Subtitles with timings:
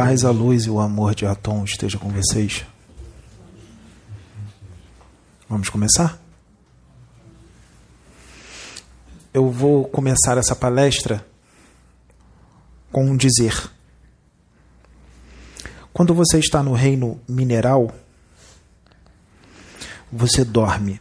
[0.00, 2.64] Paz, a luz e o amor de Atom estejam com vocês.
[5.48, 6.22] Vamos começar?
[9.34, 11.26] Eu vou começar essa palestra
[12.92, 13.68] com um dizer.
[15.92, 17.92] Quando você está no reino mineral,
[20.12, 21.00] você dorme.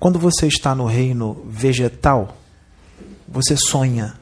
[0.00, 2.36] Quando você está no reino vegetal,
[3.28, 4.18] você sonha.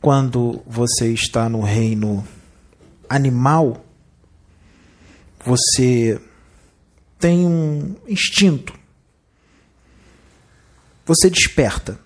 [0.00, 2.26] Quando você está no reino
[3.08, 3.84] animal,
[5.44, 6.20] você
[7.18, 8.72] tem um instinto.
[11.04, 12.00] Você desperta.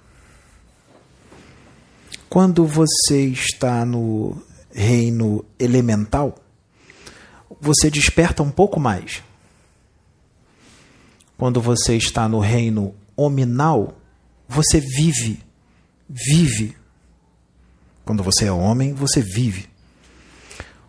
[2.28, 6.36] Quando você está no reino elemental,
[7.60, 9.22] você desperta um pouco mais.
[11.36, 13.97] Quando você está no reino hominal,
[14.48, 15.41] você vive.
[16.08, 16.76] Vive.
[18.05, 19.69] Quando você é homem, você vive.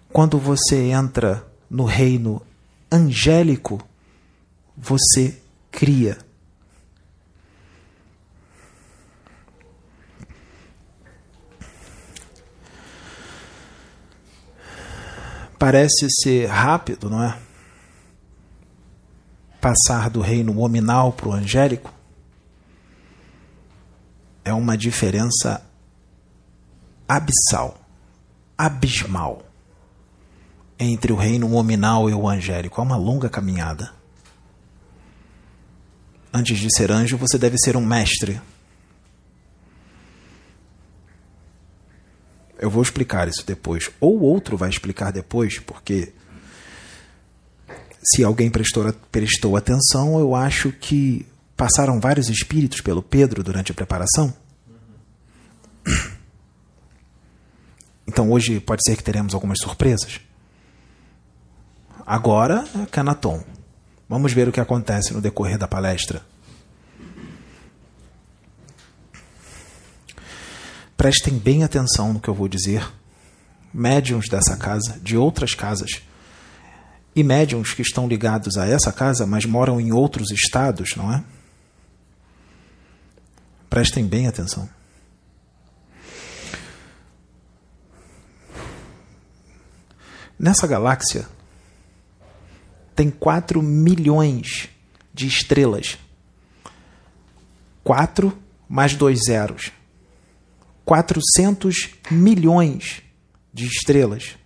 [0.10, 2.42] Quando você entra no reino
[2.92, 3.82] angélico,
[4.78, 5.40] você
[5.72, 6.18] cria.
[15.58, 17.40] Parece ser rápido, não é?
[19.62, 21.92] Passar do reino hominal para o angélico
[24.44, 25.65] é uma diferença
[27.08, 27.80] abissal,
[28.58, 29.46] abismal
[30.78, 32.80] entre o reino hominal e o angélico.
[32.80, 33.94] É uma longa caminhada.
[36.34, 38.42] Antes de ser anjo, você deve ser um mestre.
[42.60, 43.90] Eu vou explicar isso depois.
[44.00, 46.14] Ou outro vai explicar depois, porque
[48.04, 53.76] se alguém prestou, prestou atenção, eu acho que passaram vários espíritos pelo Pedro durante a
[53.76, 54.34] preparação.
[58.16, 60.22] Então hoje pode ser que teremos algumas surpresas.
[62.06, 63.44] Agora, Canaton.
[64.08, 66.22] Vamos ver o que acontece no decorrer da palestra.
[70.96, 72.90] Prestem bem atenção no que eu vou dizer.
[73.74, 76.02] Médiuns dessa casa, de outras casas,
[77.14, 81.22] e médiuns que estão ligados a essa casa, mas moram em outros estados, não é?
[83.70, 84.70] Prestem bem atenção.
[90.38, 91.28] Nessa galáxia
[92.96, 94.70] tem 4 milhões
[95.14, 95.98] de estrelas.
[97.84, 98.38] 4
[98.68, 99.72] mais dois zeros.
[100.84, 103.02] 400 milhões
[103.54, 104.38] de estrelas.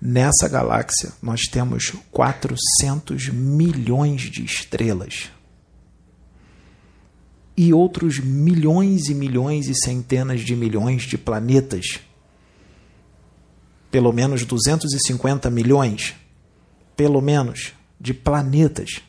[0.00, 5.30] Nessa galáxia, nós temos 400 milhões de estrelas.
[7.54, 12.00] E outros milhões e milhões e centenas de milhões de planetas.
[13.90, 16.14] Pelo menos 250 milhões,
[16.96, 19.02] pelo menos, de planetas.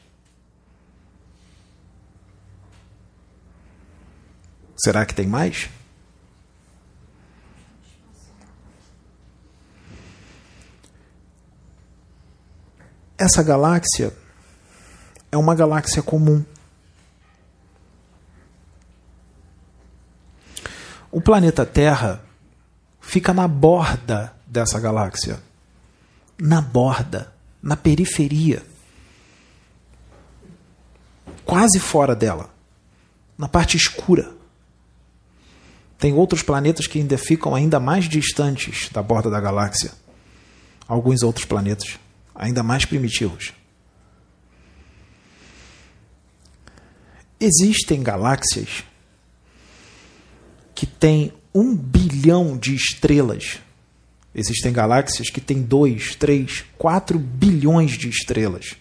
[4.75, 5.69] Será que tem mais?
[13.17, 14.11] Essa galáxia
[15.31, 16.43] é uma galáxia comum.
[21.11, 22.19] O planeta Terra
[22.99, 25.41] fica na borda dessa galáxia.
[26.37, 28.61] Na borda, na periferia.
[31.45, 32.53] Quase fora dela.
[33.37, 34.33] Na parte escura.
[35.97, 39.91] Tem outros planetas que ainda ficam ainda mais distantes da borda da galáxia.
[40.85, 41.97] Alguns outros planetas
[42.35, 43.53] ainda mais primitivos.
[47.39, 48.83] Existem galáxias
[50.75, 53.59] que têm um bilhão de estrelas.
[54.33, 58.75] Existem galáxias que têm dois, três, quatro bilhões de estrelas.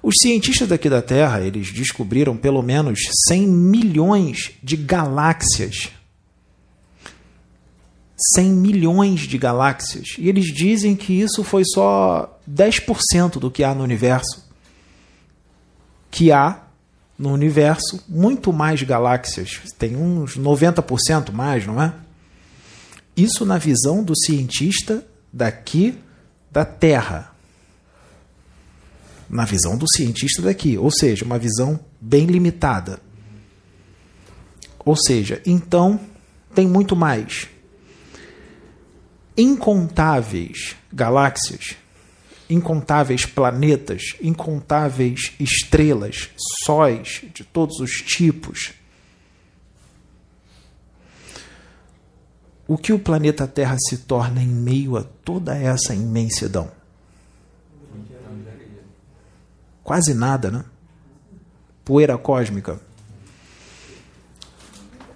[0.00, 5.90] Os cientistas daqui da Terra, eles descobriram pelo menos 100 milhões de galáxias.
[8.34, 10.16] 100 milhões de galáxias.
[10.16, 14.46] E eles dizem que isso foi só 10% do que há no universo.
[16.10, 16.62] Que há
[17.18, 19.60] no universo muito mais galáxias.
[19.76, 21.92] Tem uns 90% mais, não é?
[23.18, 25.98] Isso na visão do cientista daqui
[26.50, 27.34] da Terra
[29.28, 33.00] na visão do cientista daqui, ou seja, uma visão bem limitada.
[34.84, 36.00] Ou seja, então
[36.54, 37.46] tem muito mais.
[39.36, 41.76] Incontáveis galáxias,
[42.48, 46.30] incontáveis planetas, incontáveis estrelas,
[46.64, 48.72] sóis de todos os tipos.
[52.68, 56.70] O que o planeta Terra se torna em meio a toda essa imensidão?
[59.82, 60.64] Quase nada, né?
[61.82, 62.78] Poeira cósmica.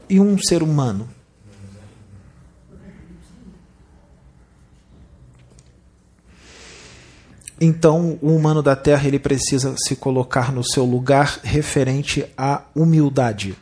[0.09, 1.07] E um ser humano?
[7.61, 13.55] Então, o humano da Terra ele precisa se colocar no seu lugar referente à humildade.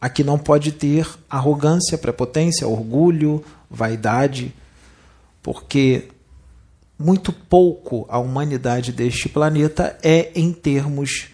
[0.00, 4.54] Aqui não pode ter arrogância, prepotência, orgulho, vaidade,
[5.42, 6.08] porque
[6.98, 11.28] muito pouco a humanidade deste planeta é em termos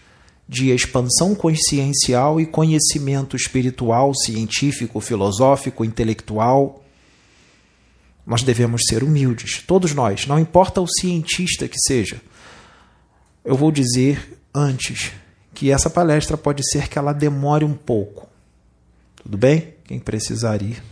[0.47, 6.83] de expansão consciencial e conhecimento espiritual, científico, filosófico, intelectual.
[8.25, 12.21] Nós devemos ser humildes, todos nós, não importa o cientista que seja.
[13.43, 15.11] Eu vou dizer antes
[15.53, 18.24] que essa palestra pode ser que ela demore um pouco.
[19.25, 19.73] Tudo bem?
[19.85, 20.83] Quem precisar ir.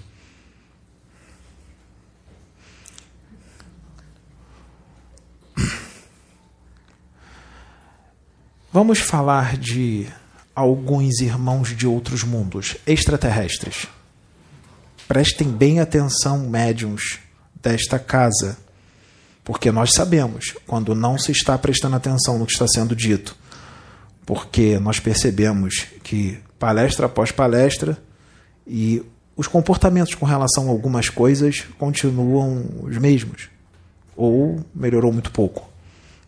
[8.72, 10.08] Vamos falar de
[10.56, 13.86] alguns irmãos de outros mundos, extraterrestres.
[15.08, 17.20] Prestem bem atenção, médiums
[17.62, 18.58] desta casa,
[19.44, 23.36] porque nós sabemos quando não se está prestando atenção no que está sendo dito,
[24.26, 28.02] porque nós percebemos que palestra após palestra
[28.66, 29.04] e
[29.36, 33.50] os comportamentos com relação a algumas coisas continuam os mesmos
[34.16, 35.68] ou melhorou muito pouco.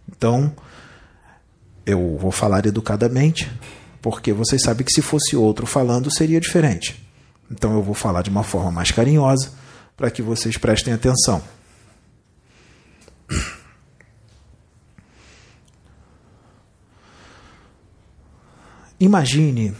[0.10, 0.52] Então,
[1.86, 3.52] eu vou falar educadamente,
[4.02, 7.06] porque vocês sabem que se fosse outro falando seria diferente.
[7.50, 9.52] Então eu vou falar de uma forma mais carinhosa
[9.96, 11.42] para que vocês prestem atenção.
[19.00, 19.76] Imagine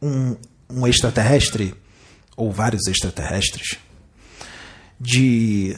[0.00, 0.36] um,
[0.70, 1.74] um extraterrestre,
[2.36, 3.78] ou vários extraterrestres,
[5.00, 5.76] de.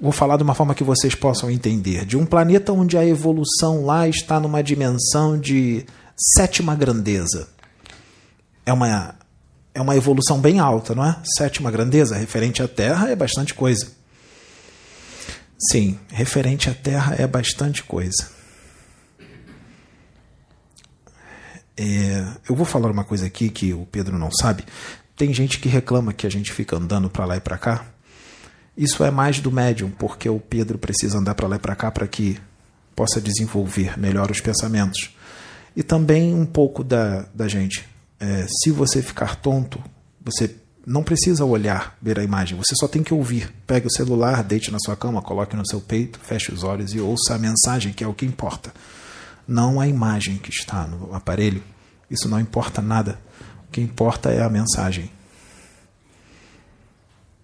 [0.00, 2.04] Vou falar de uma forma que vocês possam entender.
[2.04, 7.48] De um planeta onde a evolução lá está numa dimensão de sétima grandeza.
[8.66, 9.14] É uma
[9.74, 11.16] é uma evolução bem alta, não é?
[11.36, 13.88] Sétima grandeza, referente à Terra, é bastante coisa.
[15.70, 18.30] Sim, referente à Terra é bastante coisa.
[21.76, 24.64] É, eu vou falar uma coisa aqui que o Pedro não sabe.
[25.16, 27.84] Tem gente que reclama que a gente fica andando para lá e para cá.
[28.76, 31.90] Isso é mais do médium, porque o Pedro precisa andar para lá e para cá
[31.90, 32.38] para que
[32.94, 35.10] possa desenvolver melhor os pensamentos.
[35.76, 37.88] E também um pouco da, da gente
[38.24, 39.82] é, se você ficar tonto,
[40.24, 40.54] você
[40.86, 43.52] não precisa olhar, ver a imagem, você só tem que ouvir.
[43.66, 47.00] Pegue o celular, deite na sua cama, coloque no seu peito, feche os olhos e
[47.00, 48.72] ouça a mensagem, que é o que importa.
[49.46, 51.62] Não a imagem que está no aparelho.
[52.10, 53.18] Isso não importa nada.
[53.68, 55.10] O que importa é a mensagem.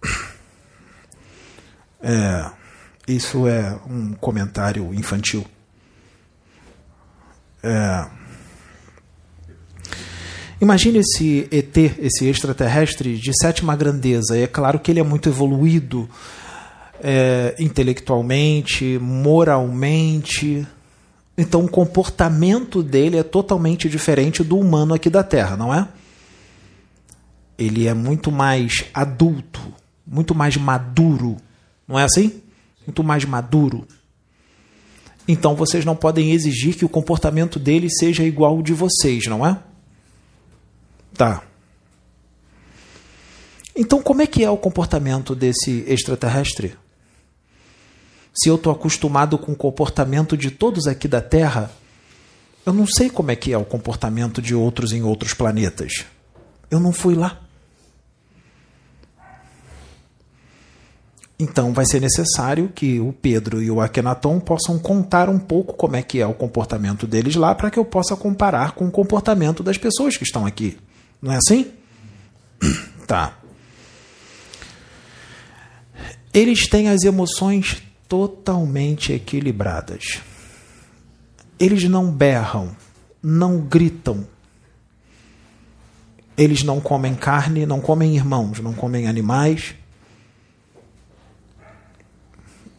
[2.03, 2.49] É,
[3.07, 5.45] isso é um comentário infantil.
[7.61, 8.07] É,
[10.61, 14.37] Imagine esse ET, esse extraterrestre de sétima grandeza.
[14.37, 16.07] E é claro que ele é muito evoluído
[17.03, 20.67] é, intelectualmente, moralmente.
[21.37, 25.87] Então o comportamento dele é totalmente diferente do humano aqui da Terra, não é?
[27.57, 29.61] Ele é muito mais adulto,
[30.05, 31.37] muito mais maduro,
[31.87, 32.41] não é assim?
[32.85, 33.87] Muito mais maduro.
[35.27, 39.45] Então vocês não podem exigir que o comportamento dele seja igual ao de vocês, não
[39.45, 39.57] é?
[41.13, 41.43] Tá.
[43.75, 46.75] Então, como é que é o comportamento desse extraterrestre?
[48.33, 51.71] Se eu estou acostumado com o comportamento de todos aqui da Terra,
[52.65, 56.05] eu não sei como é que é o comportamento de outros em outros planetas.
[56.69, 57.41] Eu não fui lá.
[61.41, 65.95] Então vai ser necessário que o Pedro e o Akhenaton possam contar um pouco como
[65.95, 69.63] é que é o comportamento deles lá para que eu possa comparar com o comportamento
[69.63, 70.77] das pessoas que estão aqui.
[71.19, 71.71] Não é assim?
[73.07, 73.37] Tá.
[76.33, 80.19] Eles têm as emoções totalmente equilibradas.
[81.57, 82.75] Eles não berram,
[83.23, 84.27] não gritam.
[86.37, 89.75] Eles não comem carne, não comem irmãos, não comem animais.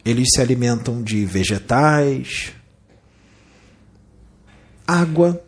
[0.05, 2.53] Eles se alimentam de vegetais,
[4.85, 5.43] água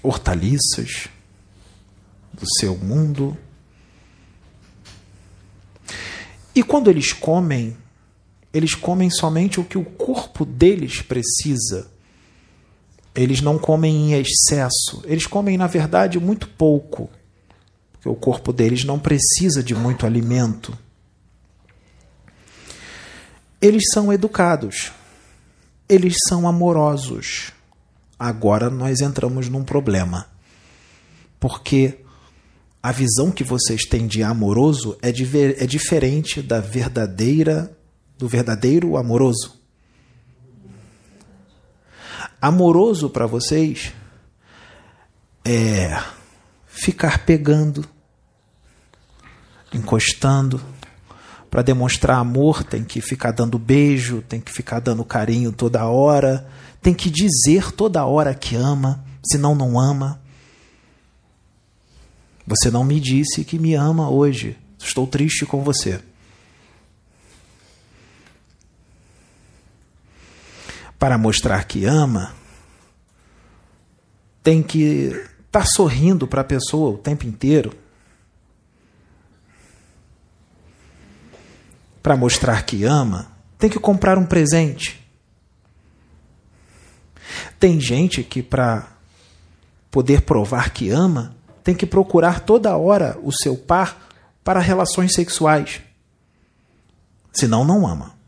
[0.00, 1.08] hortaliças
[2.32, 3.36] do seu mundo.
[6.54, 7.76] E quando eles comem,
[8.52, 11.90] eles comem somente o que o corpo deles precisa.
[13.14, 17.10] eles não comem em excesso, eles comem, na verdade, muito pouco,
[17.92, 20.76] porque o corpo deles não precisa de muito alimento.
[23.60, 24.92] Eles são educados,
[25.88, 27.52] eles são amorosos.
[28.18, 30.28] Agora nós entramos num problema,
[31.38, 31.98] porque
[32.82, 35.28] a visão que vocês têm de amoroso é, de,
[35.62, 37.76] é diferente da verdadeira
[38.20, 39.58] do verdadeiro amoroso.
[42.40, 43.92] Amoroso para vocês
[45.42, 45.98] é
[46.66, 47.84] ficar pegando,
[49.72, 50.60] encostando.
[51.50, 56.46] Para demonstrar amor, tem que ficar dando beijo, tem que ficar dando carinho toda hora,
[56.80, 60.19] tem que dizer toda hora que ama, senão não ama.
[62.50, 64.58] Você não me disse que me ama hoje.
[64.78, 66.02] Estou triste com você.
[71.00, 72.34] para mostrar que ama,
[74.42, 75.06] tem que
[75.46, 77.72] estar tá sorrindo para a pessoa o tempo inteiro.
[82.02, 85.00] Para mostrar que ama, tem que comprar um presente.
[87.58, 88.86] Tem gente que, para
[89.90, 94.08] poder provar que ama, tem que procurar toda hora o seu par
[94.42, 95.80] para relações sexuais.
[97.32, 98.20] Senão, não ama.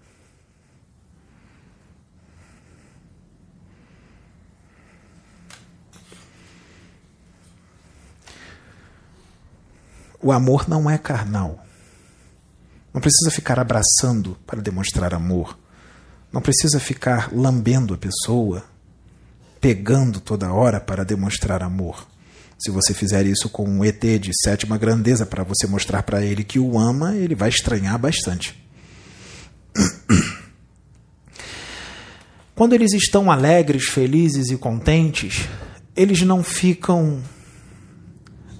[10.20, 11.66] O amor não é carnal.
[12.94, 15.58] Não precisa ficar abraçando para demonstrar amor.
[16.30, 18.64] Não precisa ficar lambendo a pessoa,
[19.60, 22.06] pegando toda hora para demonstrar amor.
[22.62, 26.44] Se você fizer isso com um ET de sétima grandeza para você mostrar para ele
[26.44, 28.56] que o ama, ele vai estranhar bastante.
[32.54, 35.48] Quando eles estão alegres, felizes e contentes,
[35.96, 37.20] eles não ficam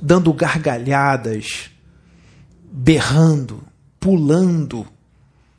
[0.00, 1.71] dando gargalhadas,
[2.73, 3.62] berrando,
[4.00, 4.85] pulando,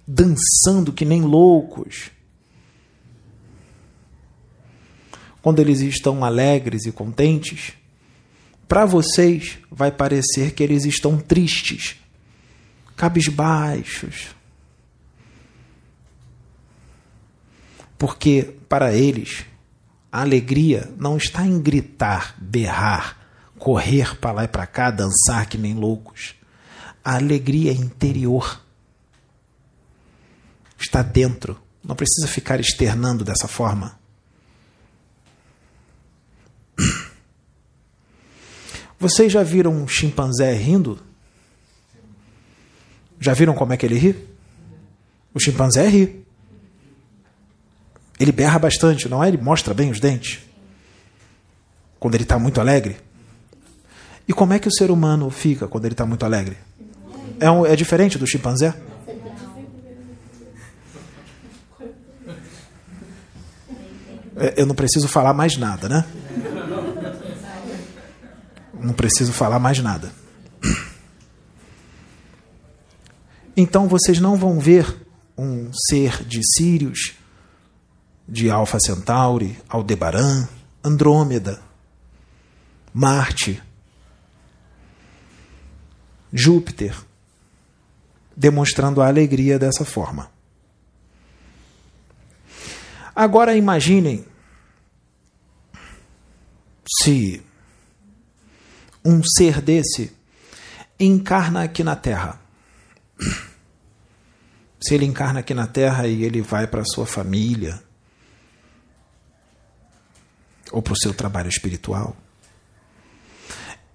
[0.06, 2.12] dançando que nem loucos.
[5.42, 7.82] Quando eles estão alegres e contentes,
[8.74, 11.96] para vocês vai parecer que eles estão tristes,
[12.96, 14.30] cabisbaixos.
[18.00, 19.46] Porque para eles
[20.12, 23.20] a alegria não está em gritar, berrar,
[23.60, 26.34] correr para lá e para cá, dançar que nem loucos.
[27.06, 28.60] A alegria é interior.
[30.80, 31.62] Está dentro.
[31.84, 34.00] Não precisa ficar externando dessa forma.
[39.04, 40.98] Vocês já viram um chimpanzé rindo?
[43.20, 44.16] Já viram como é que ele ri?
[45.34, 46.26] O chimpanzé ri.
[48.18, 49.28] Ele berra bastante, não é?
[49.28, 50.40] Ele mostra bem os dentes.
[52.00, 52.96] Quando ele está muito alegre.
[54.26, 56.56] E como é que o ser humano fica quando ele está muito alegre?
[57.42, 58.74] É, um, é diferente do chimpanzé?
[64.38, 66.06] É, eu não preciso falar mais nada, né?
[68.84, 70.14] Não preciso falar mais nada.
[73.56, 75.02] Então vocês não vão ver
[75.38, 77.14] um ser de Sírios,
[78.28, 80.48] de Alfa Centauri, Aldebaran,
[80.84, 81.62] Andrômeda,
[82.94, 83.62] Marte,
[86.32, 86.96] Júpiter,
[88.36, 90.32] demonstrando a alegria dessa forma.
[93.16, 94.26] Agora imaginem
[97.00, 97.44] se
[99.06, 100.12] um ser desse
[101.00, 102.40] encarna aqui na Terra.
[104.80, 107.82] Se ele encarna aqui na Terra e ele vai para sua família
[110.72, 112.16] ou para o seu trabalho espiritual,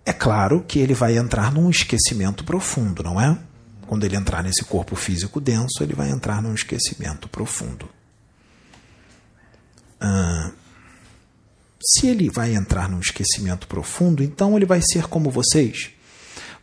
[0.04, 3.38] é claro que ele vai entrar num esquecimento profundo, não é?
[3.86, 7.88] Quando ele entrar nesse corpo físico denso, ele vai entrar num esquecimento profundo.
[10.00, 10.50] Ah,
[11.80, 15.90] se ele vai entrar num esquecimento profundo, então ele vai ser como vocês?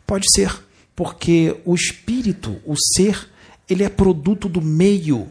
[0.05, 0.51] Pode ser,
[0.95, 3.29] porque o espírito, o ser,
[3.69, 5.27] ele é produto do meio,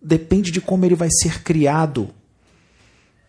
[0.00, 2.12] depende de como ele vai ser criado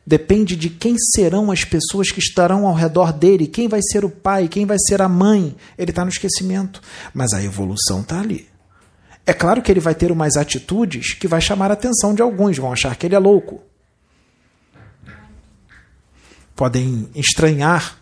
[0.07, 4.09] depende de quem serão as pessoas que estarão ao redor dele, quem vai ser o
[4.09, 5.53] pai, quem vai ser a mãe.
[5.77, 6.81] Ele está no esquecimento,
[7.13, 8.47] mas a evolução está ali.
[9.25, 12.57] É claro que ele vai ter umas atitudes que vai chamar a atenção de alguns,
[12.57, 13.61] vão achar que ele é louco.
[16.57, 17.99] Podem estranhar,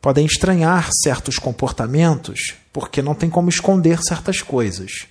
[0.00, 5.06] podem estranhar certos comportamentos, porque não tem como esconder certas coisas.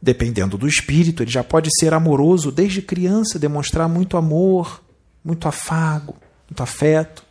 [0.00, 4.80] Dependendo do espírito, ele já pode ser amoroso desde criança, demonstrar muito amor,
[5.24, 6.16] muito afago,
[6.48, 7.24] muito afeto.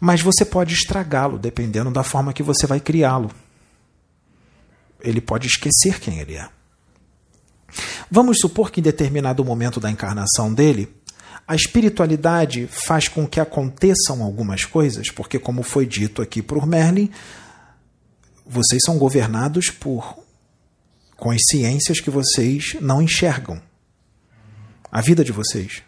[0.00, 3.30] Mas você pode estragá-lo dependendo da forma que você vai criá-lo.
[5.02, 6.48] Ele pode esquecer quem ele é.
[8.10, 11.01] Vamos supor que em determinado momento da encarnação dele,
[11.46, 17.10] a espiritualidade faz com que aconteçam algumas coisas, porque, como foi dito aqui por Merlin,
[18.46, 20.18] vocês são governados por
[21.16, 23.60] consciências que vocês não enxergam.
[24.90, 25.82] A vida de vocês.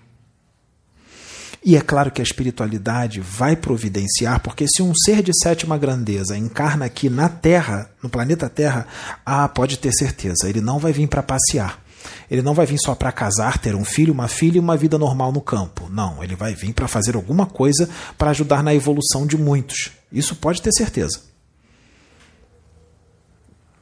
[1.64, 6.36] E é claro que a espiritualidade vai providenciar, porque se um ser de sétima grandeza
[6.36, 8.86] encarna aqui na Terra, no planeta Terra,
[9.24, 11.83] ah, pode ter certeza, ele não vai vir para passear.
[12.30, 14.98] Ele não vai vir só para casar, ter um filho, uma filha e uma vida
[14.98, 15.88] normal no campo.
[15.90, 19.92] Não, ele vai vir para fazer alguma coisa para ajudar na evolução de muitos.
[20.12, 21.20] Isso pode ter certeza.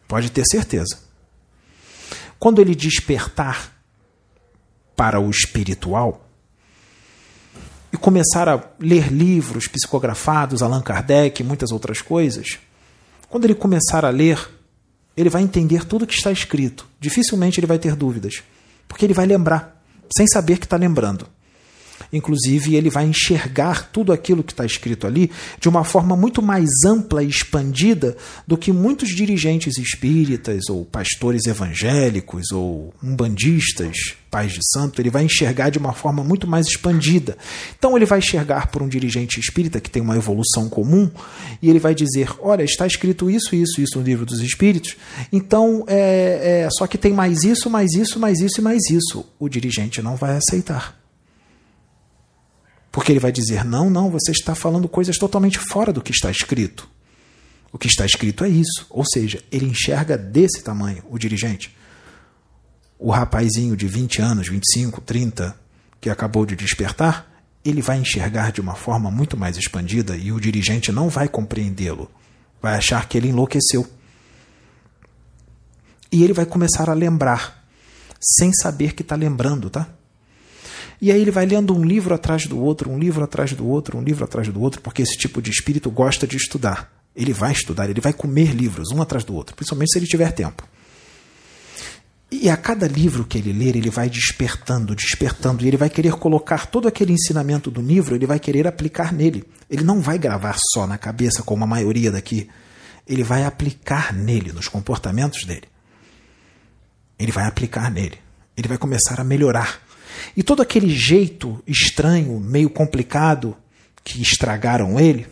[0.09, 0.99] Pode ter certeza.
[2.39, 3.73] Quando ele despertar
[4.97, 6.29] para o espiritual
[7.93, 12.59] e começar a ler livros psicografados, Allan Kardec muitas outras coisas,
[13.29, 14.39] quando ele começar a ler
[15.17, 16.87] ele vai entender tudo que está escrito.
[17.01, 18.43] Dificilmente ele vai ter dúvidas,
[18.89, 19.83] porque ele vai lembrar,
[20.17, 21.27] sem saber que está lembrando.
[22.13, 25.31] Inclusive, ele vai enxergar tudo aquilo que está escrito ali
[25.61, 28.17] de uma forma muito mais ampla e expandida
[28.47, 35.01] do que muitos dirigentes espíritas, ou pastores evangélicos, ou umbandistas, pais de santo.
[35.01, 37.37] Ele vai enxergar de uma forma muito mais expandida.
[37.79, 41.11] Então, ele vai enxergar por um dirigente espírita que tem uma evolução comum
[41.61, 44.97] e ele vai dizer: Olha, está escrito isso, isso, isso no livro dos espíritos,
[45.31, 49.25] então, é, é, só que tem mais isso, mais isso, mais isso e mais isso.
[49.39, 51.02] O dirigente não vai aceitar.
[52.93, 56.31] Porque ele vai dizer: não, não, você está falando coisas totalmente fora do que está
[56.31, 56.89] escrito.
[57.73, 58.87] O que está escrito é isso.
[58.91, 61.75] Ou seja, ele enxerga desse tamanho, o dirigente.
[62.99, 65.57] O rapazinho de 20 anos, 25, 30,
[65.99, 67.33] que acabou de despertar,
[67.65, 72.11] ele vai enxergar de uma forma muito mais expandida e o dirigente não vai compreendê-lo.
[72.61, 73.89] Vai achar que ele enlouqueceu.
[76.13, 77.65] E ele vai começar a lembrar,
[78.21, 79.89] sem saber que está lembrando, tá?
[81.03, 83.99] E aí ele vai lendo um livro atrás do outro, um livro atrás do outro,
[83.99, 86.93] um livro atrás do outro, porque esse tipo de espírito gosta de estudar.
[87.17, 90.31] Ele vai estudar, ele vai comer livros um atrás do outro, principalmente se ele tiver
[90.31, 90.63] tempo.
[92.31, 96.13] E a cada livro que ele ler, ele vai despertando, despertando, e ele vai querer
[96.13, 99.45] colocar todo aquele ensinamento do livro, ele vai querer aplicar nele.
[99.69, 102.49] Ele não vai gravar só na cabeça, como a maioria daqui.
[103.09, 105.67] Ele vai aplicar nele, nos comportamentos dele.
[107.19, 108.19] Ele vai aplicar nele.
[108.57, 109.83] Ele vai começar a melhorar.
[110.37, 113.57] E todo aquele jeito estranho, meio complicado
[114.05, 115.27] que estragaram ele,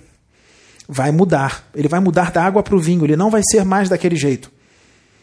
[0.89, 1.69] vai mudar.
[1.75, 4.51] Ele vai mudar da água para o vinho, ele não vai ser mais daquele jeito.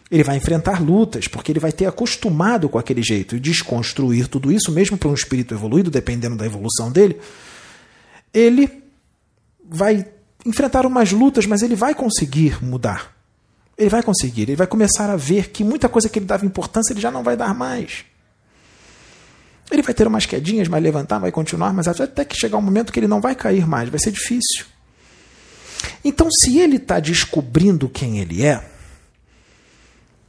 [0.10, 4.52] Ele vai enfrentar lutas, porque ele vai ter acostumado com aquele jeito e desconstruir tudo
[4.52, 7.18] isso, mesmo para um espírito evoluído, dependendo da evolução dele.
[8.34, 8.84] Ele
[9.70, 10.06] vai
[10.46, 13.14] enfrentar umas lutas, mas ele vai conseguir mudar.
[13.78, 16.94] Ele vai conseguir, ele vai começar a ver que muita coisa que ele dava importância
[16.94, 18.06] ele já não vai dar mais.
[19.70, 22.92] Ele vai ter umas quedinhas, vai levantar, vai continuar, mas até que chegar um momento
[22.94, 24.66] que ele não vai cair mais, vai ser difícil.
[26.04, 28.64] Então, se ele está descobrindo quem ele é,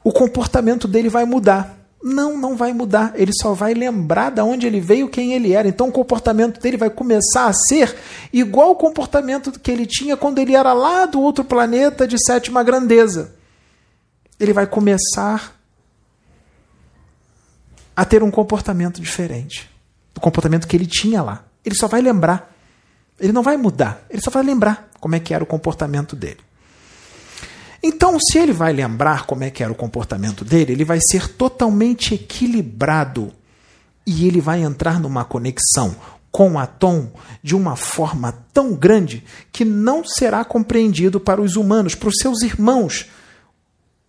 [0.03, 1.77] o comportamento dele vai mudar.
[2.03, 3.13] Não, não vai mudar.
[3.15, 5.69] Ele só vai lembrar de onde ele veio, quem ele era.
[5.69, 7.95] Então o comportamento dele vai começar a ser
[8.33, 12.63] igual ao comportamento que ele tinha quando ele era lá do outro planeta de sétima
[12.63, 13.35] grandeza.
[14.41, 15.58] Ele vai começar
[17.99, 19.69] a ter um comportamento diferente
[20.15, 21.45] do comportamento que ele tinha lá.
[21.65, 22.55] Ele só vai lembrar.
[23.19, 26.39] Ele não vai mudar, ele só vai lembrar como é que era o comportamento dele.
[27.83, 31.27] Então, se ele vai lembrar como é que era o comportamento dele, ele vai ser
[31.27, 33.33] totalmente equilibrado
[34.07, 35.97] e ele vai entrar numa conexão
[36.31, 37.11] com a Tom
[37.43, 42.43] de uma forma tão grande que não será compreendido para os humanos, para os seus
[42.43, 43.07] irmãos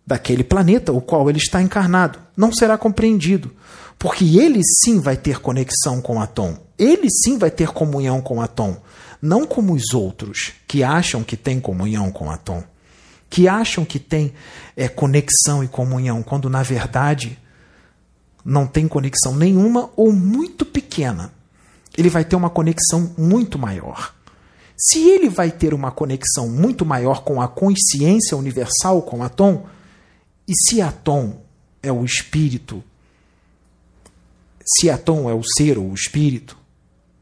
[0.06, 2.18] daquele planeta o qual ele está encarnado.
[2.36, 3.50] Não será compreendido.
[3.98, 6.56] Porque ele sim vai ter conexão com Atom.
[6.78, 8.80] Ele sim vai ter comunhão com Atom.
[9.20, 12.64] Não como os outros que acham que tem comunhão com Atom.
[13.28, 14.32] Que acham que tem
[14.76, 17.38] é, conexão e comunhão, quando na verdade
[18.44, 21.32] não tem conexão nenhuma ou muito pequena.
[21.96, 24.14] Ele vai ter uma conexão muito maior.
[24.76, 29.66] Se ele vai ter uma conexão muito maior com a consciência universal, com Atom,
[30.50, 31.40] e se Atom
[31.82, 32.84] é o espírito
[34.78, 36.56] se Atom é o ser ou o espírito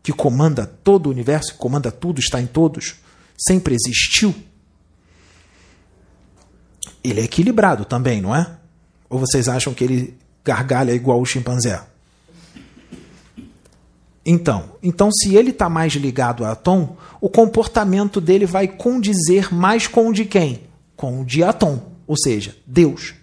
[0.02, 2.96] que comanda todo o universo, comanda tudo, está em todos,
[3.36, 4.34] sempre existiu,
[7.02, 8.56] ele é equilibrado também, não é?
[9.08, 11.82] Ou vocês acham que ele gargalha igual o chimpanzé?
[14.24, 19.86] Então, então se ele está mais ligado a Atom, o comportamento dele vai condizer mais
[19.86, 20.64] com o de quem?
[20.96, 23.14] Com o de Atom, ou seja, Deus.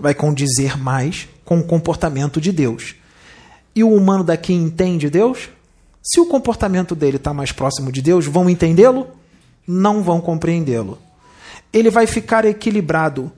[0.00, 2.94] Vai condizer mais com o comportamento de Deus.
[3.74, 5.50] E o humano daqui entende Deus?
[6.02, 9.06] Se o comportamento dele está mais próximo de Deus, vão entendê-lo?
[9.66, 10.98] Não vão compreendê-lo.
[11.72, 13.30] Ele vai ficar equilibrado.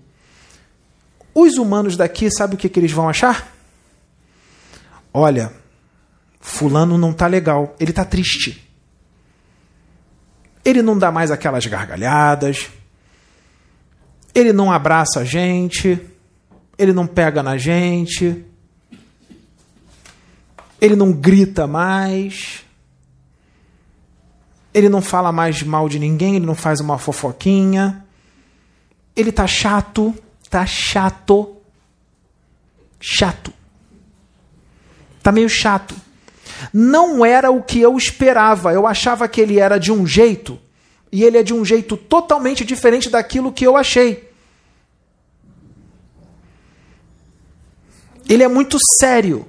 [1.34, 3.52] Os humanos daqui, sabe o que, que eles vão achar?
[5.12, 5.52] Olha,
[6.40, 8.68] Fulano não tá legal, ele tá triste.
[10.64, 12.68] Ele não dá mais aquelas gargalhadas.
[14.34, 16.00] Ele não abraça a gente.
[16.78, 18.44] Ele não pega na gente.
[20.80, 22.64] Ele não grita mais.
[24.74, 28.04] Ele não fala mais mal de ninguém, ele não faz uma fofoquinha.
[29.14, 30.14] Ele tá chato,
[30.48, 31.56] tá chato.
[32.98, 33.52] Chato.
[35.22, 35.94] Tá meio chato
[36.72, 38.72] não era o que eu esperava.
[38.72, 40.58] Eu achava que ele era de um jeito
[41.10, 44.30] e ele é de um jeito totalmente diferente daquilo que eu achei.
[48.28, 49.46] Ele é muito sério.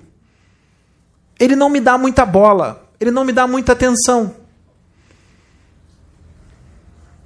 [1.40, 2.90] Ele não me dá muita bola.
[3.00, 4.36] Ele não me dá muita atenção.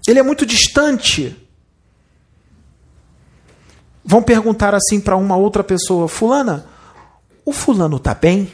[0.08, 1.36] Ele é muito distante.
[4.04, 6.68] Vão perguntar assim para uma outra pessoa: Fulana,
[7.44, 8.52] o fulano tá bem?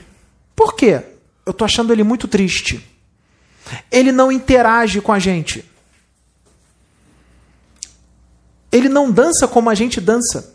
[0.56, 1.04] Por quê?
[1.46, 2.90] eu estou achando ele muito triste.
[3.92, 5.70] Ele não interage com a gente.
[8.72, 10.53] Ele não dança como a gente dança.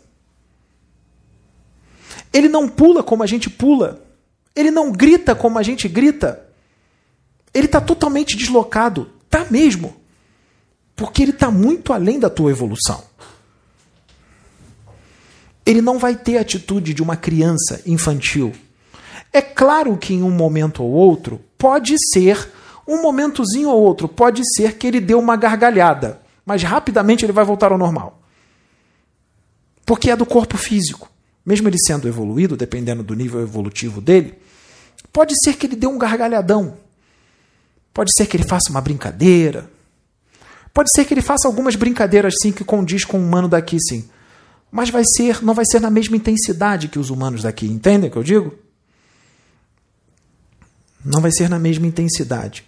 [2.31, 4.01] Ele não pula como a gente pula.
[4.55, 6.45] Ele não grita como a gente grita.
[7.53, 9.09] Ele está totalmente deslocado.
[9.29, 9.95] Tá mesmo.
[10.95, 13.03] Porque ele está muito além da tua evolução.
[15.65, 18.53] Ele não vai ter a atitude de uma criança infantil
[19.31, 22.51] é claro que em um momento ou outro, pode ser,
[22.87, 27.45] um momentozinho ou outro, pode ser que ele deu uma gargalhada, mas rapidamente ele vai
[27.45, 28.19] voltar ao normal.
[29.85, 31.08] Porque é do corpo físico.
[31.49, 34.37] Mesmo ele sendo evoluído, dependendo do nível evolutivo dele,
[35.11, 36.77] pode ser que ele dê um gargalhadão.
[37.91, 39.67] Pode ser que ele faça uma brincadeira.
[40.71, 44.07] Pode ser que ele faça algumas brincadeiras sim que condiz com o humano daqui, sim.
[44.71, 48.13] Mas vai ser, não vai ser na mesma intensidade que os humanos daqui, entendem o
[48.13, 48.53] que eu digo?
[51.03, 52.63] Não vai ser na mesma intensidade.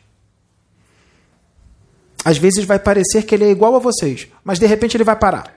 [2.25, 5.15] Às vezes vai parecer que ele é igual a vocês, mas de repente ele vai
[5.15, 5.55] parar.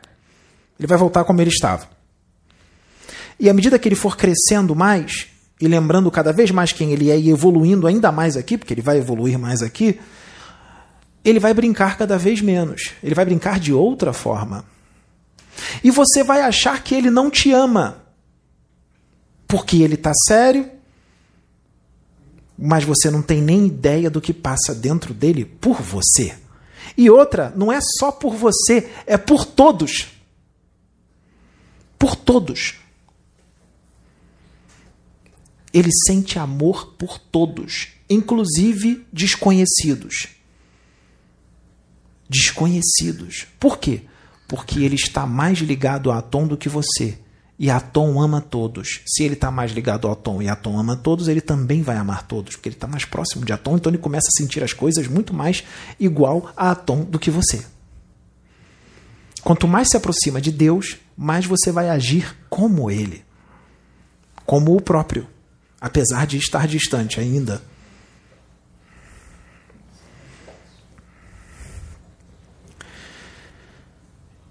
[0.79, 1.94] Ele vai voltar como ele estava.
[3.39, 5.29] E à medida que ele for crescendo mais,
[5.61, 8.83] e lembrando cada vez mais quem ele é e evoluindo ainda mais aqui, porque ele
[8.83, 9.99] vai evoluir mais aqui,
[11.25, 12.93] ele vai brincar cada vez menos.
[13.03, 14.65] Ele vai brincar de outra forma.
[15.83, 18.03] E você vai achar que ele não te ama.
[19.47, 20.69] Porque ele está sério,
[22.59, 26.37] mas você não tem nem ideia do que passa dentro dele por você.
[26.97, 30.09] E outra, não é só por você, é por todos.
[31.99, 32.84] Por todos.
[35.75, 40.29] Ele sente amor por todos, inclusive desconhecidos.
[42.29, 43.49] Desconhecidos.
[43.59, 44.03] Por quê?
[44.47, 47.19] Porque ele está mais ligado a Atom do que você.
[47.59, 49.01] E Atom ama todos.
[49.05, 52.25] Se ele está mais ligado ao Atom e Atom ama todos, ele também vai amar
[52.25, 55.09] todos, porque ele está mais próximo de Atom, então ele começa a sentir as coisas
[55.09, 55.65] muito mais
[55.99, 57.67] igual a Atom do que você.
[59.43, 63.25] Quanto mais se aproxima de Deus, mais você vai agir como ele,
[64.47, 65.34] como o próprio,
[65.85, 67.61] apesar de estar distante ainda.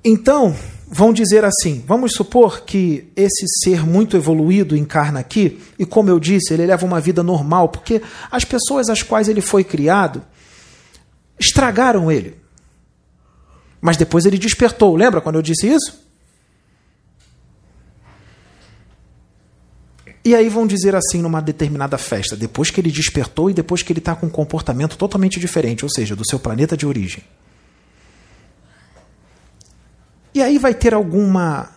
[0.05, 0.55] Então,
[0.87, 6.19] vão dizer assim: vamos supor que esse ser muito evoluído encarna aqui, e como eu
[6.19, 10.23] disse, ele leva uma vida normal, porque as pessoas às quais ele foi criado
[11.39, 12.37] estragaram ele.
[13.81, 16.02] Mas depois ele despertou, lembra quando eu disse isso?
[20.25, 23.91] E aí vão dizer assim numa determinada festa, depois que ele despertou e depois que
[23.91, 27.23] ele está com um comportamento totalmente diferente, ou seja, do seu planeta de origem.
[30.33, 31.69] E aí vai ter alguma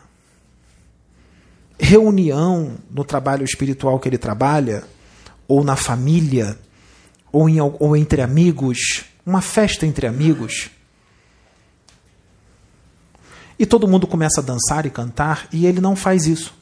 [1.79, 4.85] reunião no trabalho espiritual que ele trabalha,
[5.49, 6.59] ou na família,
[7.33, 10.71] ou, em, ou entre amigos, uma festa entre amigos.
[13.59, 16.55] E todo mundo começa a dançar e cantar, e ele não faz isso.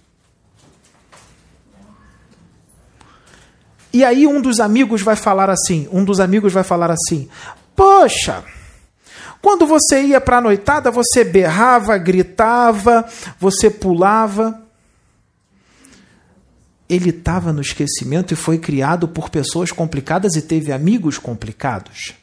[3.95, 7.29] E aí um dos amigos vai falar assim, um dos amigos vai falar assim:
[7.77, 8.45] "Poxa,
[9.41, 13.07] Quando você ia para a noitada, você berrava, gritava,
[13.39, 14.59] você pulava.
[16.89, 22.15] Ele estava no esquecimento e foi criado por pessoas complicadas e teve amigos complicados.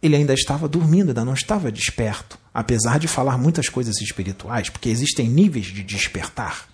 [0.00, 4.88] Ele ainda estava dormindo, ainda não estava desperto, apesar de falar muitas coisas espirituais, porque
[4.88, 6.68] existem níveis de despertar.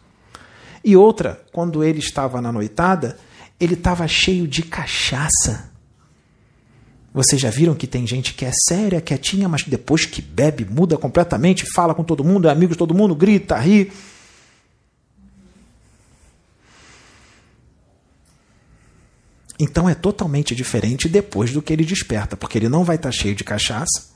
[0.85, 3.17] E outra, quando ele estava na noitada,
[3.59, 5.71] ele estava cheio de cachaça.
[7.13, 10.99] Vocês já viram que tem gente que é séria, quietinha, mas depois que bebe, muda
[10.99, 13.91] completamente, fala com todo mundo, é amigo de todo mundo, grita, ri.
[19.59, 23.35] Então é totalmente diferente depois do que ele desperta, porque ele não vai estar cheio
[23.35, 24.13] de cachaça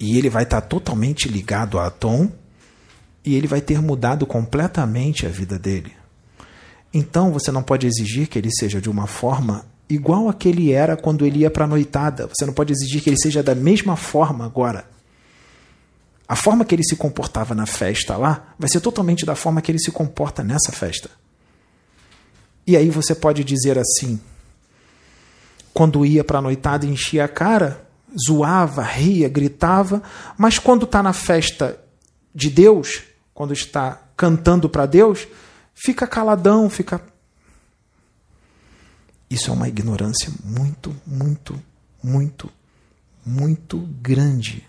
[0.00, 2.32] e ele vai estar totalmente ligado a Tom
[3.28, 5.92] e ele vai ter mudado completamente a vida dele.
[6.94, 10.72] Então você não pode exigir que ele seja de uma forma igual a que ele
[10.72, 12.26] era quando ele ia para a noitada.
[12.26, 14.88] Você não pode exigir que ele seja da mesma forma agora.
[16.26, 19.70] A forma que ele se comportava na festa lá vai ser totalmente da forma que
[19.70, 21.10] ele se comporta nessa festa.
[22.66, 24.18] E aí você pode dizer assim:
[25.74, 27.86] quando ia para a noitada enchia a cara,
[28.26, 30.02] zoava, ria, gritava,
[30.38, 31.78] mas quando está na festa
[32.34, 33.07] de Deus,
[33.38, 35.28] quando está cantando para Deus,
[35.72, 37.00] fica caladão, fica
[39.30, 41.62] isso é uma ignorância muito, muito,
[42.02, 42.50] muito,
[43.24, 44.66] muito grande.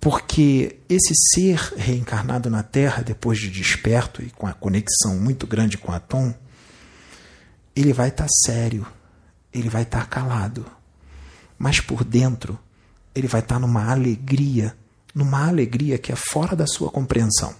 [0.00, 5.76] Porque esse ser reencarnado na Terra, depois de desperto e com a conexão muito grande
[5.76, 6.32] com a Tom,
[7.74, 8.86] ele vai estar tá sério,
[9.52, 10.64] ele vai estar tá calado.
[11.58, 12.56] Mas por dentro,
[13.12, 14.78] ele vai estar tá numa alegria,
[15.14, 17.54] numa alegria que é fora da sua compreensão.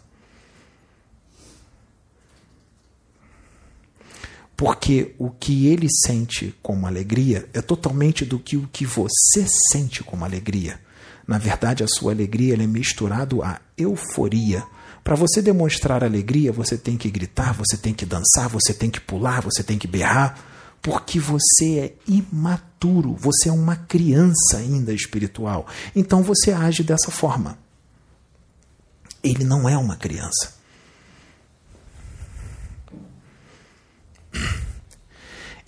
[4.57, 10.05] Porque o que ele sente como alegria é totalmente do que o que você sente
[10.05, 10.79] como alegria.
[11.27, 14.63] Na verdade, a sua alegria é misturado à euforia.
[15.03, 19.01] Para você demonstrar alegria, você tem que gritar, você tem que dançar, você tem que
[19.01, 20.39] pular, você tem que berrar,
[20.83, 25.67] porque você é imaturo, você é uma criança ainda espiritual.
[25.95, 27.59] Então você age dessa forma.
[29.23, 30.61] Ele não é uma criança.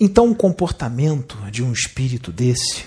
[0.05, 2.87] Então, o comportamento de um espírito desse,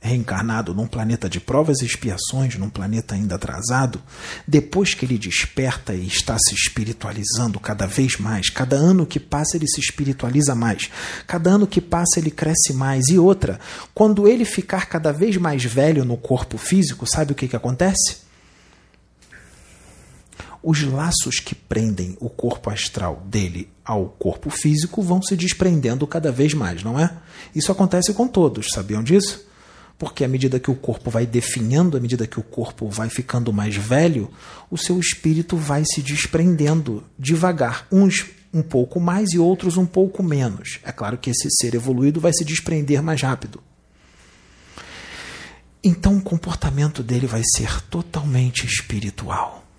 [0.00, 4.00] reencarnado num planeta de provas e expiações, num planeta ainda atrasado,
[4.48, 9.56] depois que ele desperta e está se espiritualizando cada vez mais, cada ano que passa
[9.56, 10.90] ele se espiritualiza mais,
[11.26, 13.08] cada ano que passa ele cresce mais.
[13.08, 13.60] E outra,
[13.94, 18.30] quando ele ficar cada vez mais velho no corpo físico, sabe o que, que acontece?
[20.62, 26.30] os laços que prendem o corpo astral dele ao corpo físico vão se desprendendo cada
[26.30, 27.10] vez mais, não é?
[27.54, 29.48] Isso acontece com todos, sabiam disso?
[30.00, 33.52] Porque à medida que o corpo vai definhando, à medida que o corpo vai ficando
[33.52, 34.30] mais velho,
[34.70, 40.22] o seu espírito vai se desprendendo devagar, uns um pouco mais e outros um pouco
[40.22, 40.78] menos.
[40.82, 43.62] É claro que esse ser evoluído vai se desprender mais rápido.
[45.84, 49.69] Então o comportamento dele vai ser totalmente espiritual.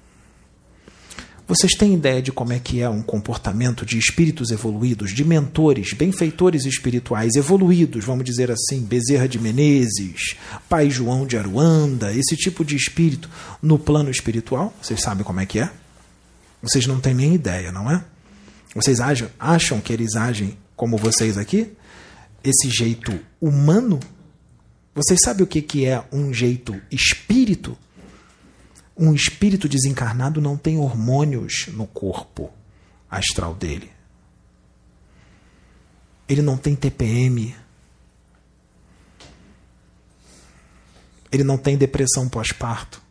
[1.52, 5.92] Vocês têm ideia de como é que é um comportamento de espíritos evoluídos, de mentores,
[5.92, 10.38] benfeitores espirituais evoluídos, vamos dizer assim, Bezerra de Menezes,
[10.70, 13.30] Pai João de Aruanda, esse tipo de espírito
[13.62, 14.74] no plano espiritual?
[14.82, 15.70] Vocês sabem como é que é?
[16.64, 18.02] Vocês não têm nem ideia, não é?
[18.74, 21.68] Vocês acham, que eles agem como vocês aqui?
[22.42, 24.00] Esse jeito humano?
[24.96, 27.78] Vocês sabem o que é um jeito espírito?
[28.98, 32.52] Um espírito desencarnado não tem hormônios no corpo
[33.10, 33.92] astral dele.
[36.28, 37.56] Ele não tem TPM.
[41.32, 43.02] Ele não tem depressão pós-parto.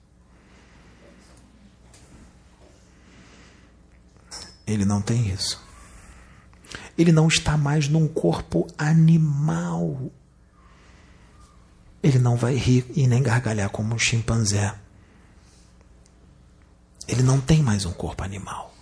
[4.66, 5.62] Ele não tem isso.
[6.96, 10.10] Ele não está mais num corpo animal.
[12.02, 14.74] Ele não vai rir e nem gargalhar como um chimpanzé.
[17.10, 18.72] Ele não tem mais um corpo animal.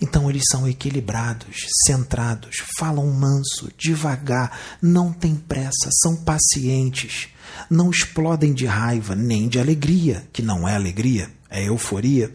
[0.00, 7.28] Então eles são equilibrados, centrados, falam manso, devagar, não têm pressa, são pacientes,
[7.68, 12.34] não explodem de raiva nem de alegria, que não é alegria, é euforia.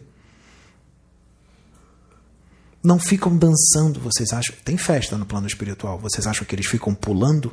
[2.84, 4.56] Não ficam dançando, vocês acham?
[4.64, 7.52] Tem festa no plano espiritual, vocês acham que eles ficam pulando?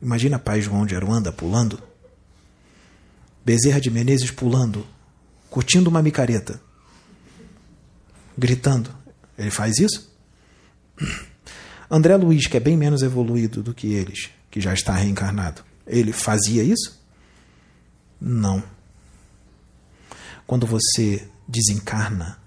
[0.00, 1.80] Imagina Pai João de Aruanda pulando.
[3.44, 4.84] Bezerra de Menezes pulando,
[5.48, 6.60] curtindo uma micareta
[8.36, 8.94] gritando.
[9.36, 10.10] Ele faz isso?
[11.90, 16.12] André Luiz, que é bem menos evoluído do que eles, que já está reencarnado, ele
[16.12, 17.00] fazia isso?
[18.20, 18.62] Não.
[20.46, 22.38] Quando você desencarna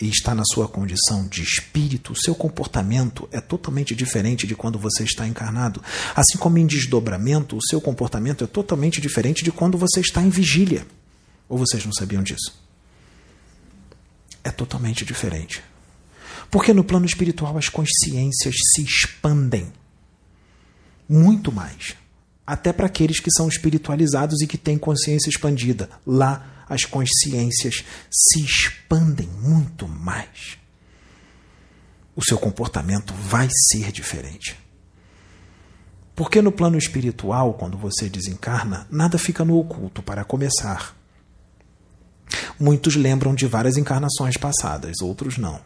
[0.00, 4.78] e está na sua condição de espírito, o seu comportamento é totalmente diferente de quando
[4.78, 5.82] você está encarnado.
[6.14, 10.30] Assim como em desdobramento, o seu comportamento é totalmente diferente de quando você está em
[10.30, 10.86] vigília.
[11.48, 12.63] Ou vocês não sabiam disso?
[14.44, 15.62] É totalmente diferente.
[16.50, 19.72] Porque no plano espiritual as consciências se expandem
[21.08, 21.96] muito mais.
[22.46, 25.88] Até para aqueles que são espiritualizados e que têm consciência expandida.
[26.06, 30.58] Lá as consciências se expandem muito mais.
[32.14, 34.56] O seu comportamento vai ser diferente.
[36.14, 40.94] Porque no plano espiritual, quando você desencarna, nada fica no oculto para começar.
[42.58, 45.60] Muitos lembram de várias encarnações passadas, outros não.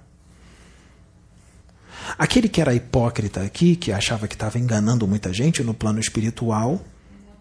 [2.18, 6.82] Aquele que era hipócrita aqui, que achava que estava enganando muita gente no plano espiritual,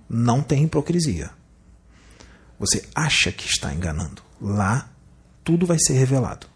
[0.10, 1.30] não tem hipocrisia.
[2.60, 4.22] Você acha que está enganando.
[4.42, 4.90] Lá,
[5.44, 6.48] tudo vai ser revelado.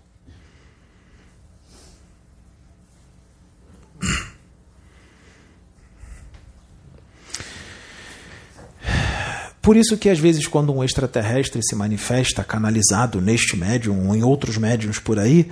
[9.61, 14.23] Por isso que às vezes quando um extraterrestre se manifesta canalizado neste médium ou em
[14.23, 15.51] outros médiums por aí,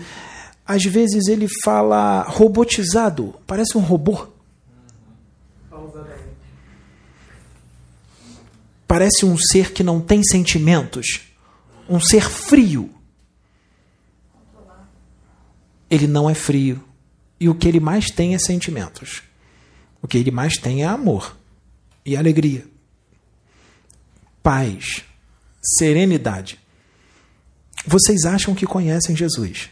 [0.65, 4.27] às vezes ele fala robotizado, parece um robô.
[8.87, 11.21] Parece um ser que não tem sentimentos,
[11.87, 12.89] um ser frio.
[15.87, 16.83] Ele não é frio.
[17.39, 19.21] E o que ele mais tem é sentimentos.
[20.01, 21.37] O que ele mais tem é amor
[22.05, 22.65] e alegria,
[24.41, 25.04] paz,
[25.78, 26.60] serenidade.
[27.86, 29.69] Vocês acham que conhecem Jesus.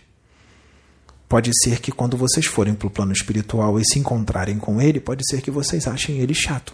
[1.27, 4.99] Pode ser que quando vocês forem para o plano espiritual e se encontrarem com ele,
[4.99, 6.73] pode ser que vocês achem ele chato.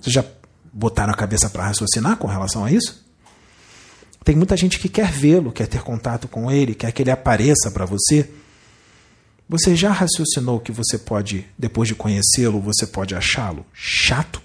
[0.00, 0.24] Vocês já
[0.72, 3.04] botaram a cabeça para raciocinar com relação a isso?
[4.24, 7.70] Tem muita gente que quer vê-lo, quer ter contato com ele, quer que ele apareça
[7.72, 8.30] para você.
[9.48, 14.40] Você já raciocinou que você pode, depois de conhecê-lo, você pode achá-lo chato?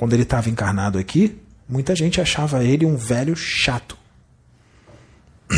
[0.00, 3.98] Quando ele estava encarnado aqui, muita gente achava ele um velho chato.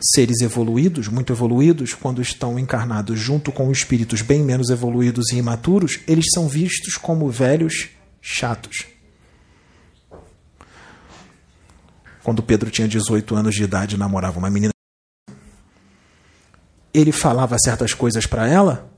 [0.00, 5.98] Seres evoluídos, muito evoluídos, quando estão encarnados junto com espíritos bem menos evoluídos e imaturos,
[6.06, 7.88] eles são vistos como velhos
[8.22, 8.86] chatos.
[12.22, 14.72] Quando Pedro tinha 18 anos de idade e namorava uma menina,
[16.94, 18.88] ele falava certas coisas para ela,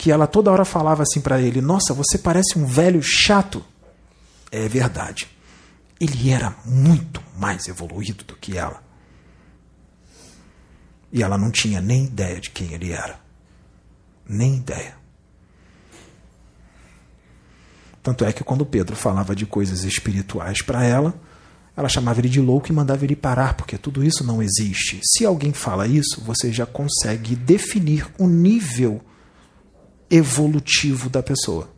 [0.00, 3.62] que ela toda hora falava assim para ele: Nossa, você parece um velho chato.
[4.50, 5.28] É verdade.
[6.00, 8.82] Ele era muito mais evoluído do que ela.
[11.12, 13.20] E ela não tinha nem ideia de quem ele era.
[14.26, 14.94] Nem ideia.
[18.02, 21.12] Tanto é que quando Pedro falava de coisas espirituais para ela,
[21.76, 24.98] ela chamava ele de louco e mandava ele parar, porque tudo isso não existe.
[25.04, 29.04] Se alguém fala isso, você já consegue definir o nível
[30.10, 31.70] evolutivo da pessoa.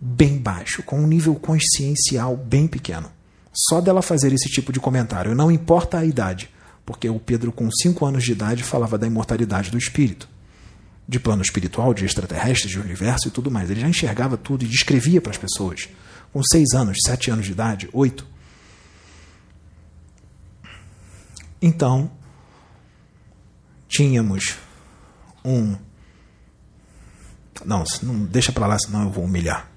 [0.00, 3.10] Bem baixo, com um nível consciencial bem pequeno.
[3.52, 6.50] Só dela fazer esse tipo de comentário, não importa a idade
[6.90, 10.28] porque o Pedro, com cinco anos de idade, falava da imortalidade do espírito,
[11.06, 13.70] de plano espiritual, de extraterrestres, de universo e tudo mais.
[13.70, 15.88] Ele já enxergava tudo e descrevia para as pessoas,
[16.32, 18.26] com seis anos, sete anos de idade, oito.
[21.62, 22.10] Então,
[23.88, 24.56] tínhamos
[25.44, 25.76] um.
[27.64, 29.68] Não, não deixa para lá, senão eu vou humilhar.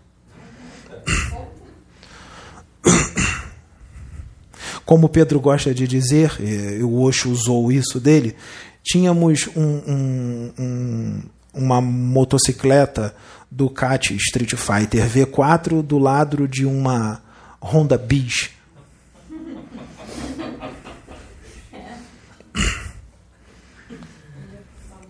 [4.86, 6.32] Como Pedro gosta de dizer,
[6.82, 8.36] o Osho usou isso dele,
[8.84, 13.16] tínhamos um, um, um, uma motocicleta
[13.50, 17.22] Ducati Street Fighter V4 do lado de uma
[17.62, 18.50] Honda Bis.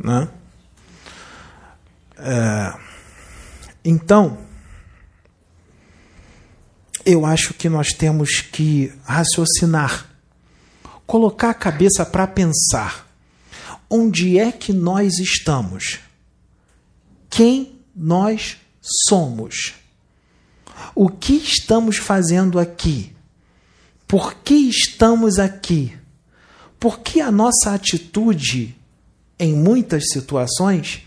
[0.03, 0.27] né?
[2.25, 2.73] É,
[3.83, 4.37] então,
[7.05, 10.09] eu acho que nós temos que raciocinar,
[11.05, 13.09] colocar a cabeça para pensar.
[13.89, 15.99] Onde é que nós estamos?
[17.29, 19.73] Quem nós somos?
[20.95, 23.13] O que estamos fazendo aqui?
[24.07, 25.97] Por que estamos aqui?
[26.79, 28.75] Por que a nossa atitude,
[29.37, 31.05] em muitas situações,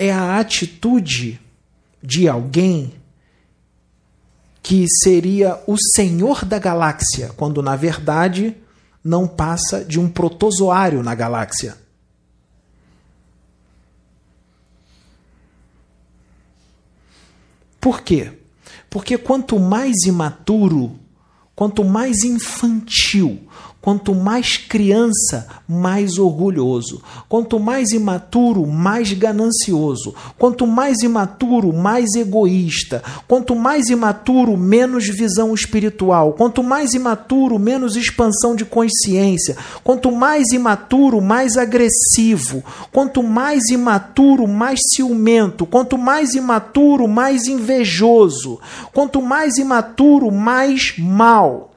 [0.00, 1.38] é a atitude
[2.02, 2.94] de alguém
[4.62, 8.56] que seria o senhor da galáxia, quando na verdade
[9.04, 11.76] não passa de um protozoário na galáxia.
[17.78, 18.32] Por quê?
[18.88, 20.98] Porque quanto mais imaturo,
[21.54, 23.46] quanto mais infantil,
[23.82, 27.00] Quanto mais criança, mais orgulhoso.
[27.26, 30.14] Quanto mais imaturo, mais ganancioso.
[30.38, 33.02] Quanto mais imaturo, mais egoísta.
[33.26, 36.34] Quanto mais imaturo, menos visão espiritual.
[36.34, 39.56] Quanto mais imaturo, menos expansão de consciência.
[39.82, 42.62] Quanto mais imaturo, mais agressivo.
[42.92, 45.64] Quanto mais imaturo, mais ciumento.
[45.64, 48.60] Quanto mais imaturo, mais invejoso.
[48.92, 51.70] Quanto mais imaturo, mais mal.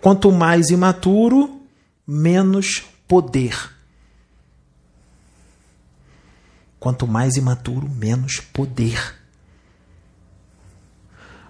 [0.00, 1.60] Quanto mais imaturo,
[2.06, 3.54] menos poder.
[6.78, 9.18] Quanto mais imaturo, menos poder.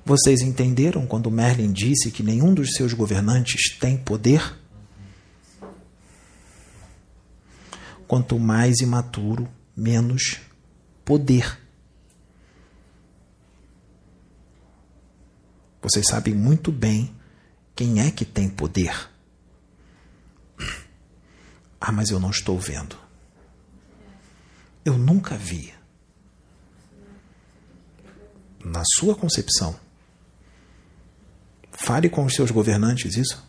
[0.05, 4.59] Vocês entenderam quando Merlin disse que nenhum dos seus governantes tem poder?
[8.09, 10.41] Quanto mais imaturo, menos
[11.05, 11.57] poder.
[15.81, 17.15] Vocês sabem muito bem
[17.81, 19.09] quem é que tem poder?
[21.81, 22.95] Ah, mas eu não estou vendo.
[24.85, 25.73] Eu nunca vi.
[28.63, 29.81] Na sua concepção,
[31.73, 33.43] fale com os seus governantes isso.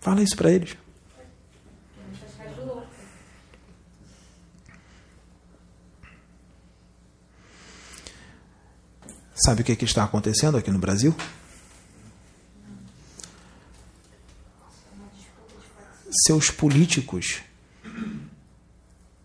[0.00, 0.76] Fala isso para eles.
[9.46, 11.14] Sabe o que, que está acontecendo aqui no Brasil?
[16.26, 17.42] Seus políticos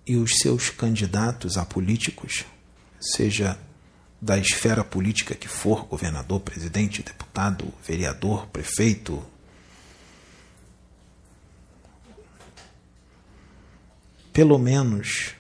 [0.05, 2.45] e os seus candidatos a políticos,
[2.99, 3.59] seja
[4.21, 9.23] da esfera política que for, governador, presidente, deputado, vereador, prefeito,
[14.33, 15.35] pelo menos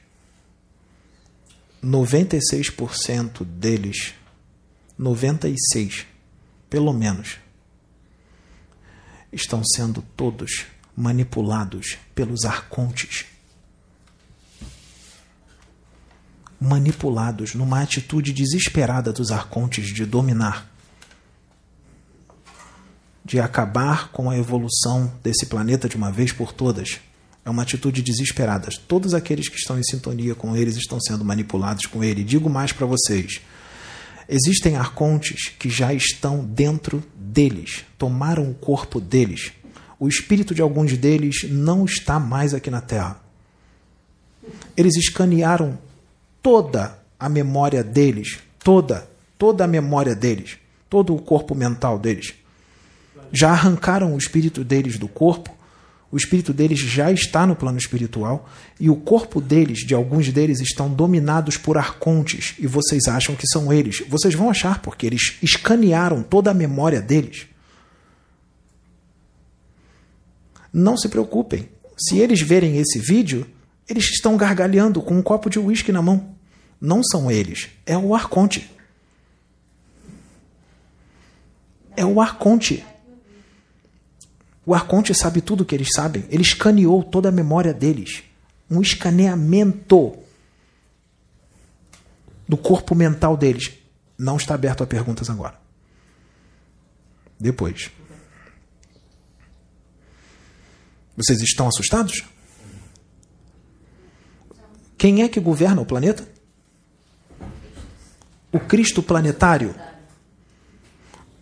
[1.83, 4.13] 96% deles,
[4.97, 6.05] 96,
[6.69, 7.37] pelo menos,
[9.31, 10.65] estão sendo todos
[10.99, 13.25] manipulados pelos arcontes.
[16.59, 20.69] Manipulados numa atitude desesperada dos arcontes de dominar,
[23.23, 26.99] de acabar com a evolução desse planeta de uma vez por todas.
[27.45, 28.67] É uma atitude desesperada.
[28.85, 32.25] Todos aqueles que estão em sintonia com eles estão sendo manipulados com ele.
[32.25, 33.39] Digo mais para vocês:
[34.27, 39.53] existem arcontes que já estão dentro deles, tomaram o corpo deles
[39.99, 43.19] o espírito de alguns deles não está mais aqui na Terra.
[44.77, 45.77] Eles escanearam
[46.41, 50.57] toda a memória deles, toda, toda a memória deles,
[50.89, 52.33] todo o corpo mental deles.
[53.31, 55.53] Já arrancaram o espírito deles do corpo,
[56.11, 60.59] o espírito deles já está no plano espiritual e o corpo deles, de alguns deles,
[60.59, 64.01] estão dominados por arcontes e vocês acham que são eles.
[64.07, 67.48] Vocês vão achar porque eles escanearam toda a memória deles.
[70.71, 71.69] Não se preocupem.
[71.97, 73.45] Se eles verem esse vídeo,
[73.87, 76.35] eles estão gargalhando com um copo de uísque na mão.
[76.79, 78.71] Não são eles, é o Arconte.
[81.95, 82.85] É o Arconte.
[84.65, 86.23] O Arconte sabe tudo o que eles sabem.
[86.29, 88.23] Ele escaneou toda a memória deles.
[88.69, 90.17] Um escaneamento
[92.47, 93.73] do corpo mental deles.
[94.17, 95.59] Não está aberto a perguntas agora.
[97.39, 97.91] Depois.
[101.19, 102.23] Vocês estão assustados?
[104.97, 106.25] Quem é que governa o planeta?
[108.53, 109.75] O Cristo planetário.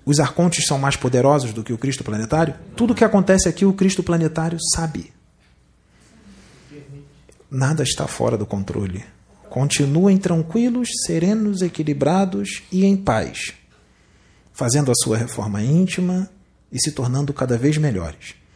[0.03, 2.55] Os arcontes são mais poderosos do que o Cristo planetário?
[2.75, 5.13] Tudo o que acontece aqui, o Cristo planetário sabe.
[7.49, 9.05] Nada está fora do controle.
[9.47, 13.53] Continuem tranquilos, serenos, equilibrados e em paz,
[14.53, 16.27] fazendo a sua reforma íntima
[16.71, 18.46] e se tornando cada vez melhores.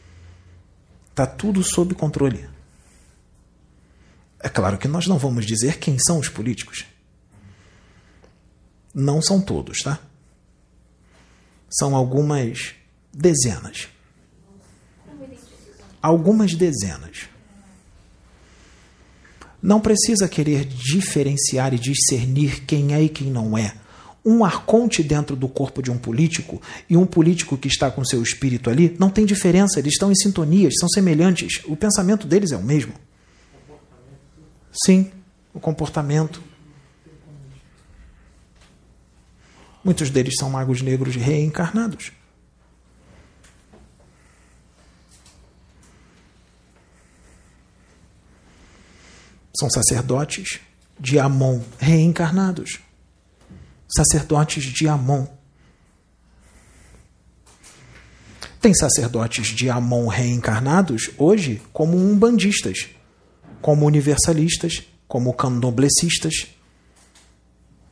[1.11, 2.49] Está tudo sob controle.
[4.39, 6.85] É claro que nós não vamos dizer quem são os políticos.
[8.93, 9.99] Não são todos, tá?
[11.69, 12.73] São algumas
[13.13, 13.87] dezenas.
[16.01, 17.27] Algumas dezenas.
[19.61, 23.80] Não precisa querer diferenciar e discernir quem é e quem não é
[24.23, 28.21] um arconte dentro do corpo de um político e um político que está com seu
[28.21, 31.61] espírito ali, não tem diferença, eles estão em sintonia, são semelhantes.
[31.65, 32.93] O pensamento deles é o mesmo.
[34.85, 35.11] Sim,
[35.53, 36.41] o comportamento.
[39.83, 42.11] Muitos deles são magos negros reencarnados.
[49.57, 50.59] São sacerdotes
[50.99, 52.79] de Amon reencarnados.
[53.93, 55.27] Sacerdotes de Amon.
[58.61, 62.89] Tem sacerdotes de Amon reencarnados hoje como umbandistas,
[63.61, 66.47] como universalistas, como candomblecistas.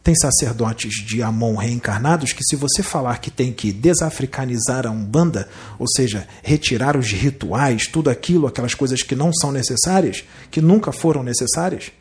[0.01, 5.49] Tem sacerdotes de Amon reencarnados que, se você falar que tem que desafricanizar a Umbanda,
[5.77, 10.93] ou seja, retirar os rituais, tudo aquilo, aquelas coisas que não são necessárias, que nunca
[10.93, 11.91] foram necessárias,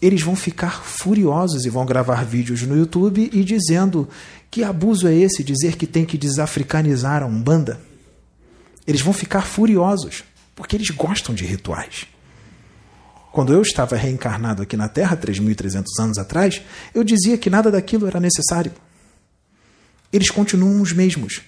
[0.00, 4.08] eles vão ficar furiosos e vão gravar vídeos no YouTube e dizendo
[4.50, 7.80] que abuso é esse dizer que tem que desafricanizar a Umbanda.
[8.86, 10.24] Eles vão ficar furiosos,
[10.56, 12.06] porque eles gostam de rituais.
[13.30, 18.06] Quando eu estava reencarnado aqui na Terra, 3.300 anos atrás, eu dizia que nada daquilo
[18.06, 18.72] era necessário.
[20.12, 21.42] Eles continuam os mesmos.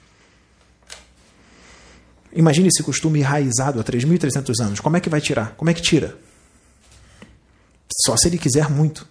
[2.32, 4.80] Imagine esse costume enraizado há 3.300 anos.
[4.80, 5.54] Como é que vai tirar?
[5.56, 6.16] Como é que tira?
[8.04, 9.06] Só se ele quiser muito.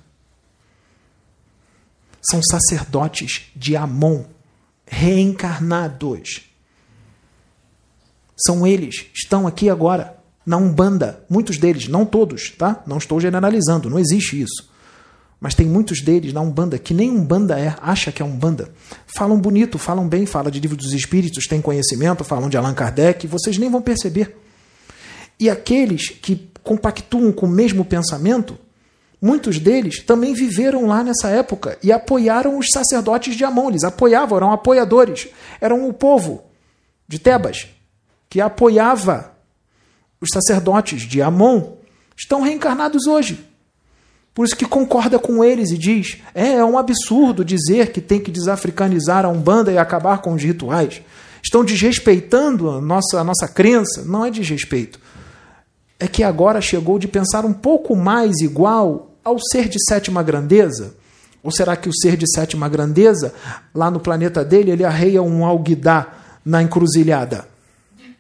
[2.22, 4.24] São sacerdotes de Amon,
[4.86, 6.42] reencarnados.
[8.36, 11.24] São eles, estão aqui agora, na Umbanda.
[11.30, 12.84] Muitos deles, não todos, tá?
[12.86, 14.70] Não estou generalizando, não existe isso.
[15.40, 18.70] Mas tem muitos deles na Umbanda que nem Umbanda é, acha que é Umbanda.
[19.18, 23.26] Falam bonito, falam bem, falam de livro dos espíritos, têm conhecimento, falam de Allan Kardec,
[23.26, 24.38] vocês nem vão perceber.
[25.40, 28.56] E aqueles que compactuam com o mesmo pensamento,
[29.22, 33.69] Muitos deles também viveram lá nessa época e apoiaram os sacerdotes de Amon.
[33.69, 35.28] Eles apoiavam, eram apoiadores.
[35.59, 36.43] Eram o povo
[37.07, 37.67] de Tebas
[38.28, 39.34] que apoiava
[40.19, 41.74] os sacerdotes de Amon.
[42.17, 43.45] Estão reencarnados hoje.
[44.34, 48.19] Por isso que concorda com eles e diz: é, é um absurdo dizer que tem
[48.19, 51.01] que desafricanizar a Umbanda e acabar com os rituais.
[51.43, 54.03] Estão desrespeitando a nossa, a nossa crença.
[54.03, 54.99] Não é desrespeito.
[55.99, 60.95] É que agora chegou de pensar um pouco mais igual ao ser de sétima grandeza?
[61.43, 63.34] Ou será que o ser de sétima grandeza,
[63.74, 66.13] lá no planeta dele, ele arreia um alguidá
[66.45, 67.47] na encruzilhada?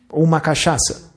[0.09, 1.11] Ou uma cachaça?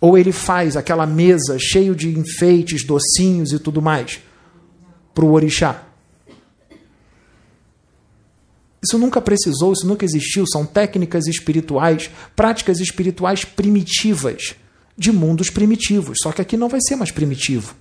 [0.00, 4.20] Ou ele faz aquela mesa cheio de enfeites, docinhos e tudo mais
[5.14, 5.82] para o orixá?
[8.82, 10.46] Isso nunca precisou, isso nunca existiu.
[10.46, 14.54] São técnicas espirituais, práticas espirituais primitivas,
[14.96, 16.18] de mundos primitivos.
[16.22, 17.74] Só que aqui não vai ser mais primitivo.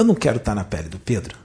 [0.00, 1.36] Eu não quero estar na pele do Pedro.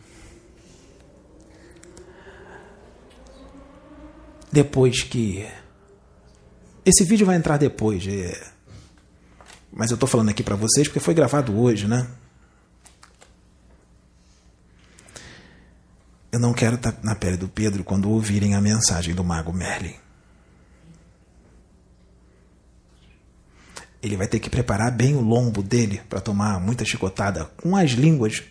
[4.50, 5.46] Depois que.
[6.86, 8.08] Esse vídeo vai entrar depois.
[8.08, 8.48] É...
[9.74, 12.08] Mas eu estou falando aqui para vocês porque foi gravado hoje, né?
[16.32, 19.96] Eu não quero estar na pele do Pedro quando ouvirem a mensagem do Mago Merlin.
[24.06, 27.92] Ele vai ter que preparar bem o lombo dele para tomar muita chicotada com as
[27.92, 28.44] línguas.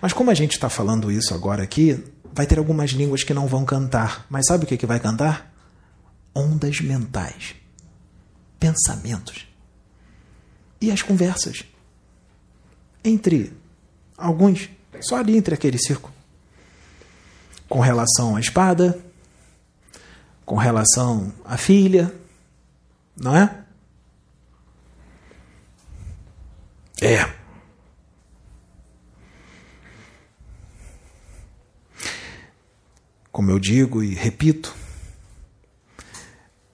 [0.00, 3.48] Mas como a gente está falando isso agora aqui, vai ter algumas línguas que não
[3.48, 4.26] vão cantar.
[4.30, 5.52] Mas sabe o que, que vai cantar?
[6.32, 7.56] Ondas mentais,
[8.60, 9.48] pensamentos
[10.80, 11.64] e as conversas
[13.02, 13.52] entre
[14.16, 14.70] alguns,
[15.00, 16.14] só ali entre aquele círculo,
[17.68, 18.96] com relação à espada,
[20.46, 22.14] com relação à filha,
[23.16, 23.59] não é?
[27.00, 27.40] É.
[33.32, 34.74] Como eu digo e repito,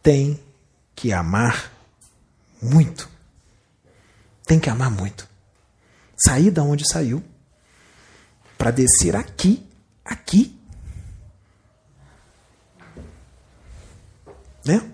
[0.03, 0.41] tem
[0.97, 1.73] que amar
[2.61, 3.09] muito.
[4.45, 5.29] Tem que amar muito.
[6.17, 7.23] Sair da onde saiu
[8.59, 9.65] para descer aqui,
[10.05, 10.59] aqui.
[14.65, 14.91] Né?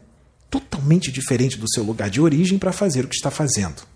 [0.51, 3.92] Totalmente diferente do seu lugar de origem para fazer o que está fazendo.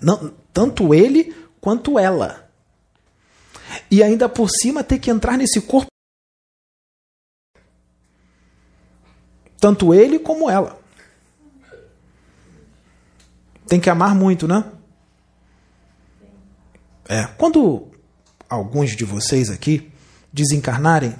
[0.00, 2.48] Não, tanto ele quanto ela.
[3.90, 5.88] E ainda por cima ter que entrar nesse corpo.
[9.60, 10.78] Tanto ele como ela.
[13.66, 14.64] Tem que amar muito, né?
[17.08, 17.24] É.
[17.36, 17.88] Quando
[18.48, 19.90] alguns de vocês aqui
[20.32, 21.14] desencarnarem,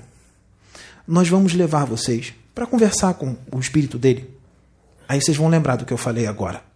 [1.06, 4.38] nós vamos levar vocês para conversar com o espírito dele.
[5.08, 6.67] Aí vocês vão lembrar do que eu falei agora.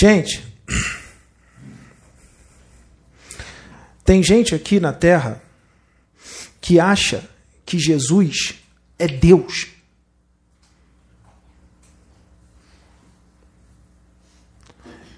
[0.00, 0.42] Gente,
[4.02, 5.42] tem gente aqui na Terra
[6.58, 7.28] que acha
[7.66, 8.54] que Jesus
[8.98, 9.66] é Deus.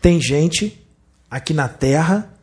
[0.00, 0.84] Tem gente
[1.30, 2.36] aqui na Terra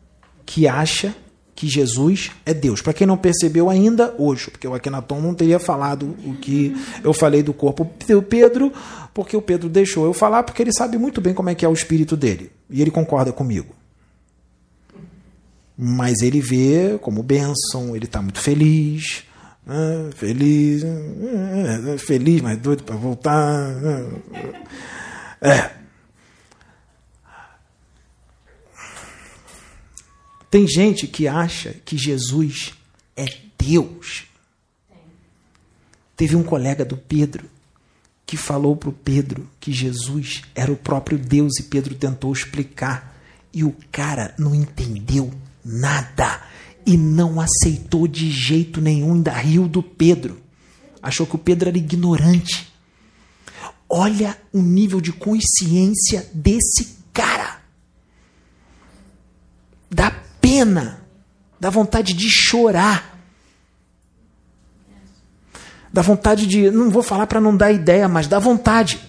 [0.46, 1.14] que acha
[1.60, 2.80] que Jesus é Deus.
[2.80, 7.12] Para quem não percebeu ainda, hoje, porque o Akenaton não teria falado o que eu
[7.12, 8.72] falei do corpo do Pedro,
[9.12, 11.68] porque o Pedro deixou eu falar, porque ele sabe muito bem como é que é
[11.68, 12.50] o espírito dele.
[12.70, 13.74] E ele concorda comigo.
[15.76, 19.22] Mas ele vê como bênção, ele está muito feliz,
[19.66, 20.08] né?
[20.14, 21.98] feliz, né?
[21.98, 23.68] feliz, mas doido para voltar.
[23.74, 24.06] Né?
[25.42, 25.79] É.
[30.50, 32.72] Tem gente que acha que Jesus
[33.16, 33.26] é
[33.56, 34.24] Deus.
[36.16, 37.48] Teve um colega do Pedro
[38.26, 43.16] que falou para o Pedro que Jesus era o próprio Deus e Pedro tentou explicar.
[43.52, 45.32] E o cara não entendeu
[45.64, 46.42] nada
[46.84, 50.40] e não aceitou de jeito nenhum, ainda riu do Pedro.
[51.02, 52.72] Achou que o Pedro era ignorante.
[53.88, 57.60] Olha o nível de consciência desse cara.
[59.90, 61.04] Dá pena,
[61.58, 63.18] dá vontade de chorar.
[65.92, 66.70] Dá vontade de.
[66.70, 69.00] Não vou falar para não dar ideia, mas dá vontade.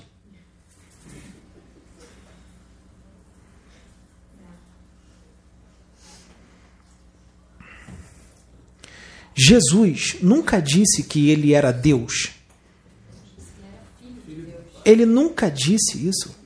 [9.34, 12.32] Jesus nunca disse que ele era Deus.
[14.84, 16.41] Ele nunca disse isso.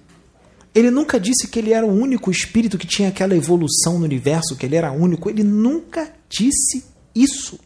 [0.75, 4.57] Ele nunca disse que ele era o único espírito que tinha aquela evolução no universo,
[4.57, 5.29] que ele era único.
[5.29, 6.83] Ele nunca disse
[7.15, 7.57] isso.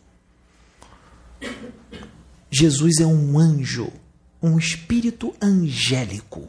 [2.52, 3.92] Jesus é um anjo,
[4.40, 6.48] um espírito angélico.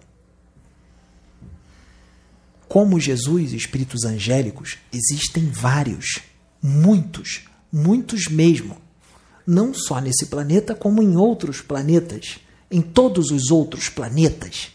[2.68, 6.20] Como Jesus, espíritos angélicos, existem vários,
[6.62, 8.76] muitos, muitos mesmo.
[9.46, 12.38] Não só nesse planeta, como em outros planetas,
[12.70, 14.72] em todos os outros planetas.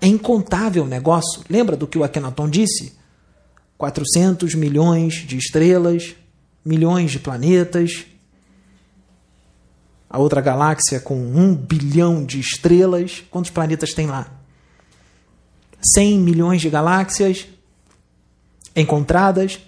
[0.00, 1.42] É incontável o negócio.
[1.48, 2.98] Lembra do que o Akhenaton disse?
[3.76, 6.14] 400 milhões de estrelas,
[6.64, 8.06] milhões de planetas.
[10.08, 13.22] A outra galáxia com um bilhão de estrelas.
[13.30, 14.32] Quantos planetas tem lá?
[15.94, 17.46] 100 milhões de galáxias
[18.74, 19.60] encontradas.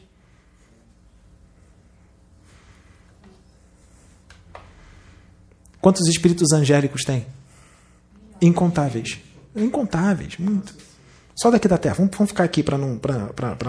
[5.80, 7.26] Quantos espíritos angélicos tem?
[8.40, 9.18] Incontáveis.
[9.54, 10.74] Incontáveis, muito.
[11.34, 11.96] Só daqui da Terra.
[11.96, 13.00] Vamos, vamos ficar aqui para não,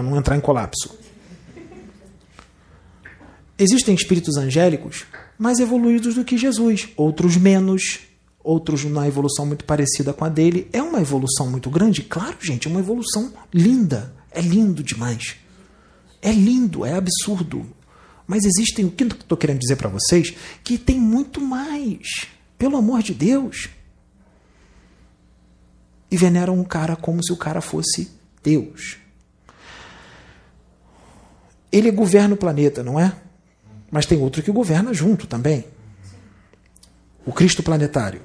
[0.03, 0.97] não entrar em colapso.
[3.57, 5.05] Existem espíritos angélicos
[5.37, 7.99] mais evoluídos do que Jesus, outros menos,
[8.43, 10.67] outros na evolução muito parecida com a dele.
[10.73, 12.01] É uma evolução muito grande?
[12.01, 14.13] Claro, gente, é uma evolução linda.
[14.31, 15.35] É lindo demais.
[16.21, 17.65] É lindo, é absurdo.
[18.25, 22.27] Mas existem, o que eu estou querendo dizer para vocês, que tem muito mais.
[22.57, 23.69] Pelo amor de Deus
[26.13, 28.07] e veneram um cara como se o cara fosse
[28.43, 28.97] Deus.
[31.71, 33.15] Ele governa o planeta, não é?
[33.89, 35.65] Mas tem outro que governa junto também.
[37.25, 38.21] O Cristo planetário.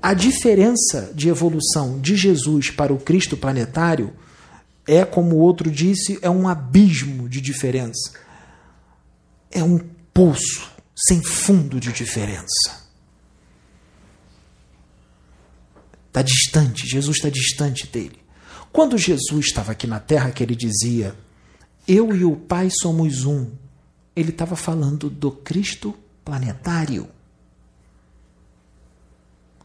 [0.00, 4.12] A diferença de evolução de Jesus para o Cristo planetário
[4.86, 8.12] é, como o outro disse, é um abismo de diferença.
[9.50, 9.80] É um
[10.14, 12.81] poço sem fundo de diferença.
[16.12, 18.18] Está distante, Jesus está distante dele.
[18.70, 21.16] Quando Jesus estava aqui na terra, que ele dizia:
[21.88, 23.50] Eu e o Pai somos um,
[24.14, 27.08] ele estava falando do Cristo planetário.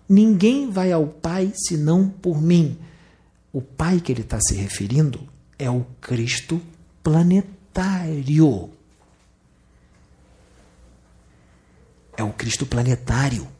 [0.07, 2.79] Ninguém vai ao Pai senão por mim.
[3.51, 5.27] O Pai que ele está se referindo
[5.59, 6.61] é o Cristo
[7.03, 8.69] planetário.
[12.15, 13.56] É o Cristo planetário.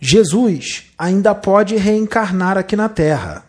[0.00, 3.44] Jesus ainda pode reencarnar aqui na Terra.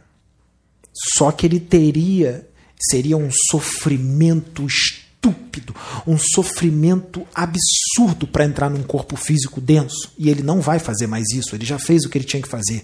[0.93, 2.47] Só que ele teria,
[2.77, 5.73] seria um sofrimento estúpido,
[6.05, 10.11] um sofrimento absurdo para entrar num corpo físico denso.
[10.17, 12.49] E ele não vai fazer mais isso, ele já fez o que ele tinha que
[12.49, 12.83] fazer.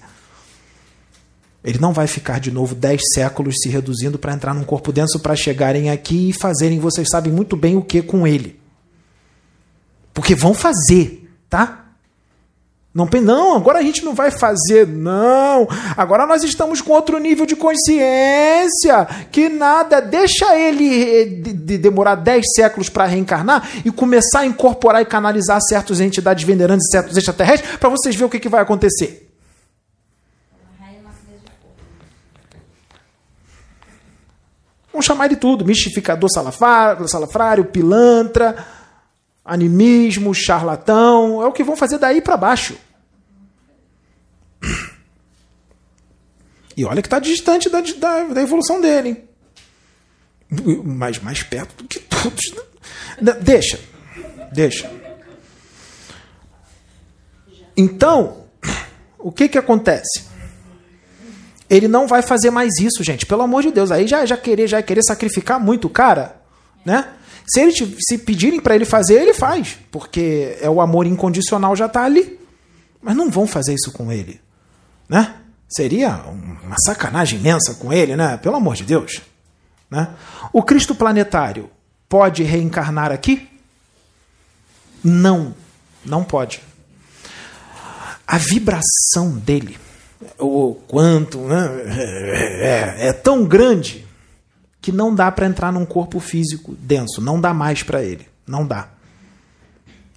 [1.64, 5.20] Ele não vai ficar de novo dez séculos se reduzindo para entrar num corpo denso
[5.20, 8.58] para chegarem aqui e fazerem, vocês sabem muito bem o que com ele.
[10.14, 11.87] Porque vão fazer, tá?
[12.98, 15.68] Não, não, agora a gente não vai fazer, não.
[15.96, 19.06] Agora nós estamos com outro nível de consciência.
[19.32, 24.46] Que nada, deixa ele eh, de, de demorar 10 séculos para reencarnar e começar a
[24.48, 28.50] incorporar e canalizar certas entidades venerantes e certos extraterrestres para vocês verem o que, que
[28.50, 29.30] vai acontecer.
[34.92, 38.56] Vamos chamar de tudo: mistificador salafrário, pilantra,
[39.46, 41.44] animismo, charlatão.
[41.44, 42.87] É o que vão fazer daí para baixo.
[46.76, 49.24] E olha que está distante da, da, da, evolução dele.
[50.84, 52.54] Mas mais perto do que todos.
[53.20, 53.34] Né?
[53.42, 53.80] Deixa.
[54.54, 54.90] Deixa.
[57.76, 58.46] Então,
[59.18, 60.26] o que, que acontece?
[61.70, 63.26] Ele não vai fazer mais isso, gente.
[63.26, 63.92] Pelo amor de Deus.
[63.92, 66.40] Aí já, já querer já querer sacrificar muito o cara,
[66.86, 67.14] né?
[67.48, 71.86] Se ele se pedirem para ele fazer, ele faz, porque é o amor incondicional já
[71.86, 72.38] está ali.
[73.02, 74.42] Mas não vão fazer isso com ele,
[75.08, 75.36] né?
[75.68, 78.38] Seria uma sacanagem imensa com ele, né?
[78.38, 79.22] Pelo amor de Deus,
[79.90, 80.10] né?
[80.54, 81.70] O Cristo planetário
[82.08, 83.50] pode reencarnar aqui?
[85.04, 85.54] Não,
[86.06, 86.62] não pode.
[88.26, 89.78] A vibração dele
[90.40, 91.70] o quanto, né?
[91.86, 94.06] é, é, é tão grande
[94.82, 98.66] que não dá para entrar num corpo físico denso, não dá mais para ele, não
[98.66, 98.90] dá,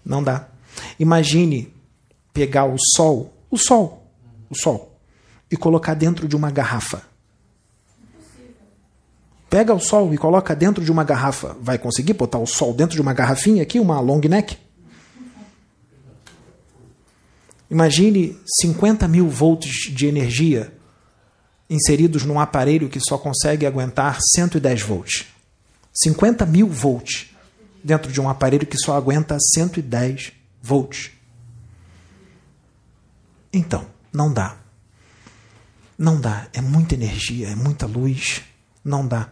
[0.05, 0.47] não dá.
[0.99, 1.73] Imagine
[2.33, 4.00] pegar o sol, o sol,
[4.51, 4.99] o sol,
[5.51, 7.03] e colocar dentro de uma garrafa.
[9.49, 11.57] Pega o sol e coloca dentro de uma garrafa.
[11.61, 14.57] Vai conseguir botar o sol dentro de uma garrafinha aqui, uma long neck?
[17.69, 20.73] Imagine 50 mil volts de energia
[21.69, 25.27] inseridos num aparelho que só consegue aguentar 110 volts.
[25.93, 27.31] 50 mil volts
[27.83, 30.33] dentro de um aparelho que só aguenta 110
[30.63, 31.11] volts.
[33.53, 34.57] Então, não dá.
[35.99, 36.49] Não dá.
[36.53, 38.43] É muita energia, é muita luz.
[38.85, 39.29] Não dá.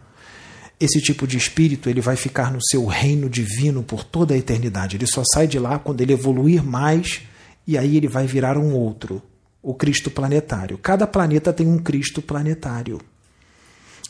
[0.79, 4.95] Esse tipo de espírito ele vai ficar no seu reino divino por toda a eternidade.
[4.95, 7.21] Ele só sai de lá quando ele evoluir mais
[7.67, 9.21] e aí ele vai virar um outro,
[9.61, 10.77] o Cristo planetário.
[10.77, 13.01] Cada planeta tem um Cristo planetário.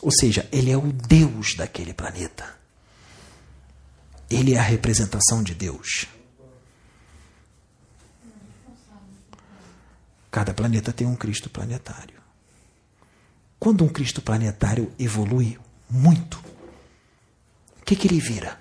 [0.00, 2.44] Ou seja, ele é o Deus daquele planeta.
[4.30, 6.06] Ele é a representação de Deus.
[10.30, 12.20] Cada planeta tem um Cristo planetário.
[13.58, 15.58] Quando um Cristo planetário evolui
[15.88, 16.38] muito,
[17.80, 18.60] o que, que ele vira?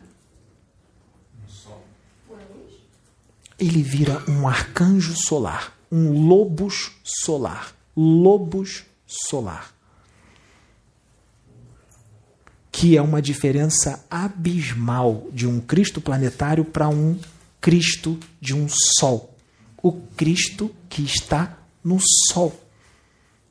[3.59, 7.75] ele vira um arcanjo solar, um lobos solar.
[7.95, 9.73] Lobos solar.
[12.71, 17.19] Que é uma diferença abismal de um Cristo planetário para um
[17.59, 19.35] Cristo de um Sol.
[19.83, 21.99] O Cristo que está no
[22.31, 22.59] Sol.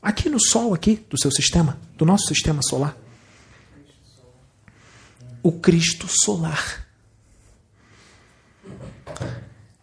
[0.02, 2.96] Aqui no Sol, aqui, do seu sistema, do nosso sistema solar.
[5.42, 6.86] O Cristo solar.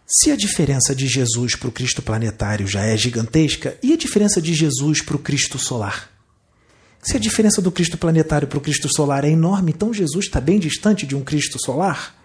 [0.07, 4.41] Se a diferença de Jesus para o Cristo planetário já é gigantesca, e a diferença
[4.41, 6.11] de Jesus para o Cristo solar?
[7.01, 10.39] Se a diferença do Cristo planetário para o Cristo solar é enorme, então Jesus está
[10.39, 12.15] bem distante de um Cristo solar?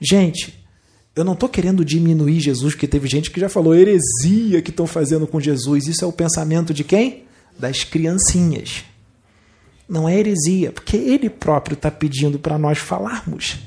[0.00, 0.62] Gente,
[1.14, 4.86] eu não estou querendo diminuir Jesus, porque teve gente que já falou heresia que estão
[4.86, 5.86] fazendo com Jesus.
[5.86, 7.24] Isso é o pensamento de quem?
[7.58, 8.84] Das criancinhas.
[9.88, 13.58] Não é heresia, porque ele próprio está pedindo para nós falarmos,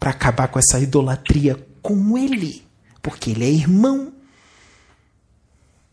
[0.00, 2.64] para acabar com essa idolatria com ele,
[3.00, 4.12] porque ele é irmão.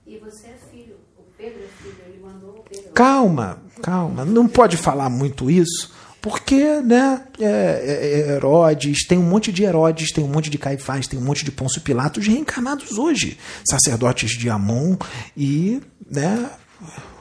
[0.07, 2.91] E você é filho, o Pedro é filho, ele mandou o Pedro.
[2.91, 9.23] Calma, calma, não pode falar muito isso, porque, né, é, é, é, Herodes, tem um
[9.23, 12.97] monte de Herodes, tem um monte de Caifás, tem um monte de Pôncio Pilatos reencarnados
[12.97, 14.95] hoje, sacerdotes de Amon
[15.35, 16.51] e, né,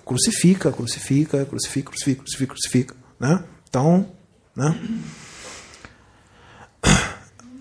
[0.04, 3.42] crucifica, crucifica, crucifica, crucifica, crucifica, crucifica, né?
[3.68, 4.06] Então,
[4.54, 4.78] né?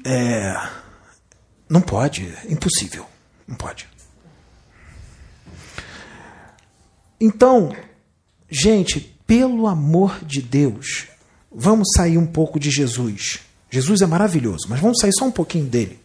[0.05, 0.69] É,
[1.69, 3.05] não pode, impossível.
[3.47, 3.87] Não pode.
[7.21, 7.75] Então,
[8.49, 11.08] gente, pelo amor de Deus,
[11.59, 13.39] vamos sair um pouco de Jesus.
[13.69, 15.99] Jesus é maravilhoso, mas vamos sair só um pouquinho dele.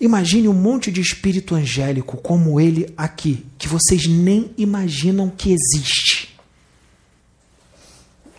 [0.00, 6.36] Imagine um monte de espírito angélico como ele aqui, que vocês nem imaginam que existe.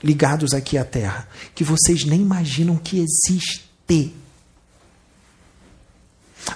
[0.04, 3.70] Ligados aqui à Terra, que vocês nem imaginam que existe.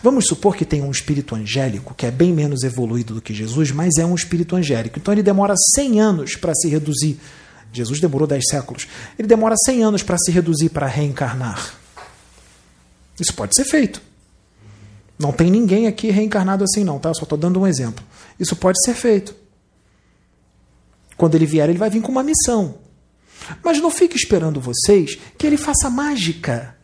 [0.02, 3.72] Vamos supor que tem um espírito angélico que é bem menos evoluído do que Jesus,
[3.72, 4.98] mas é um espírito angélico.
[5.00, 7.20] Então ele demora 100 anos para se reduzir.
[7.76, 8.88] Jesus demorou 10 séculos.
[9.18, 11.76] Ele demora 100 anos para se reduzir, para reencarnar.
[13.20, 14.02] Isso pode ser feito.
[15.18, 17.10] Não tem ninguém aqui reencarnado assim, não, tá?
[17.10, 18.04] Eu só estou dando um exemplo.
[18.40, 19.34] Isso pode ser feito.
[21.16, 22.76] Quando ele vier, ele vai vir com uma missão.
[23.64, 26.76] Mas não fique esperando vocês que ele faça mágica,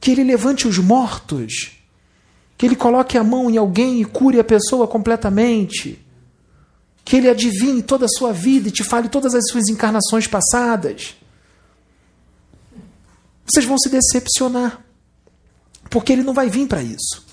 [0.00, 1.72] que ele levante os mortos,
[2.56, 6.05] que ele coloque a mão em alguém e cure a pessoa completamente,
[7.06, 11.14] que ele adivinhe toda a sua vida e te fale todas as suas encarnações passadas.
[13.46, 14.84] Vocês vão se decepcionar,
[15.88, 17.24] porque ele não vai vir para isso.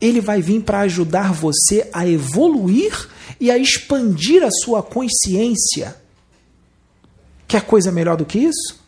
[0.00, 5.94] Ele vai vir para ajudar você a evoluir e a expandir a sua consciência.
[7.46, 8.82] Quer coisa melhor do que isso?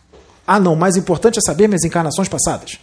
[0.47, 2.79] Ah, não, o mais importante é saber minhas encarnações passadas.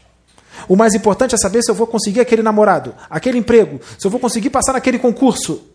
[0.69, 4.11] O mais importante é saber se eu vou conseguir aquele namorado, aquele emprego, se eu
[4.11, 5.72] vou conseguir passar naquele concurso.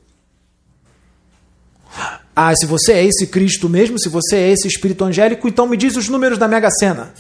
[2.40, 5.76] Ah, se você é esse Cristo mesmo, se você é esse espírito angélico, então me
[5.76, 7.12] diz os números da Mega Sena.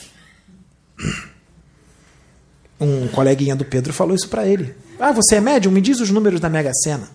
[2.80, 4.76] Um coleguinha do Pedro falou isso para ele.
[4.96, 5.72] Ah, você é médium?
[5.72, 7.10] Me diz os números da Mega Sena.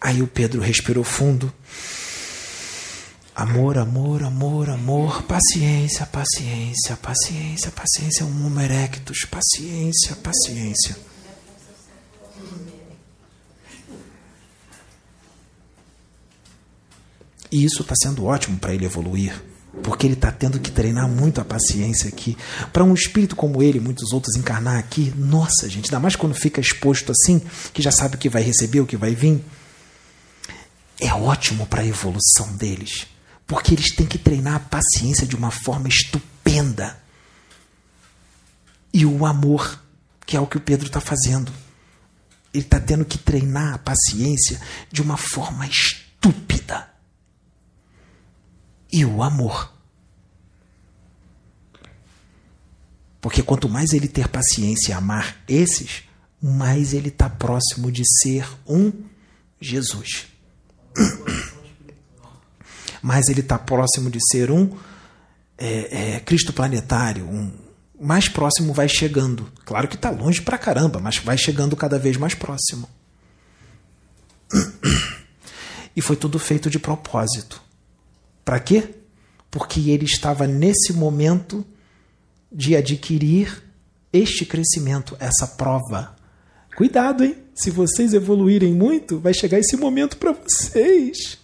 [0.00, 1.52] Aí o Pedro respirou fundo.
[3.34, 11.07] Amor, amor, amor, amor, paciência, paciência, paciência, paciência, um homo erectus, paciência, paciência.
[17.50, 19.42] E isso está sendo ótimo para ele evoluir,
[19.82, 22.36] porque ele está tendo que treinar muito a paciência aqui.
[22.72, 26.34] Para um espírito como ele e muitos outros encarnar aqui, nossa, gente, ainda mais quando
[26.34, 27.40] fica exposto assim,
[27.72, 29.42] que já sabe o que vai receber, o que vai vir.
[31.00, 33.06] É ótimo para a evolução deles,
[33.46, 36.98] porque eles têm que treinar a paciência de uma forma estupenda.
[38.92, 39.82] E o amor,
[40.26, 41.52] que é o que o Pedro está fazendo.
[42.52, 45.97] Ele está tendo que treinar a paciência de uma forma estúpida
[48.90, 49.72] e o amor.
[53.20, 56.04] Porque quanto mais ele ter paciência e amar esses,
[56.40, 58.92] mais ele está próximo de ser um
[59.60, 60.26] Jesus.
[63.02, 64.76] mais ele está próximo de ser um
[65.56, 67.52] é, é, Cristo planetário, um,
[68.00, 69.50] mais próximo vai chegando.
[69.64, 72.88] Claro que está longe pra caramba, mas vai chegando cada vez mais próximo.
[75.96, 77.60] E foi tudo feito de propósito.
[78.48, 78.94] Para quê?
[79.50, 81.66] Porque ele estava nesse momento
[82.50, 83.62] de adquirir
[84.10, 86.16] este crescimento, essa prova.
[86.74, 87.36] Cuidado, hein?
[87.54, 91.36] Se vocês evoluírem muito, vai chegar esse momento para vocês.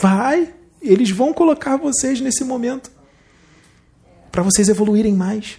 [0.00, 0.54] Vai.
[0.80, 2.90] Eles vão colocar vocês nesse momento
[4.30, 5.58] para vocês evoluírem mais.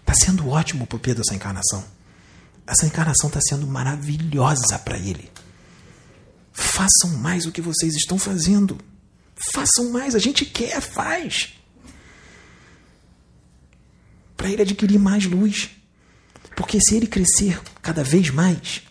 [0.00, 1.84] Está sendo ótimo para o Pedro essa encarnação.
[2.66, 5.31] Essa encarnação está sendo maravilhosa para ele.
[6.52, 8.78] Façam mais o que vocês estão fazendo.
[9.52, 11.54] Façam mais, a gente quer, faz.
[14.36, 15.70] Para ele adquirir mais luz.
[16.54, 18.82] Porque se ele crescer cada vez mais,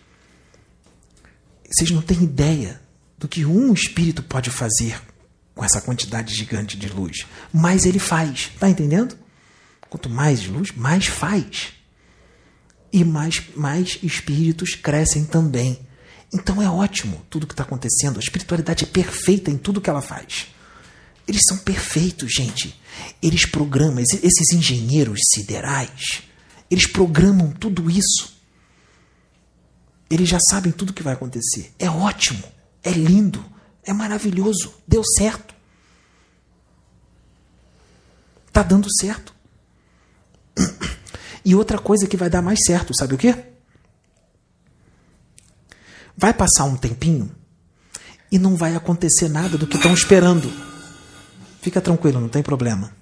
[1.70, 2.80] vocês não têm ideia
[3.16, 5.00] do que um espírito pode fazer
[5.54, 7.26] com essa quantidade gigante de luz.
[7.52, 9.16] Mais ele faz, tá entendendo?
[9.88, 11.72] Quanto mais luz, mais faz.
[12.92, 15.78] E mais, mais espíritos crescem também.
[16.32, 18.16] Então é ótimo tudo que está acontecendo.
[18.16, 20.46] A espiritualidade é perfeita em tudo que ela faz.
[21.28, 22.80] Eles são perfeitos, gente.
[23.22, 26.22] Eles programam, esses engenheiros siderais,
[26.70, 28.32] eles programam tudo isso.
[30.10, 31.72] Eles já sabem tudo o que vai acontecer.
[31.78, 32.42] É ótimo,
[32.82, 33.44] é lindo,
[33.84, 35.54] é maravilhoso, deu certo.
[38.52, 39.34] Tá dando certo.
[41.44, 43.51] E outra coisa que vai dar mais certo, sabe o quê?
[46.16, 47.30] Vai passar um tempinho
[48.30, 50.50] e não vai acontecer nada do que estão esperando.
[51.60, 52.92] Fica tranquilo, não tem problema.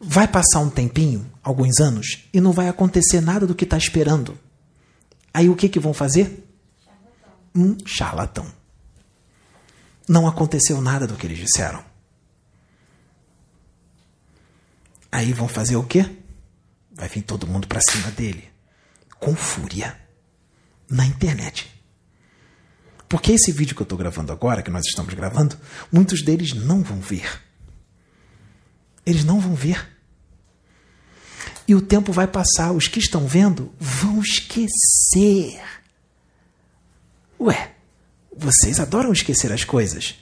[0.00, 4.38] Vai passar um tempinho, alguns anos, e não vai acontecer nada do que está esperando.
[5.32, 6.48] Aí o que, que vão fazer?
[7.54, 8.46] Um charlatão.
[10.08, 11.84] Não aconteceu nada do que eles disseram.
[15.12, 16.08] Aí vão fazer o quê?
[16.92, 18.48] Vai vir todo mundo para cima dele,
[19.18, 20.00] com fúria,
[20.88, 21.79] na internet.
[23.10, 25.58] Porque esse vídeo que eu estou gravando agora, que nós estamos gravando,
[25.90, 27.42] muitos deles não vão ver.
[29.04, 29.84] Eles não vão ver.
[31.66, 35.60] E o tempo vai passar, os que estão vendo vão esquecer.
[37.40, 37.72] Ué,
[38.36, 40.14] vocês adoram esquecer as coisas.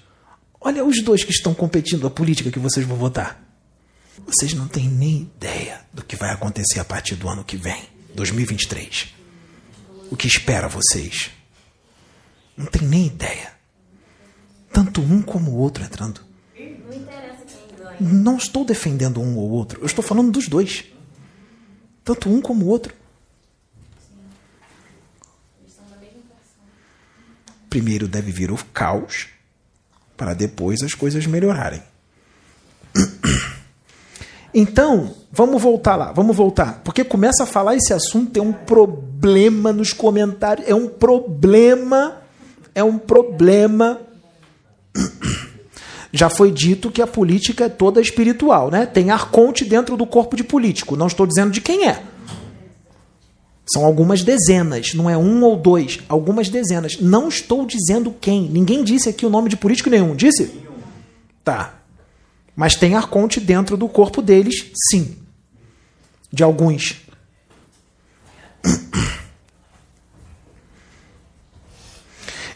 [0.58, 3.38] Olha os dois que estão competindo a política que vocês vão votar.
[4.26, 7.82] Vocês não têm nem ideia do que vai acontecer a partir do ano que vem,
[8.14, 9.12] 2023.
[10.10, 11.36] O que espera vocês?
[12.58, 13.52] Não tem nem ideia.
[14.72, 16.20] Tanto um como o outro entrando.
[18.00, 20.84] Não estou defendendo um ou outro, eu estou falando dos dois.
[22.04, 22.94] Tanto um como o outro.
[27.70, 29.28] Primeiro deve vir o caos,
[30.16, 31.82] para depois as coisas melhorarem.
[34.54, 36.80] Então, vamos voltar lá, vamos voltar.
[36.82, 42.22] Porque começa a falar esse assunto, tem um problema nos comentários, é um problema,
[42.74, 44.00] é um problema.
[46.12, 48.86] Já foi dito que a política é toda espiritual, né?
[48.86, 50.96] Tem arconte dentro do corpo de político.
[50.96, 52.02] Não estou dizendo de quem é.
[53.70, 56.98] São algumas dezenas, não é um ou dois, algumas dezenas.
[56.98, 58.48] Não estou dizendo quem.
[58.48, 60.16] Ninguém disse aqui o nome de político nenhum.
[60.16, 60.50] Disse?
[61.44, 61.74] Tá.
[62.56, 65.16] Mas tem arconte dentro do corpo deles, sim.
[66.32, 66.96] De alguns.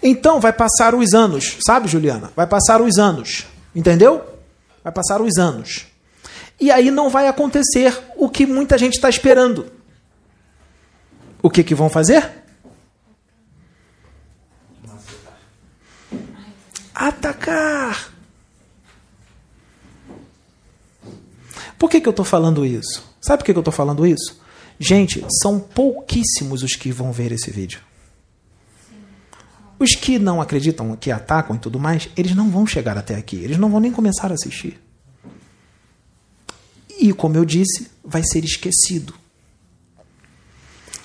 [0.03, 2.33] Então vai passar os anos, sabe, Juliana?
[2.35, 4.25] Vai passar os anos, entendeu?
[4.83, 5.87] Vai passar os anos.
[6.61, 9.67] E aí não vai acontecer o que muita gente está esperando.
[11.41, 12.31] O que, que vão fazer?
[16.95, 18.13] Atacar.
[21.79, 23.03] Por que, que eu estou falando isso?
[23.21, 24.41] Sabe por que, que eu estou falando isso?
[24.79, 27.81] Gente, são pouquíssimos os que vão ver esse vídeo.
[29.83, 33.37] Os que não acreditam, que atacam e tudo mais, eles não vão chegar até aqui.
[33.37, 34.81] Eles não vão nem começar a assistir.
[37.01, 39.15] E, como eu disse, vai ser esquecido.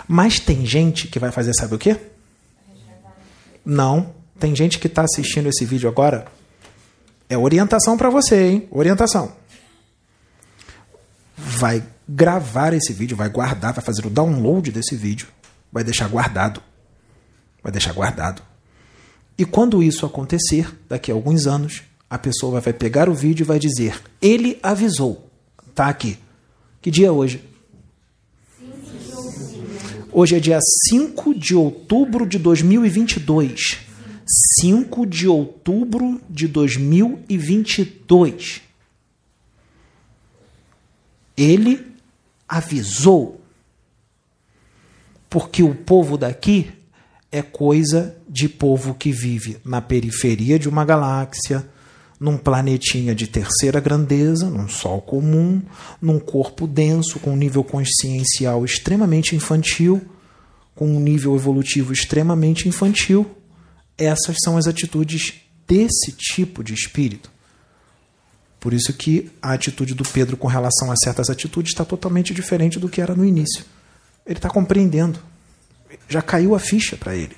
[0.08, 1.98] Mas tem gente que vai fazer, sabe o quê?
[3.66, 4.14] Não.
[4.40, 6.28] Tem gente que está assistindo esse vídeo agora.
[7.28, 8.68] É orientação para você, hein?
[8.70, 9.34] Orientação
[11.38, 15.28] vai gravar esse vídeo, vai guardar, vai fazer o download desse vídeo,
[15.72, 16.62] vai deixar guardado.
[17.62, 18.42] Vai deixar guardado.
[19.38, 23.48] E quando isso acontecer, daqui a alguns anos, a pessoa vai pegar o vídeo e
[23.48, 25.30] vai dizer: Ele avisou.
[25.76, 26.18] Tá aqui.
[26.82, 27.44] Que dia é hoje?
[30.12, 30.58] Hoje é dia
[30.90, 33.86] 5 de outubro de 2022.
[34.60, 38.62] 5 de outubro de 2022
[41.38, 41.86] ele
[42.50, 43.40] avisou.
[45.30, 46.72] Porque o povo daqui
[47.32, 51.68] é coisa de povo que vive na periferia de uma galáxia,
[52.20, 55.60] num planetinha de terceira grandeza, num sol comum,
[56.00, 60.08] num corpo denso, com um nível consciencial extremamente infantil,
[60.76, 63.26] com um nível evolutivo extremamente infantil.
[63.98, 65.34] Essas são as atitudes
[65.68, 67.32] desse tipo de espírito.
[68.60, 72.78] Por isso que a atitude do Pedro com relação a certas atitudes está totalmente diferente
[72.78, 73.66] do que era no início.
[74.28, 75.18] Ele está compreendendo.
[76.08, 77.36] Já caiu a ficha para ele.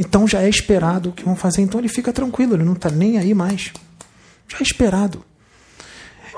[0.00, 1.62] Então já é esperado o que vão fazer.
[1.62, 3.72] Então ele fica tranquilo, ele não está nem aí mais.
[4.48, 5.22] Já é esperado.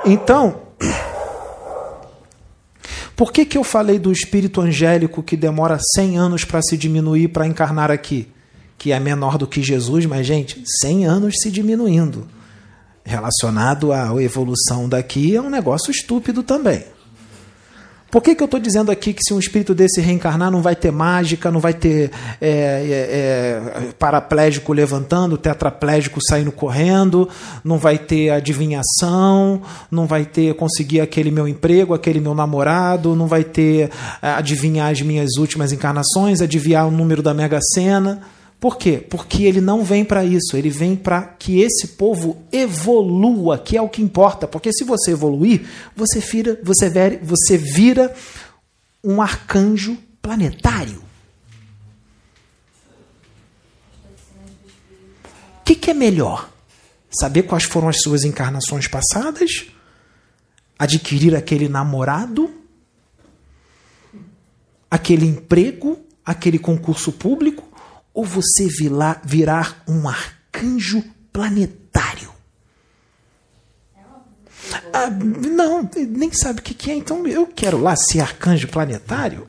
[0.04, 0.62] Então,
[3.16, 7.28] por que, que eu falei do espírito angélico que demora 100 anos para se diminuir
[7.28, 8.28] para encarnar aqui?
[8.76, 12.26] Que é menor do que Jesus, mas, gente, 100 anos se diminuindo
[13.04, 16.84] relacionado à evolução daqui é um negócio estúpido também.
[18.12, 20.76] Por que, que eu estou dizendo aqui que se um espírito desse reencarnar não vai
[20.76, 22.10] ter mágica, não vai ter
[22.42, 27.26] é, é, é, paraplégico levantando, tetraplégico saindo correndo,
[27.64, 33.26] não vai ter adivinhação, não vai ter conseguir aquele meu emprego, aquele meu namorado, não
[33.26, 33.88] vai ter
[34.20, 38.20] é, adivinhar as minhas últimas encarnações, adivinhar o número da Mega Sena?
[38.62, 38.98] Por quê?
[38.98, 43.82] Porque ele não vem para isso, ele vem para que esse povo evolua, que é
[43.82, 44.46] o que importa.
[44.46, 48.14] Porque se você evoluir, você vira, você vira, você vira
[49.02, 51.02] um arcanjo planetário.
[55.58, 56.48] O que, que é melhor?
[57.10, 59.66] Saber quais foram as suas encarnações passadas?
[60.78, 62.48] Adquirir aquele namorado?
[64.88, 65.98] Aquele emprego?
[66.24, 67.71] Aquele concurso público?
[68.14, 68.68] Ou você
[69.24, 71.02] virar um arcanjo
[71.32, 72.30] planetário.
[74.92, 79.46] Ah, não, nem sabe o que é, então eu quero lá ser arcanjo planetário.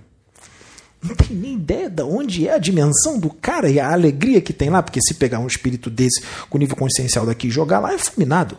[1.01, 4.53] Não tem nem ideia de onde é a dimensão do cara e a alegria que
[4.53, 7.93] tem lá, porque se pegar um espírito desse com nível consciencial daqui e jogar lá,
[7.93, 8.57] é fulminado.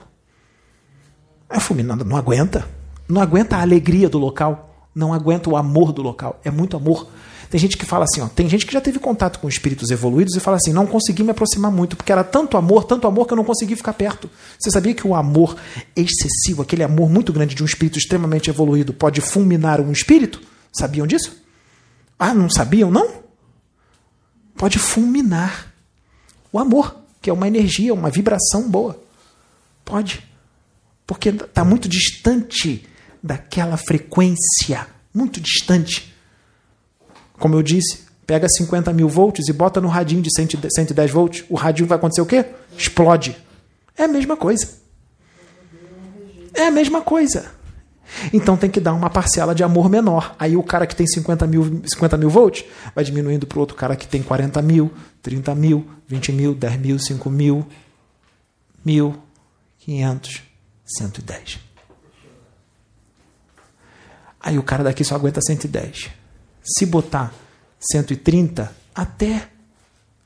[1.48, 2.68] É fulminado, não aguenta.
[3.08, 6.38] Não aguenta a alegria do local, não aguenta o amor do local.
[6.44, 7.08] É muito amor.
[7.50, 10.34] Tem gente que fala assim, ó, tem gente que já teve contato com espíritos evoluídos
[10.34, 13.32] e fala assim, não consegui me aproximar muito, porque era tanto amor, tanto amor que
[13.32, 14.30] eu não consegui ficar perto.
[14.58, 15.56] Você sabia que o amor
[15.94, 20.40] excessivo, aquele amor muito grande de um espírito extremamente evoluído, pode fulminar um espírito?
[20.72, 21.36] Sabiam disso?
[22.18, 23.24] Ah, não sabiam, não?
[24.56, 25.72] Pode fulminar
[26.52, 29.02] o amor, que é uma energia, uma vibração boa.
[29.84, 30.24] Pode.
[31.06, 32.86] Porque está muito distante
[33.22, 36.13] daquela frequência muito distante.
[37.38, 41.54] Como eu disse, pega 50 mil volts e bota no radinho de 110 volts, o
[41.54, 42.44] radinho vai acontecer o quê?
[42.76, 43.36] Explode.
[43.96, 44.68] É a mesma coisa.
[46.54, 47.52] É a mesma coisa.
[48.32, 50.34] Então tem que dar uma parcela de amor menor.
[50.38, 52.64] Aí o cara que tem 50 mil, 50 mil volts
[52.94, 56.76] vai diminuindo para o outro cara que tem 40 mil, 30 mil, 20 mil, 10
[56.78, 57.66] mil, 5 mil,
[58.84, 59.16] mil,
[59.78, 60.42] 500,
[60.84, 61.58] 110.
[64.40, 66.10] Aí o cara daqui só aguenta 110.
[66.64, 67.32] Se botar
[67.78, 69.48] 130, até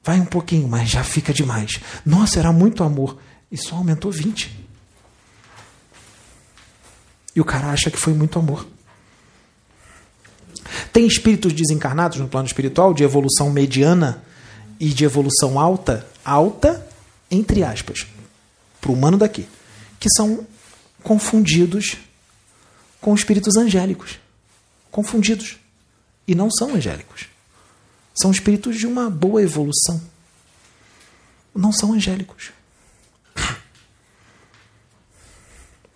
[0.03, 1.81] vai um pouquinho, mas já fica demais.
[2.07, 3.19] Nossa, era muito amor.
[3.51, 4.67] E só aumentou 20.
[7.35, 8.67] E o cara acha que foi muito amor.
[10.93, 14.23] Tem espíritos desencarnados no plano espiritual de evolução mediana
[14.79, 16.87] e de evolução alta, alta
[17.31, 18.07] entre aspas,
[18.81, 19.47] para o humano daqui,
[19.99, 20.47] que são
[21.03, 21.97] confundidos
[23.01, 24.19] com espíritos angélicos.
[24.91, 25.59] Confundidos.
[26.29, 27.27] E não são angélicos.
[28.15, 29.99] São espíritos de uma boa evolução.
[31.55, 32.53] Não são angélicos.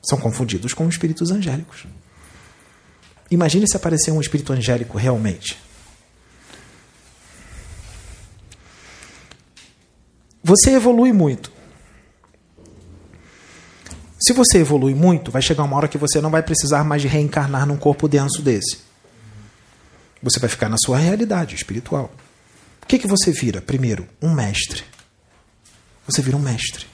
[0.03, 1.85] São confundidos com espíritos angélicos.
[3.31, 5.57] Imagine se aparecer um espírito angélico realmente.
[10.43, 11.53] Você evolui muito.
[14.21, 17.09] Se você evolui muito, vai chegar uma hora que você não vai precisar mais de
[17.09, 18.92] reencarnar num corpo denso desse.
[20.23, 22.13] Você vai ficar na sua realidade espiritual.
[22.83, 23.61] O que, que você vira?
[23.61, 24.85] Primeiro, um mestre.
[26.07, 26.87] Você vira um mestre.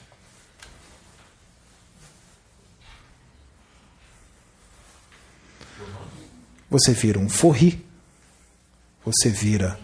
[6.69, 7.83] você vira um Forri,
[9.03, 9.79] você vira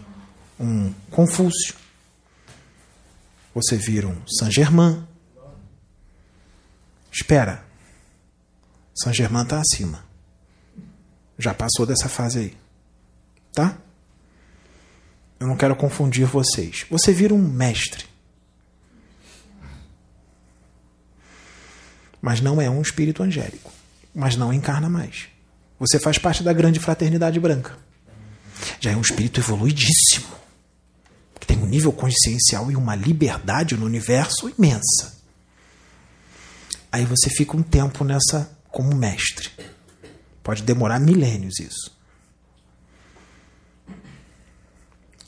[0.58, 1.74] um Confúcio,
[3.54, 5.06] você vira um Saint-Germain.
[7.12, 7.64] Espera,
[8.94, 10.04] Saint-Germain está acima.
[11.38, 12.56] Já passou dessa fase aí.
[13.56, 13.74] Tá?
[15.40, 16.84] Eu não quero confundir vocês.
[16.90, 18.04] Você vira um mestre.
[22.20, 23.72] Mas não é um espírito angélico.
[24.14, 25.28] Mas não encarna mais.
[25.78, 27.78] Você faz parte da grande fraternidade branca.
[28.78, 30.28] Já é um espírito evoluidíssimo,
[31.40, 35.16] que tem um nível consciencial e uma liberdade no universo imensa.
[36.92, 39.50] Aí você fica um tempo nessa como mestre.
[40.42, 41.95] Pode demorar milênios isso.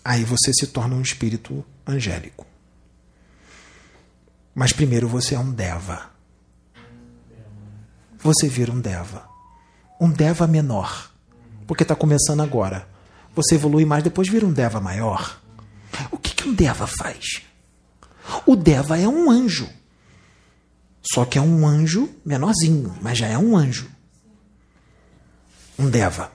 [0.04, 2.46] Aí você se torna um espírito angélico.
[4.54, 6.10] Mas primeiro você é um deva.
[8.18, 9.28] Você vira um deva
[10.00, 11.10] um Deva menor,
[11.66, 12.88] porque está começando agora.
[13.34, 15.40] Você evolui mais, depois vira um Deva maior.
[16.10, 17.42] O que, que um Deva faz?
[18.46, 19.68] O Deva é um anjo.
[21.02, 23.90] Só que é um anjo menorzinho, mas já é um anjo.
[25.78, 26.30] Um Deva.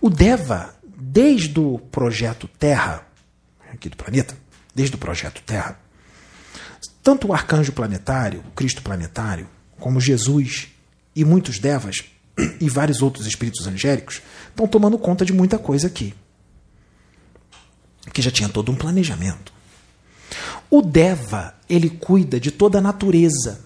[0.00, 0.74] O Deva,
[1.16, 3.06] desde o projeto Terra,
[3.72, 4.36] aqui do planeta,
[4.74, 5.80] desde o projeto Terra,
[7.02, 9.48] tanto o arcanjo planetário, o Cristo planetário,
[9.80, 10.68] como Jesus
[11.14, 12.04] e muitos devas
[12.60, 16.12] e vários outros espíritos angélicos estão tomando conta de muita coisa aqui.
[18.12, 19.54] Que já tinha todo um planejamento.
[20.68, 23.64] O Deva, ele cuida de toda a natureza.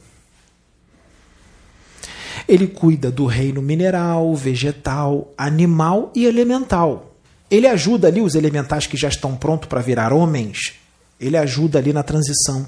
[2.47, 7.10] Ele cuida do reino mineral, vegetal, animal e elemental.
[7.51, 10.75] Ele ajuda ali os elementais que já estão prontos para virar homens.
[11.19, 12.67] Ele ajuda ali na transição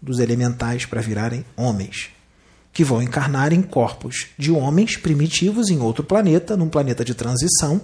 [0.00, 2.10] dos elementais para virarem homens
[2.72, 7.80] que vão encarnar em corpos de homens primitivos em outro planeta, num planeta de transição,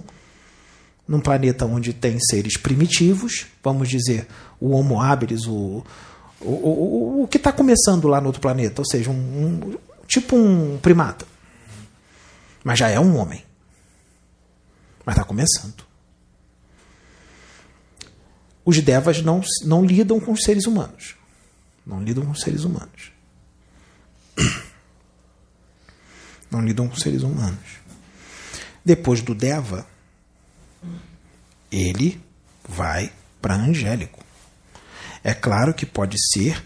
[1.05, 4.25] num planeta onde tem seres primitivos, vamos dizer,
[4.57, 5.83] o Homo habilis, o,
[6.39, 9.77] o, o, o que está começando lá no outro planeta, ou seja, um, um,
[10.07, 11.25] tipo um primata.
[12.63, 13.43] Mas já é um homem.
[15.05, 15.83] Mas está começando.
[18.65, 21.15] Os devas não, não lidam com os seres humanos.
[21.85, 23.15] Não lidam com os seres humanos
[26.51, 27.79] não lidam com seres humanos.
[28.83, 29.87] Depois do Deva,
[31.71, 32.21] ele
[32.67, 33.11] vai
[33.41, 34.23] para angélico.
[35.23, 36.63] É claro que pode ser,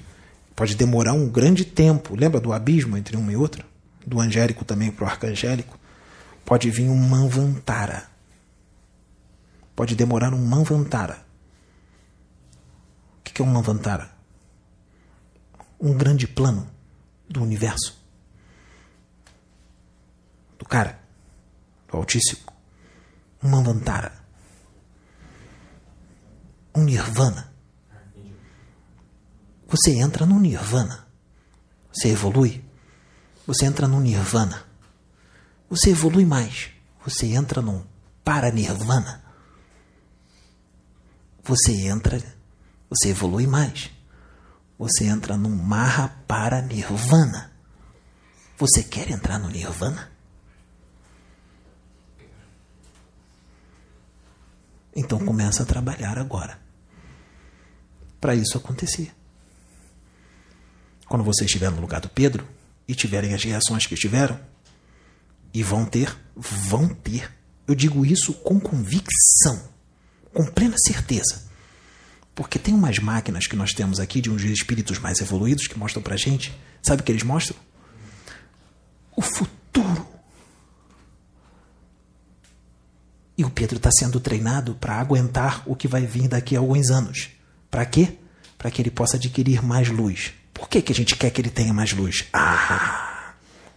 [0.55, 2.15] pode demorar um grande tempo.
[2.15, 3.65] Lembra do abismo entre uma e outra?
[4.05, 5.79] Do angélico também para o arcangélico?
[6.43, 8.09] Pode vir um Manvantara.
[9.75, 11.28] Pode demorar um Manvantara.
[13.29, 14.11] O que é um Manvantara?
[15.79, 16.69] Um grande plano
[17.29, 17.99] do universo
[20.57, 20.99] do cara,
[21.87, 22.41] do Altíssimo,
[23.41, 24.11] um Manvantara,
[26.75, 27.49] um Nirvana.
[29.69, 31.07] Você entra no Nirvana.
[31.93, 32.63] Você evolui.
[33.47, 34.65] Você entra no Nirvana.
[35.69, 36.71] Você evolui mais.
[37.05, 37.83] você entra num
[38.23, 39.23] paranirvana.
[41.43, 42.21] Você entra,
[42.89, 43.91] você evolui mais.
[44.77, 47.51] Você entra num Maha Paranirvana.
[48.57, 50.11] Você quer entrar no Nirvana?
[54.95, 56.59] Então começa a trabalhar agora.
[58.19, 59.13] Para isso acontecer.
[61.07, 62.47] Quando você estiver no lugar do Pedro
[62.87, 64.39] e tiverem as reações que tiveram,
[65.53, 67.31] e vão ter, vão ter.
[67.67, 69.69] Eu digo isso com convicção,
[70.33, 71.48] com plena certeza.
[72.39, 76.01] Porque tem umas máquinas que nós temos aqui de uns espíritos mais evoluídos que mostram
[76.01, 76.57] pra gente.
[76.81, 77.57] Sabe o que eles mostram?
[79.13, 80.07] O futuro.
[83.37, 86.89] E o Pedro está sendo treinado para aguentar o que vai vir daqui a alguns
[86.89, 87.27] anos.
[87.69, 88.17] Para quê?
[88.57, 90.31] Para que ele possa adquirir mais luz.
[90.53, 92.23] Por que, que a gente quer que ele tenha mais luz?
[92.31, 93.33] Ah!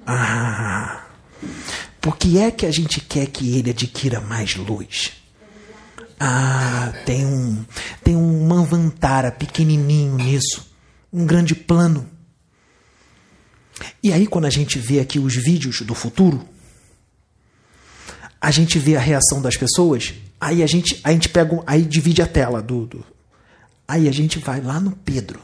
[0.06, 1.04] Ah!
[2.00, 5.20] Por que é que a gente quer que ele adquira mais luz?
[6.24, 7.64] Ah, tem um,
[8.04, 10.72] tem um manvantara pequenininho nisso,
[11.12, 12.08] um grande plano.
[14.00, 16.48] E aí quando a gente vê aqui os vídeos do futuro,
[18.40, 22.22] a gente vê a reação das pessoas, aí a gente, a gente pega, aí divide
[22.22, 23.04] a tela do, do
[23.88, 25.42] aí a gente vai lá no Pedro.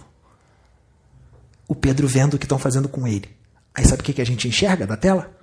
[1.67, 3.29] O Pedro vendo o que estão fazendo com ele.
[3.75, 5.37] Aí sabe o que, que a gente enxerga da tela?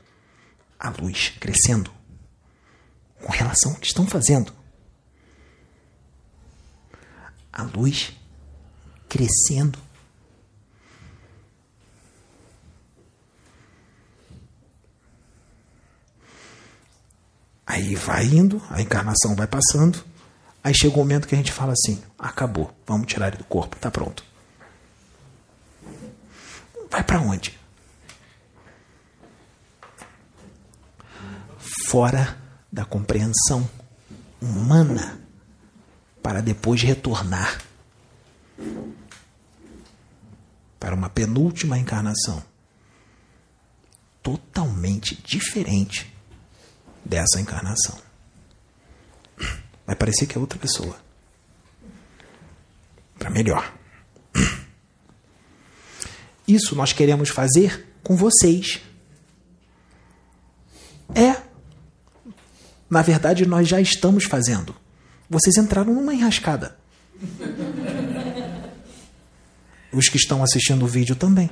[0.80, 1.92] A luz crescendo
[3.22, 4.64] com relação ao que estão fazendo.
[7.56, 8.12] A luz
[9.08, 9.80] crescendo.
[17.66, 20.04] Aí vai indo, a encarnação vai passando.
[20.62, 23.46] Aí chega o um momento que a gente fala assim: acabou, vamos tirar ele do
[23.46, 24.24] corpo, tá pronto.
[26.92, 27.58] Vai para onde?
[31.88, 32.38] Fora
[32.72, 33.70] da compreensão
[34.42, 35.25] humana
[36.26, 37.62] para depois retornar
[40.80, 42.44] para uma penúltima encarnação
[44.24, 46.12] totalmente diferente
[47.06, 48.02] dessa encarnação.
[49.86, 51.00] Vai parecer que é outra pessoa.
[53.20, 53.72] Para melhor.
[56.48, 58.82] Isso nós queremos fazer com vocês.
[61.14, 61.40] É.
[62.90, 64.85] Na verdade, nós já estamos fazendo.
[65.30, 66.78] Vocês entraram numa enrascada.
[69.92, 71.50] Os que estão assistindo o vídeo também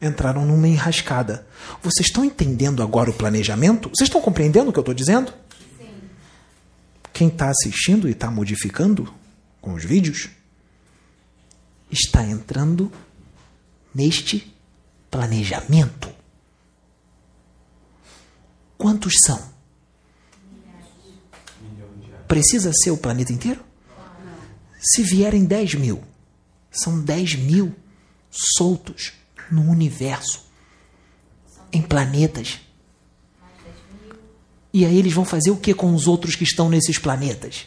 [0.00, 1.46] entraram numa enrascada.
[1.82, 3.88] Vocês estão entendendo agora o planejamento?
[3.88, 5.32] Vocês estão compreendendo o que eu estou dizendo?
[5.78, 5.88] Sim.
[7.12, 9.12] Quem está assistindo e está modificando
[9.60, 10.28] com os vídeos
[11.90, 12.90] está entrando
[13.94, 14.52] neste
[15.10, 16.10] planejamento.
[18.76, 19.51] Quantos são?
[22.32, 23.62] Precisa ser o planeta inteiro?
[24.80, 26.02] Se vierem 10 mil,
[26.70, 27.74] são 10 mil
[28.30, 29.12] soltos
[29.50, 30.42] no universo,
[31.70, 32.58] em planetas.
[34.72, 37.66] E aí eles vão fazer o que com os outros que estão nesses planetas?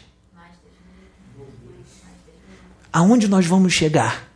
[2.92, 4.28] Aonde nós vamos chegar?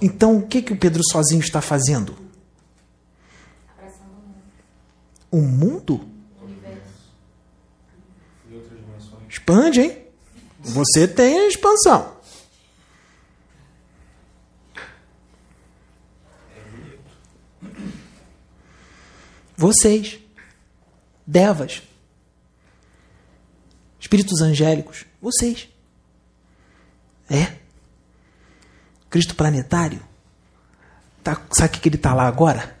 [0.00, 2.16] Então, o que, que o Pedro sozinho está fazendo?
[5.28, 6.09] O mundo?
[9.40, 9.98] Expande, hein?
[10.60, 12.14] Você tem a expansão.
[19.56, 20.18] Vocês,
[21.26, 21.82] devas,
[23.98, 25.68] espíritos angélicos, vocês.
[27.28, 27.56] É.
[29.08, 30.00] Cristo planetário.
[31.22, 32.78] Tá, sabe o que ele está lá agora?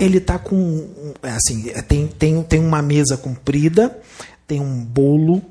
[0.00, 1.14] Ele está com.
[1.22, 4.00] É assim, é, tem, tem, tem uma mesa comprida,
[4.46, 5.42] tem um bolo,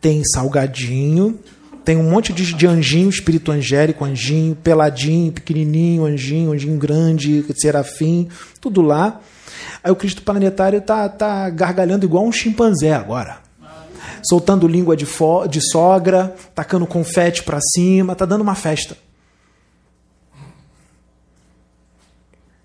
[0.00, 1.38] tem salgadinho,
[1.84, 8.28] tem um monte de, de anjinho, espírito angélico, anjinho, peladinho, pequenininho, anjinho, anjinho grande, serafim,
[8.60, 9.20] tudo lá.
[9.82, 13.38] Aí o Cristo planetário tá, tá gargalhando igual um chimpanzé agora.
[14.22, 15.06] Soltando língua de,
[15.48, 18.96] de sogra, tacando confete para cima, tá dando uma festa.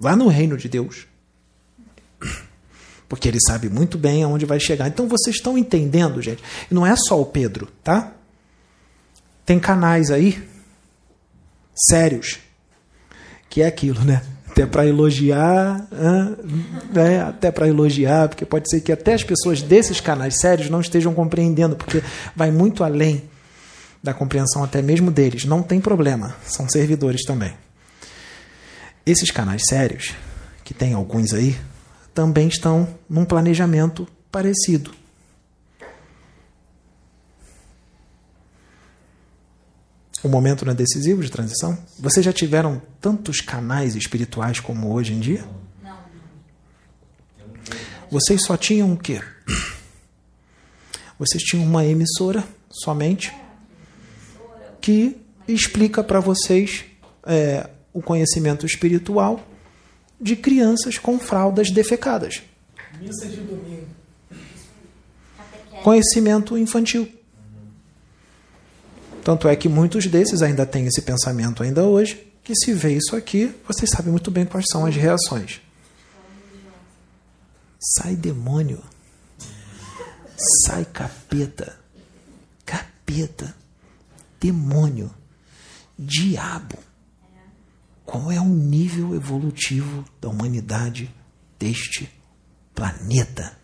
[0.01, 1.12] Lá no reino de Deus.
[3.13, 4.87] Porque ele sabe muito bem aonde vai chegar.
[4.87, 6.43] Então vocês estão entendendo, gente.
[6.71, 8.11] Não é só o Pedro, tá?
[9.45, 10.43] Tem canais aí
[11.75, 12.39] sérios
[13.51, 14.23] que é aquilo, né?
[14.49, 15.87] Até para elogiar,
[16.91, 17.21] né?
[17.21, 21.13] até para elogiar, porque pode ser que até as pessoas desses canais sérios não estejam
[21.13, 22.01] compreendendo, porque
[22.35, 23.29] vai muito além
[24.01, 25.45] da compreensão até mesmo deles.
[25.45, 27.53] Não tem problema, são servidores também.
[29.05, 30.15] Esses canais sérios,
[30.63, 31.55] que tem alguns aí,
[32.13, 34.91] também estão num planejamento parecido.
[40.23, 41.77] O momento não é decisivo de transição?
[41.99, 45.43] Vocês já tiveram tantos canais espirituais como hoje em dia?
[45.83, 45.97] Não.
[48.09, 49.21] Vocês só tinham o quê?
[51.19, 53.33] Vocês tinham uma emissora somente
[54.79, 55.17] que
[55.47, 56.85] explica para vocês
[57.25, 59.45] é, o conhecimento espiritual
[60.23, 62.41] de crianças com fraldas defecadas.
[62.99, 63.87] Missa de domingo.
[65.83, 67.11] Conhecimento infantil.
[69.23, 73.15] Tanto é que muitos desses ainda têm esse pensamento ainda hoje, que se vê isso
[73.15, 75.61] aqui, vocês sabem muito bem quais são as reações.
[77.97, 78.81] Sai demônio.
[80.65, 81.77] Sai capeta.
[82.65, 83.53] Capeta.
[84.39, 85.13] Demônio.
[85.99, 86.77] Diabo.
[88.05, 91.13] Qual é o nível evolutivo da humanidade
[91.57, 92.09] deste
[92.75, 93.57] planeta?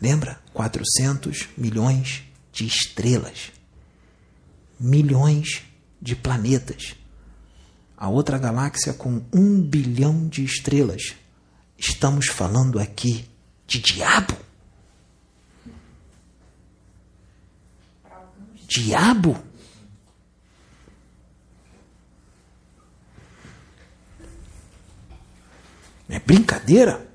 [0.00, 0.40] Lembra?
[0.52, 3.52] 400 milhões de estrelas
[4.80, 5.62] milhões
[6.00, 6.96] de planetas.
[7.94, 11.14] A outra galáxia com um bilhão de estrelas.
[11.76, 13.28] Estamos falando aqui
[13.66, 14.34] de diabo?
[18.66, 19.38] Diabo?
[26.10, 27.08] É brincadeira?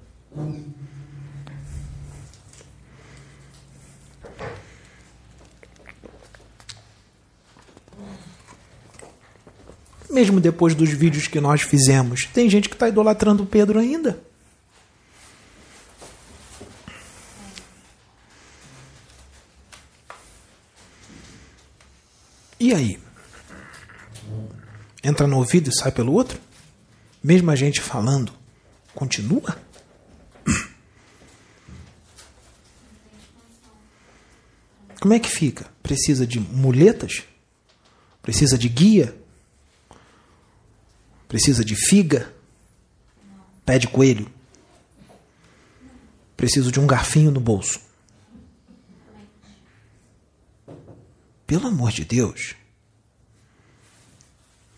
[10.10, 14.18] Mesmo depois dos vídeos que nós fizemos, tem gente que está idolatrando Pedro ainda.
[22.58, 22.98] E aí?
[25.04, 26.40] Entra no ouvido e sai pelo outro?
[27.22, 28.32] Mesmo a gente falando,
[28.96, 29.62] continua?
[35.00, 35.70] Como é que fica?
[35.84, 37.24] Precisa de muletas?
[38.24, 39.16] Precisa de guia?
[41.28, 42.34] Precisa de figa?
[43.64, 44.32] Pé de coelho?
[46.36, 47.80] Preciso de um garfinho no bolso.
[51.46, 52.56] Pelo amor de Deus.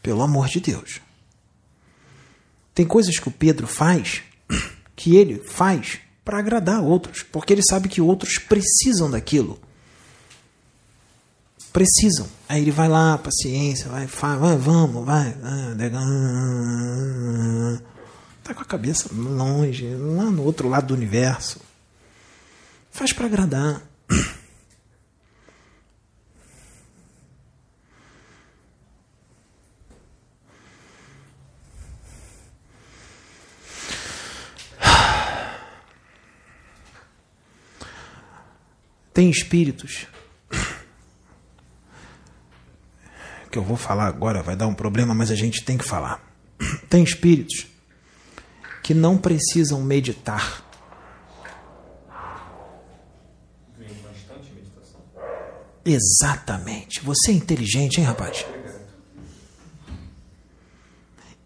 [0.02, 1.00] Pelo amor de Deus.
[2.78, 4.22] Tem coisas que o Pedro faz
[4.96, 9.60] que ele faz para agradar outros, porque ele sabe que outros precisam daquilo.
[11.74, 12.28] Precisam.
[12.48, 15.36] Aí ele vai lá, paciência, vai, vai, vamos, vai.
[18.44, 21.60] Tá com a cabeça longe, lá no outro lado do universo.
[22.92, 23.82] Faz para agradar.
[39.18, 40.06] Tem espíritos
[43.52, 46.22] que eu vou falar agora vai dar um problema, mas a gente tem que falar.
[46.88, 47.66] Tem espíritos
[48.84, 50.64] que não precisam meditar.
[55.84, 57.00] Exatamente.
[57.00, 58.46] Você é inteligente, hein, rapaz?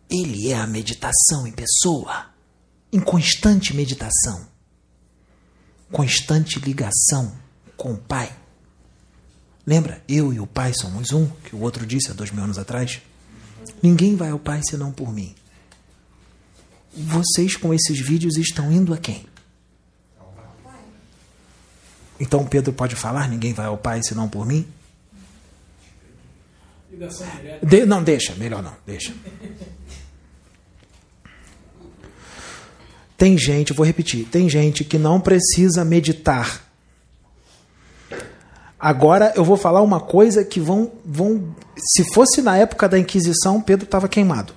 [0.10, 2.32] Ele é a meditação em pessoa,
[2.92, 4.46] em constante meditação,
[5.90, 7.40] constante ligação
[7.82, 8.32] com o Pai.
[9.66, 10.04] Lembra?
[10.08, 13.02] Eu e o Pai somos um, que o outro disse há dois mil anos atrás.
[13.82, 15.34] Ninguém vai ao Pai senão por mim.
[16.94, 19.26] Vocês com esses vídeos estão indo a quem?
[22.20, 24.68] Então Pedro pode falar: ninguém vai ao Pai senão por mim?
[27.64, 29.12] De, não, deixa, melhor não, deixa.
[33.18, 36.71] Tem gente, vou repetir, tem gente que não precisa meditar
[38.82, 40.92] Agora eu vou falar uma coisa que vão.
[41.06, 44.56] vão se fosse na época da Inquisição, Pedro estava queimado.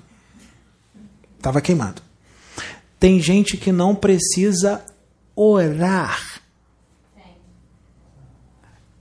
[1.36, 2.00] Estava queimado.
[2.98, 4.82] Tem gente que não precisa
[5.36, 6.40] orar.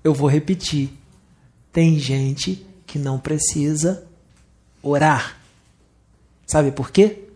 [0.03, 0.91] Eu vou repetir.
[1.71, 4.03] Tem gente que não precisa
[4.81, 5.37] orar.
[6.45, 7.29] Sabe por quê?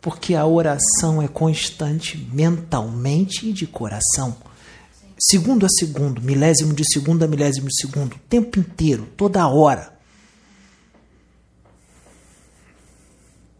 [0.00, 4.36] Porque a oração é constante mentalmente e de coração
[5.24, 9.96] segundo a segundo, milésimo de segundo a milésimo de segundo, o tempo inteiro, toda hora.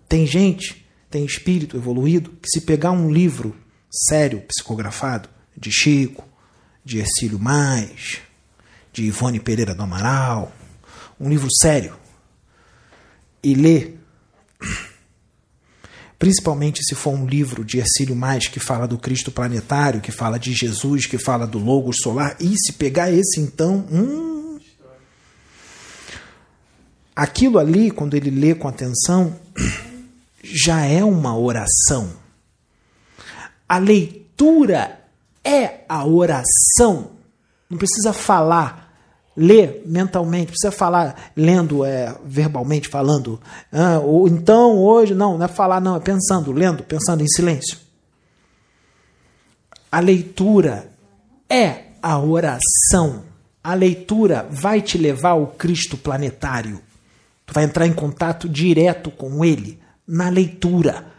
[0.08, 3.56] Tem gente, tem espírito evoluído, que se pegar um livro
[3.90, 6.26] sério, psicografado, de Chico,
[6.84, 8.18] de Ercílio Mais,
[8.92, 10.52] de Ivone Pereira do Amaral,
[11.20, 11.96] um livro sério,
[13.40, 14.00] e ler,
[16.22, 20.38] principalmente se for um livro de Ercílio Mais que fala do Cristo planetário, que fala
[20.38, 24.56] de Jesus, que fala do Logos solar, e se pegar esse então, hum,
[27.16, 29.36] aquilo ali, quando ele lê com atenção,
[30.44, 32.12] já é uma oração.
[33.68, 35.00] A leitura
[35.42, 37.10] é a oração.
[37.68, 38.81] Não precisa falar
[39.36, 43.40] ler mentalmente, precisa falar lendo é, verbalmente, falando.
[43.72, 47.78] Ah, ou então hoje, não, não é falar, não, é pensando, lendo, pensando em silêncio.
[49.90, 50.90] A leitura
[51.48, 53.24] é a oração.
[53.62, 56.80] A leitura vai te levar ao Cristo planetário.
[57.46, 61.11] Tu vai entrar em contato direto com Ele na leitura.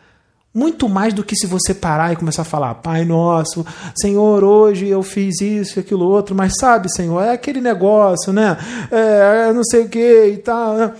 [0.53, 3.65] Muito mais do que se você parar e começar a falar, Pai nosso,
[3.95, 8.55] Senhor, hoje eu fiz isso e aquilo outro, mas sabe, Senhor, é aquele negócio, né?
[8.91, 10.77] É, não sei o que e tal.
[10.77, 10.93] Né?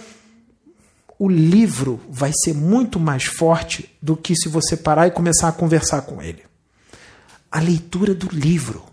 [1.20, 5.52] O livro vai ser muito mais forte do que se você parar e começar a
[5.52, 6.42] conversar com ele.
[7.52, 8.84] A leitura do livro.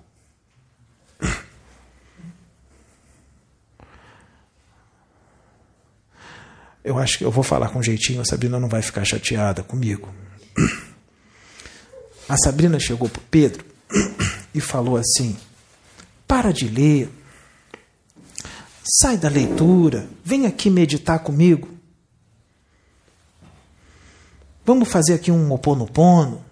[6.85, 10.13] Eu acho que eu vou falar com jeitinho, a Sabrina não vai ficar chateada comigo.
[12.29, 13.65] A Sabrina chegou para Pedro
[14.55, 15.37] e falou assim:
[16.29, 17.11] Para de ler,
[18.85, 21.69] sai da leitura, vem aqui meditar comigo.
[24.65, 26.45] Vamos fazer aqui um oponopono.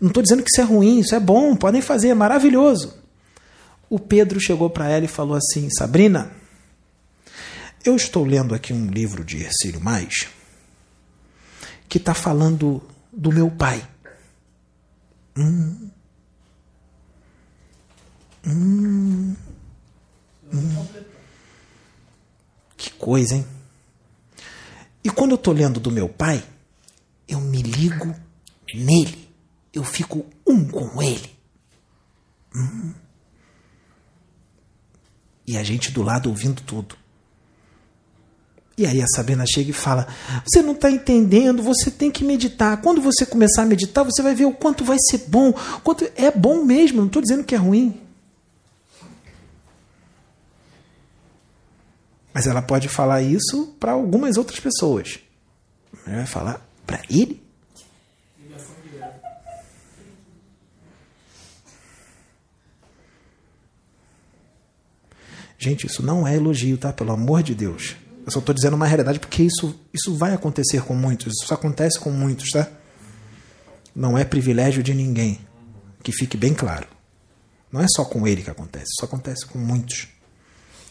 [0.00, 2.98] Não estou dizendo que isso é ruim, isso é bom, podem fazer, é maravilhoso.
[3.90, 6.32] O Pedro chegou para ela e falou assim: Sabrina,
[7.84, 10.39] eu estou lendo aqui um livro de Ercílio Mais
[11.90, 12.80] que está falando
[13.12, 13.86] do meu pai.
[15.36, 15.90] Hum.
[18.46, 19.36] Hum.
[20.54, 20.86] Hum.
[22.76, 23.46] Que coisa, hein?
[25.02, 26.40] E quando eu estou lendo do meu pai,
[27.26, 28.14] eu me ligo
[28.72, 29.28] nele.
[29.72, 31.36] Eu fico um com ele.
[32.54, 32.94] Hum.
[35.44, 36.96] E a gente do lado ouvindo tudo.
[38.80, 40.08] E aí a Sabrina chega e fala:
[40.42, 42.80] Você não está entendendo, você tem que meditar.
[42.80, 45.52] Quando você começar a meditar, você vai ver o quanto vai ser bom.
[45.84, 48.00] Quanto é bom mesmo, não estou dizendo que é ruim.
[52.32, 55.18] Mas ela pode falar isso para algumas outras pessoas.
[56.06, 57.38] Ela vai falar para ele?
[65.58, 66.90] Gente, isso não é elogio, tá?
[66.90, 67.94] Pelo amor de Deus.
[68.24, 71.34] Eu só estou dizendo uma realidade porque isso, isso vai acontecer com muitos.
[71.42, 72.68] Isso acontece com muitos, tá?
[73.94, 75.40] Não é privilégio de ninguém.
[76.02, 76.86] Que fique bem claro.
[77.72, 78.86] Não é só com ele que acontece.
[78.96, 80.08] Isso acontece com muitos.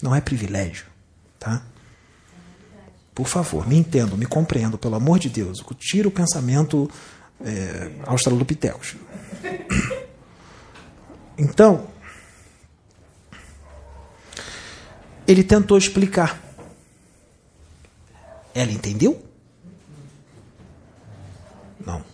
[0.00, 0.86] Não é privilégio,
[1.38, 1.62] tá?
[3.14, 5.62] Por favor, me entendo, me compreendo, pelo amor de Deus.
[5.78, 6.90] Tira o pensamento
[7.44, 8.96] é, australopithecus.
[11.36, 11.86] Então,
[15.26, 16.49] ele tentou explicar
[18.54, 19.24] ela entendeu?
[21.84, 22.04] Não.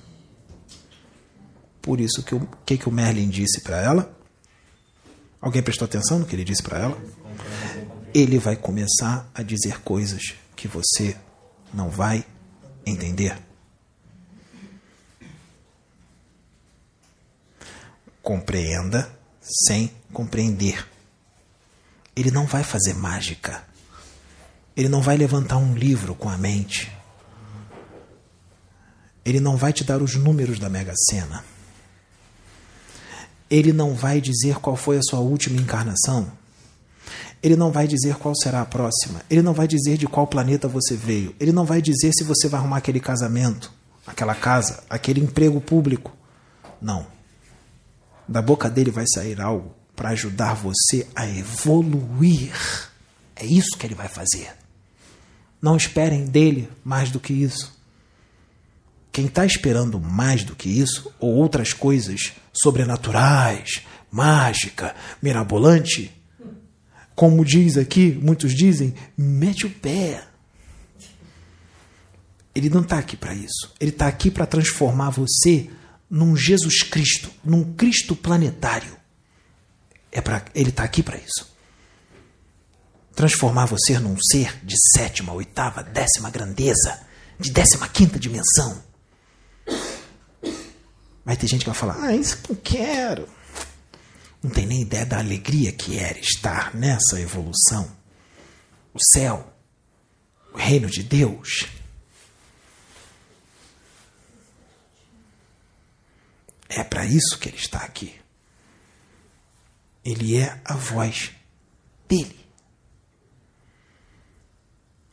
[1.82, 4.16] Por isso que o que, que o Merlin disse para ela?
[5.40, 6.98] Alguém prestou atenção no que ele disse para ela?
[8.12, 11.16] Ele vai começar a dizer coisas que você
[11.72, 12.24] não vai
[12.84, 13.38] entender.
[18.22, 20.86] Compreenda sem compreender.
[22.14, 23.65] Ele não vai fazer mágica.
[24.76, 26.92] Ele não vai levantar um livro com a mente.
[29.24, 31.42] Ele não vai te dar os números da Mega Sena.
[33.48, 36.30] Ele não vai dizer qual foi a sua última encarnação.
[37.42, 39.22] Ele não vai dizer qual será a próxima.
[39.30, 41.34] Ele não vai dizer de qual planeta você veio.
[41.40, 43.72] Ele não vai dizer se você vai arrumar aquele casamento,
[44.06, 46.12] aquela casa, aquele emprego público.
[46.80, 47.06] Não.
[48.28, 52.52] Da boca dele vai sair algo para ajudar você a evoluir.
[53.34, 54.65] É isso que ele vai fazer.
[55.60, 57.74] Não esperem dele mais do que isso.
[59.10, 66.12] Quem está esperando mais do que isso, ou outras coisas sobrenaturais, mágica, mirabolante,
[67.14, 70.22] como diz aqui, muitos dizem, mete o pé.
[72.54, 73.72] Ele não está aqui para isso.
[73.80, 75.70] Ele está aqui para transformar você
[76.10, 78.96] num Jesus Cristo, num Cristo planetário.
[80.12, 81.55] É pra, ele está aqui para isso
[83.16, 87.01] transformar você num ser de sétima, oitava, décima grandeza,
[87.40, 88.84] de décima quinta dimensão.
[91.24, 93.28] Vai ter gente que vai falar: Ah, isso que eu quero.
[94.43, 97.90] Não tem nem ideia da alegria que era estar nessa evolução.
[98.93, 99.52] O céu,
[100.52, 101.66] o reino de Deus.
[106.68, 108.14] É para isso que ele está aqui.
[110.05, 111.32] Ele é a voz
[112.09, 112.45] dele.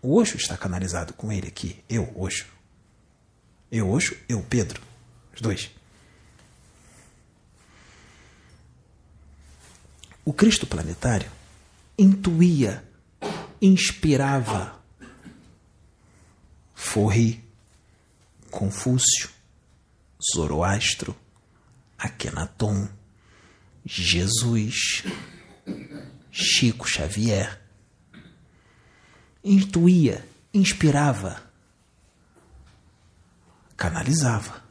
[0.04, 1.82] O Oxo está canalizado com ele aqui.
[1.88, 2.46] Eu, Oxo.
[3.72, 4.82] Eu, Oxo, eu, Pedro.
[5.34, 5.72] Os dois.
[10.26, 11.32] O Cristo planetário
[11.98, 12.84] intuía,
[13.62, 14.78] inspirava
[16.76, 17.42] Forri,
[18.52, 19.30] Confúcio,
[20.34, 21.16] Zoroastro,
[21.98, 22.90] Akenaton,
[23.86, 25.04] Jesus,
[26.30, 27.63] Chico Xavier.
[29.44, 31.44] Intuía, inspirava,
[33.76, 34.64] canalizava.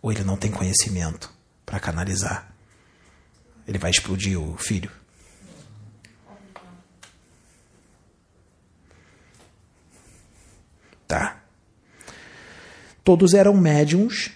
[0.00, 1.32] Ou ele não tem conhecimento
[1.64, 2.52] para canalizar?
[3.66, 4.90] Ele vai explodir o filho?
[11.06, 11.42] Tá.
[13.04, 14.30] Todos eram médiums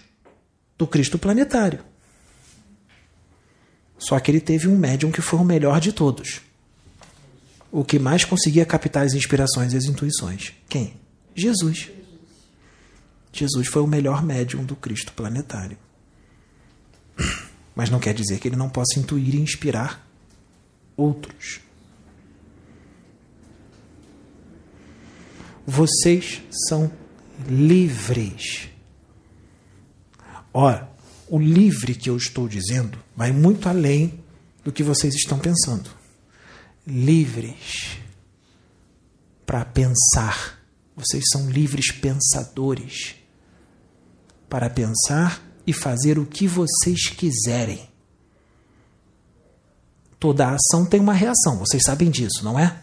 [0.77, 1.83] do Cristo planetário.
[3.97, 6.41] Só que ele teve um médium que foi o melhor de todos.
[7.71, 10.53] O que mais conseguia captar as inspirações e as intuições.
[10.69, 10.93] Quem?
[11.35, 11.89] Jesus.
[13.31, 15.77] Jesus foi o melhor médium do Cristo planetário.
[17.75, 20.07] Mas não quer dizer que ele não possa intuir e inspirar
[20.95, 21.59] outros.
[25.65, 26.91] Vocês são
[27.47, 28.69] livres.
[30.53, 30.89] Ora,
[31.29, 34.19] o livre que eu estou dizendo vai muito além
[34.63, 35.96] do que vocês estão pensando.
[36.87, 37.97] Livres
[39.45, 40.59] para pensar.
[40.95, 43.15] Vocês são livres pensadores
[44.49, 47.87] para pensar e fazer o que vocês quiserem.
[50.19, 52.81] Toda ação tem uma reação, vocês sabem disso, não é?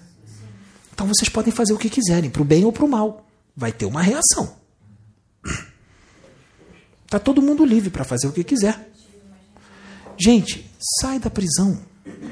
[0.92, 3.26] Então vocês podem fazer o que quiserem, para o bem ou para o mal.
[3.56, 4.56] Vai ter uma reação.
[7.04, 8.90] Está todo mundo livre para fazer o que quiser.
[10.16, 10.70] Gente,
[11.00, 11.80] sai da prisão.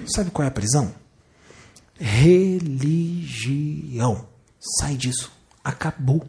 [0.06, 0.94] Sabe qual é a prisão?
[2.04, 3.86] Religião.
[4.58, 5.30] Sai disso.
[5.62, 6.26] Acabou.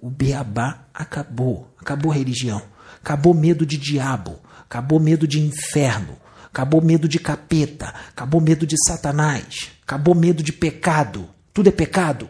[0.00, 1.72] O beabá acabou.
[1.80, 2.60] Acabou religião.
[3.00, 4.40] Acabou medo de diabo.
[4.62, 6.16] Acabou medo de inferno.
[6.46, 7.94] Acabou medo de capeta.
[8.08, 9.70] Acabou medo de Satanás.
[9.84, 11.28] Acabou medo de pecado.
[11.54, 12.28] Tudo é pecado.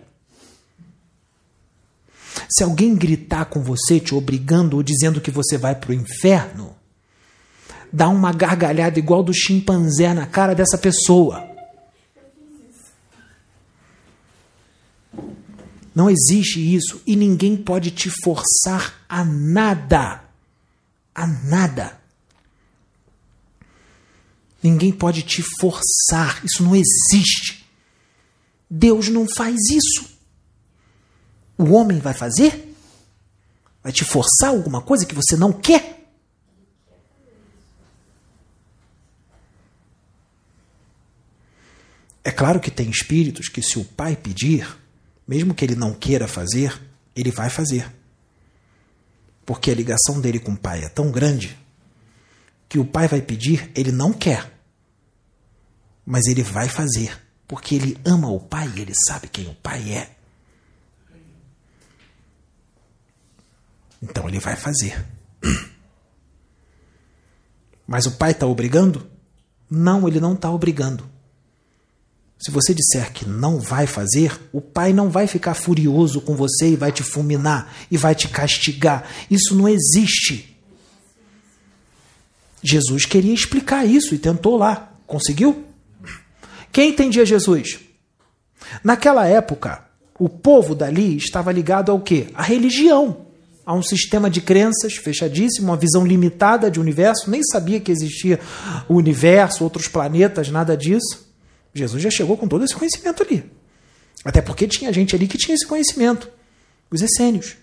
[2.51, 6.77] Se alguém gritar com você, te obrigando ou dizendo que você vai para o inferno,
[7.91, 11.46] dá uma gargalhada igual do chimpanzé na cara dessa pessoa.
[15.97, 20.23] Não existe isso e ninguém pode te forçar a nada.
[21.15, 21.99] A nada.
[24.63, 26.45] Ninguém pode te forçar.
[26.45, 27.67] Isso não existe.
[28.69, 30.19] Deus não faz isso.
[31.57, 32.77] O homem vai fazer?
[33.83, 36.11] Vai te forçar alguma coisa que você não quer?
[42.23, 44.85] É claro que tem espíritos que, se o pai pedir,
[45.27, 46.81] mesmo que ele não queira fazer,
[47.15, 47.91] ele vai fazer.
[49.45, 51.57] Porque a ligação dele com o pai é tão grande
[52.69, 54.53] que o pai vai pedir, ele não quer.
[56.05, 57.21] Mas ele vai fazer.
[57.47, 60.17] Porque ele ama o pai e ele sabe quem o pai é.
[64.03, 65.05] Então ele vai fazer.
[67.87, 69.09] Mas o pai está obrigando?
[69.71, 71.09] Não, ele não está obrigando.
[72.39, 76.71] Se você disser que não vai fazer, o pai não vai ficar furioso com você
[76.71, 79.09] e vai te fulminar e vai te castigar.
[79.31, 80.55] Isso não existe.
[82.63, 84.93] Jesus queria explicar isso e tentou lá.
[85.07, 85.65] Conseguiu?
[86.71, 87.79] Quem entendia Jesus?
[88.85, 89.85] Naquela época,
[90.19, 92.29] o povo dali estava ligado ao quê?
[92.35, 93.25] A religião.
[93.65, 98.39] A um sistema de crenças fechadíssimo, uma visão limitada de universo, nem sabia que existia
[98.89, 101.26] o universo, outros planetas, nada disso.
[101.79, 103.51] Jesus já chegou com todo esse conhecimento ali.
[104.25, 106.31] Até porque tinha gente ali que tinha esse conhecimento.
[106.91, 107.57] Os essênios.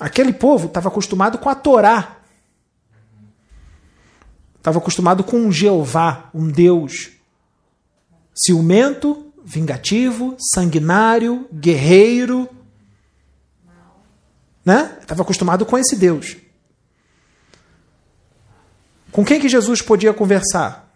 [0.00, 2.20] Aquele povo estava acostumado com a Torá.
[4.56, 7.10] Estava acostumado com um Jeová, um Deus
[8.34, 12.48] ciumento, vingativo, sanguinário, guerreiro.
[14.64, 14.96] Né?
[15.00, 16.36] Estava acostumado com esse Deus.
[19.12, 20.90] Com quem que Jesus podia conversar?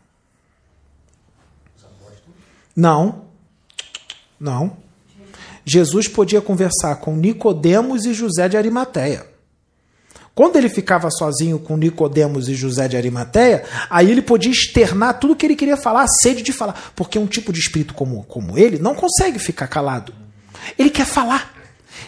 [2.74, 3.26] Não.
[4.40, 4.76] Não.
[5.64, 9.26] Jesus podia conversar com Nicodemos e José de Arimateia.
[10.34, 15.34] Quando ele ficava sozinho com Nicodemos e José de Arimateia, aí ele podia externar tudo
[15.34, 16.93] que ele queria falar, a sede de falar.
[16.94, 20.12] Porque um tipo de espírito como, como ele não consegue ficar calado.
[20.78, 21.55] Ele quer falar.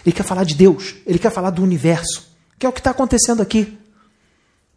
[0.05, 2.91] Ele quer falar de Deus, ele quer falar do universo, que é o que está
[2.91, 3.78] acontecendo aqui.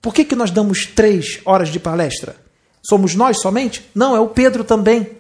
[0.02, 2.36] Por que, que nós damos três horas de palestra?
[2.82, 3.88] Somos nós somente?
[3.94, 5.12] Não, é o Pedro também.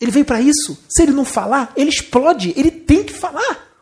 [0.00, 0.78] Ele veio para isso.
[0.88, 2.52] Se ele não falar, ele explode.
[2.56, 3.74] Ele tem que falar.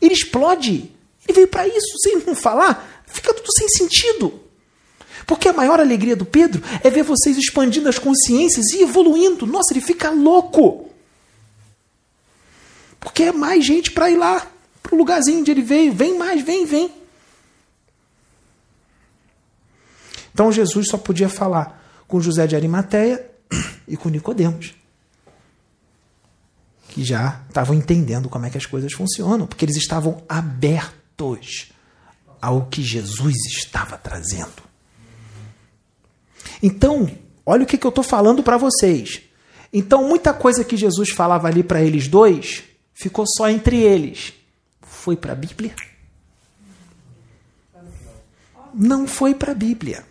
[0.00, 0.90] Ele explode.
[1.26, 1.98] Ele veio para isso.
[1.98, 4.40] Se ele não falar, fica tudo sem sentido.
[5.26, 9.46] Porque a maior alegria do Pedro é ver vocês expandindo as consciências e evoluindo.
[9.46, 10.90] Nossa, ele fica louco.
[13.00, 14.46] Porque é mais gente para ir lá,
[14.82, 15.92] para o lugarzinho onde ele veio.
[15.92, 16.92] Vem mais, vem, vem.
[20.36, 23.26] Então Jesus só podia falar com José de Arimateia
[23.88, 24.74] e com Nicodemos.
[26.90, 31.72] Que já estavam entendendo como é que as coisas funcionam, porque eles estavam abertos
[32.38, 34.62] ao que Jesus estava trazendo.
[36.62, 37.10] Então,
[37.46, 39.22] olha o que, que eu estou falando para vocês.
[39.72, 44.34] Então, muita coisa que Jesus falava ali para eles dois ficou só entre eles.
[44.82, 45.74] Foi para a Bíblia?
[48.74, 50.04] Não foi para a Bíblia.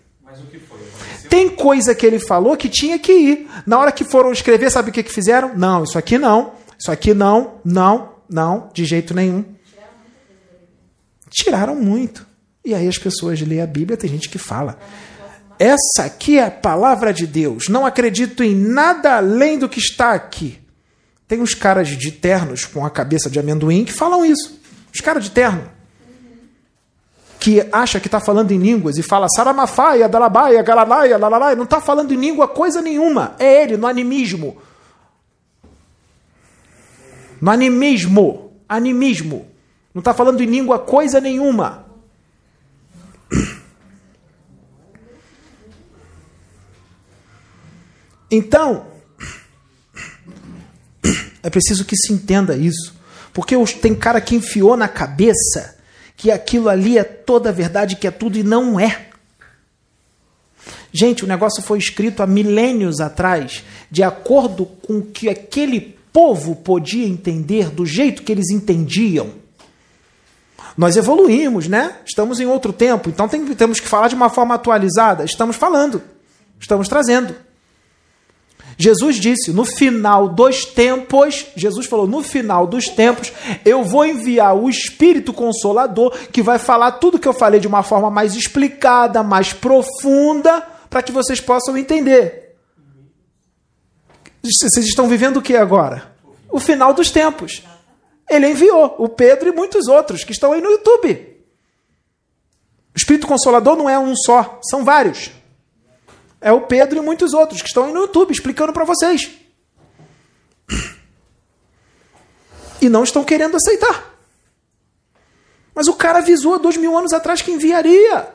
[1.29, 3.47] Tem coisa que ele falou que tinha que ir.
[3.65, 5.55] Na hora que foram escrever, sabe o que, que fizeram?
[5.55, 6.53] Não, isso aqui não.
[6.77, 9.43] Isso aqui não, não, não, de jeito nenhum.
[11.29, 12.25] Tiraram muito.
[12.63, 14.77] E aí as pessoas lêem a Bíblia, tem gente que fala.
[15.57, 17.69] Essa aqui é a palavra de Deus.
[17.69, 20.59] Não acredito em nada além do que está aqui.
[21.27, 24.59] Tem uns caras de ternos com a cabeça de amendoim que falam isso.
[24.93, 25.74] Os caras de terno.
[27.45, 31.55] Que acha que está falando em línguas e fala saramafaia, dalabaia, galalaia, lalalaia.
[31.55, 33.35] Não está falando em língua coisa nenhuma.
[33.37, 34.57] É ele, no animismo.
[37.39, 38.51] No animismo.
[38.67, 39.47] Animismo.
[39.93, 41.85] Não está falando em língua coisa nenhuma.
[48.31, 48.87] Então,
[51.43, 52.99] é preciso que se entenda isso.
[53.31, 55.74] Porque tem cara que enfiou na cabeça
[56.17, 59.07] que aquilo ali é toda a verdade, que é tudo e não é.
[60.91, 66.55] Gente, o negócio foi escrito há milênios atrás, de acordo com o que aquele povo
[66.55, 69.31] podia entender, do jeito que eles entendiam.
[70.77, 71.97] Nós evoluímos, né?
[72.05, 75.25] Estamos em outro tempo, então tem, temos que falar de uma forma atualizada.
[75.25, 76.01] Estamos falando,
[76.59, 77.35] estamos trazendo.
[78.77, 83.31] Jesus disse: no final dos tempos, Jesus falou: no final dos tempos,
[83.63, 87.83] eu vou enviar o Espírito Consolador que vai falar tudo que eu falei de uma
[87.83, 92.55] forma mais explicada, mais profunda, para que vocês possam entender.
[94.43, 96.13] Vocês estão vivendo o que agora?
[96.49, 97.63] O final dos tempos.
[98.29, 101.35] Ele enviou o Pedro e muitos outros que estão aí no YouTube.
[102.93, 105.31] O Espírito Consolador não é um só, são vários
[106.45, 109.31] é o Pedro e muitos outros que estão aí no YouTube explicando para vocês.
[112.79, 114.13] E não estão querendo aceitar.
[115.73, 118.31] Mas o cara avisou há dois mil anos atrás que enviaria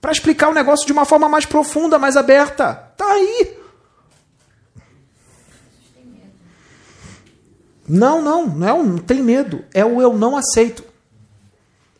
[0.00, 2.74] para explicar o negócio de uma forma mais profunda, mais aberta.
[2.96, 3.58] Tá aí.
[7.88, 9.64] Não, não, não, é um, não tem medo.
[9.74, 10.84] É o eu não aceito.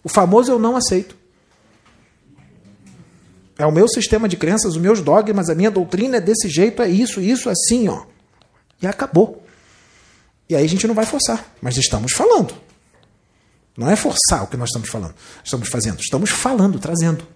[0.05, 1.17] O famoso eu não aceito.
[3.61, 6.81] É o meu sistema de crenças, os meus dogmas, a minha doutrina é desse jeito,
[6.81, 8.07] é isso, isso, assim, ó.
[8.81, 9.45] E acabou.
[10.49, 12.55] E aí a gente não vai forçar, mas estamos falando.
[13.77, 15.15] Não é forçar o que nós estamos falando,
[15.45, 17.27] estamos fazendo, estamos falando, trazendo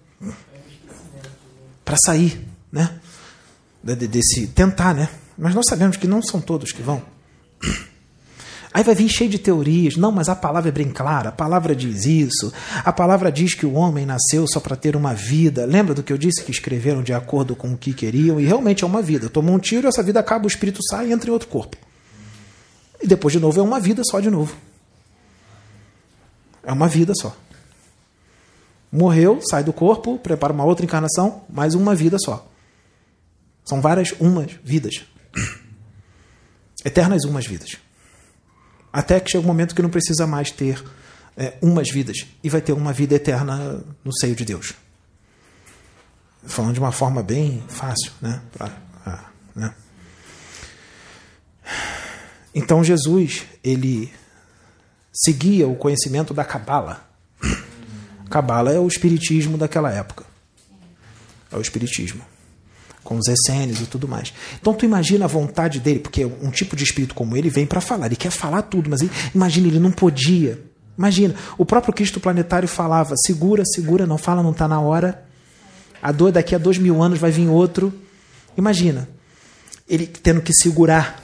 [1.85, 2.99] para sair, né?
[3.83, 5.07] Desse tentar, né?
[5.37, 7.03] Mas nós sabemos que não são todos que vão.
[8.75, 9.95] Aí vai vir cheio de teorias.
[9.95, 11.29] Não, mas a palavra é bem clara.
[11.29, 12.51] A palavra diz isso.
[12.83, 15.65] A palavra diz que o homem nasceu só para ter uma vida.
[15.65, 18.37] Lembra do que eu disse que escreveram de acordo com o que queriam?
[18.37, 19.29] E realmente é uma vida.
[19.29, 21.77] Tomou um tiro, essa vida acaba, o espírito sai e entra em outro corpo.
[23.01, 24.53] E depois de novo é uma vida só de novo.
[26.61, 27.33] É uma vida só.
[28.91, 32.45] Morreu, sai do corpo, prepara uma outra encarnação, mais uma vida só.
[33.63, 35.05] São várias umas vidas.
[36.83, 37.84] Eternas umas vidas.
[38.95, 40.81] Até que chega um momento que não precisa mais ter
[41.35, 44.73] é, umas vidas e vai ter uma vida eterna no seio de Deus.
[46.45, 48.41] Falando de uma forma bem fácil, né?
[48.53, 48.71] Pra,
[49.05, 49.75] ah, né?
[52.53, 54.13] Então Jesus, ele
[55.11, 57.05] seguia o conhecimento da Cabala.
[58.31, 60.23] Cabala é o espiritismo daquela época.
[61.51, 62.23] É o espiritismo
[63.05, 64.33] com os essênios e tudo mais.
[64.59, 67.79] Então tu imagina a vontade dele, porque um tipo de espírito como ele vem para
[67.79, 70.61] falar, ele quer falar tudo, mas ele, imagina, ele não podia.
[70.97, 75.23] Imagina, o próprio Cristo planetário falava: segura, segura, não fala, não está na hora.
[76.01, 77.93] A dor daqui a dois mil anos vai vir outro.
[78.57, 79.07] Imagina,
[79.87, 81.21] ele tendo que segurar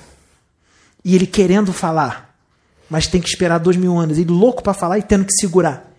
[1.03, 2.35] e ele querendo falar.
[2.89, 4.17] mas tem que esperar dois mil anos.
[4.19, 5.91] Ele louco para falar e tendo que segurar.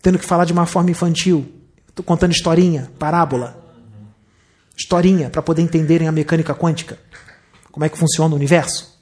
[0.00, 1.52] Tendo que falar de uma forma infantil.
[1.88, 3.59] Estou contando historinha, parábola.
[4.80, 6.98] Historinha, para poder entenderem a mecânica quântica.
[7.70, 8.98] Como é que funciona o universo.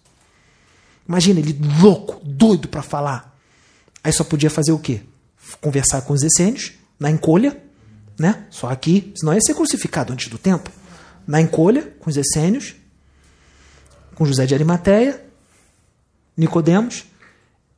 [1.07, 3.39] Imagina ele louco, doido para falar.
[4.03, 5.03] Aí só podia fazer o quê?
[5.61, 7.57] Conversar com os essênios, na encolha,
[8.19, 8.47] né?
[8.51, 10.69] Só aqui, senão ia ser crucificado antes do tempo.
[11.25, 12.75] Na encolha, com os essênios,
[14.17, 15.25] com José de Arimateia,
[16.37, 17.05] Nicodemos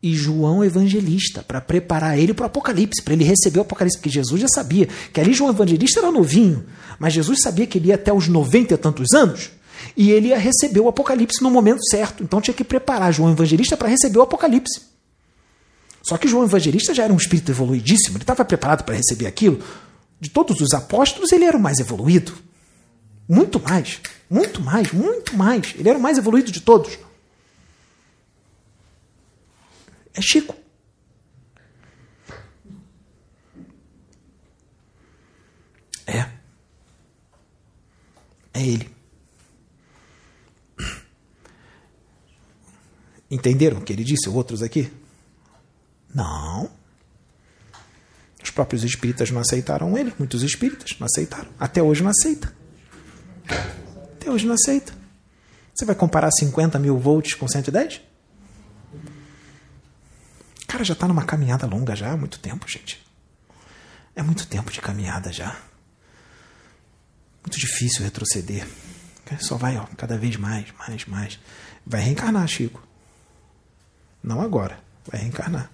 [0.03, 4.09] e João Evangelista, para preparar ele para o Apocalipse, para ele receber o Apocalipse, porque
[4.09, 6.65] Jesus já sabia que ali João Evangelista era novinho,
[6.99, 9.51] mas Jesus sabia que ele ia até os 90 e tantos anos,
[9.97, 12.23] e ele ia receber o Apocalipse no momento certo.
[12.23, 14.83] Então tinha que preparar João Evangelista para receber o Apocalipse.
[16.03, 19.61] Só que João Evangelista já era um espírito evoluidíssimo, ele estava preparado para receber aquilo.
[20.19, 22.33] De todos os apóstolos, ele era o mais evoluído.
[23.29, 25.75] Muito mais, muito mais, muito mais.
[25.79, 26.99] Ele era o mais evoluído de todos.
[30.15, 30.55] É Chico.
[36.07, 36.29] É.
[38.53, 38.91] É ele.
[43.31, 44.91] Entenderam o que ele disse, outros aqui?
[46.13, 46.69] Não.
[48.43, 51.49] Os próprios espíritas não aceitaram ele, muitos espíritas não aceitaram.
[51.59, 52.53] Até hoje não aceita.
[53.47, 54.93] Até hoje não aceita.
[55.73, 58.03] Você vai comparar 50 mil volts com 110?
[60.71, 63.05] Cara já está numa caminhada longa já há muito tempo, gente.
[64.15, 65.61] É muito tempo de caminhada já.
[67.43, 68.65] Muito difícil retroceder.
[69.41, 71.41] Só vai, ó, cada vez mais, mais, mais.
[71.85, 72.87] Vai reencarnar, Chico.
[74.23, 74.79] Não agora.
[75.11, 75.69] Vai reencarnar.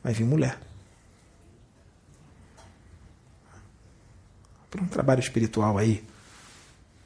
[0.00, 0.56] Vai vir mulher.
[4.70, 6.04] Para um trabalho espiritual aí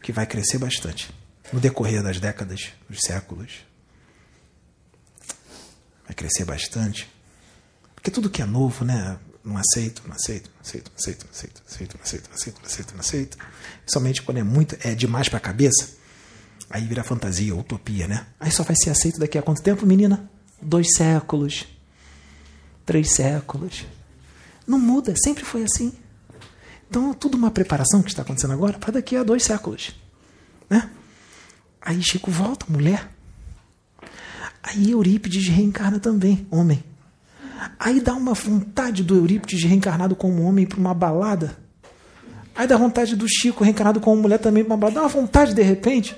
[0.02, 1.10] que vai crescer bastante
[1.50, 3.66] no decorrer das décadas, dos séculos.
[6.18, 7.08] Crescer bastante.
[7.94, 9.16] Porque tudo que é novo, né?
[9.44, 12.34] Não aceito, não aceito, não aceito, não aceito, não aceito, não aceito, não aceito, não
[12.34, 13.38] aceito, não aceito, não aceito.
[13.86, 15.96] Somente quando é muito, é demais para a cabeça,
[16.68, 18.26] aí vira fantasia, utopia, né?
[18.40, 20.28] Aí só vai ser aceito daqui a quanto tempo, menina?
[20.60, 21.68] Dois séculos,
[22.84, 23.86] três séculos.
[24.66, 25.92] Não muda, sempre foi assim.
[26.90, 29.94] Então, tudo uma preparação que está acontecendo agora para daqui a dois séculos.
[30.68, 30.90] Né?
[31.80, 33.08] Aí Chico volta, mulher.
[34.68, 36.84] Aí Eurípides reencarna também, homem.
[37.78, 41.56] Aí dá uma vontade do Eurípides reencarnado como homem para uma balada.
[42.54, 44.96] Aí dá vontade do Chico reencarnado como mulher também para uma balada.
[44.96, 46.14] Dá uma vontade de repente,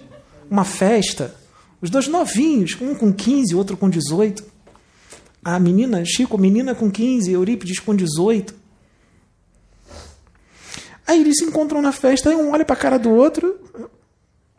[0.51, 1.33] uma festa.
[1.81, 4.45] Os dois novinhos, um com 15, outro com 18.
[5.45, 8.53] A menina, Chico, menina com 15, Eurípides com 18.
[11.07, 13.61] Aí eles se encontram na festa, um olha para a cara do outro.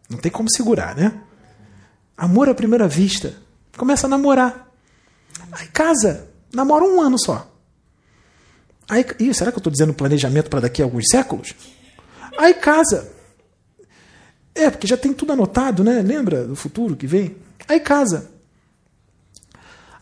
[0.09, 1.21] Não tem como segurar, né?
[2.15, 3.50] Amor à primeira vista.
[3.77, 4.69] Começa a namorar.
[5.51, 6.29] Aí casa.
[6.53, 7.49] Namora um ano só.
[8.89, 11.53] Aí, ih, será que eu estou dizendo planejamento para daqui a alguns séculos?
[12.37, 13.09] Aí casa.
[14.53, 16.01] É, porque já tem tudo anotado, né?
[16.01, 17.37] Lembra do futuro que vem?
[17.67, 18.29] Aí casa.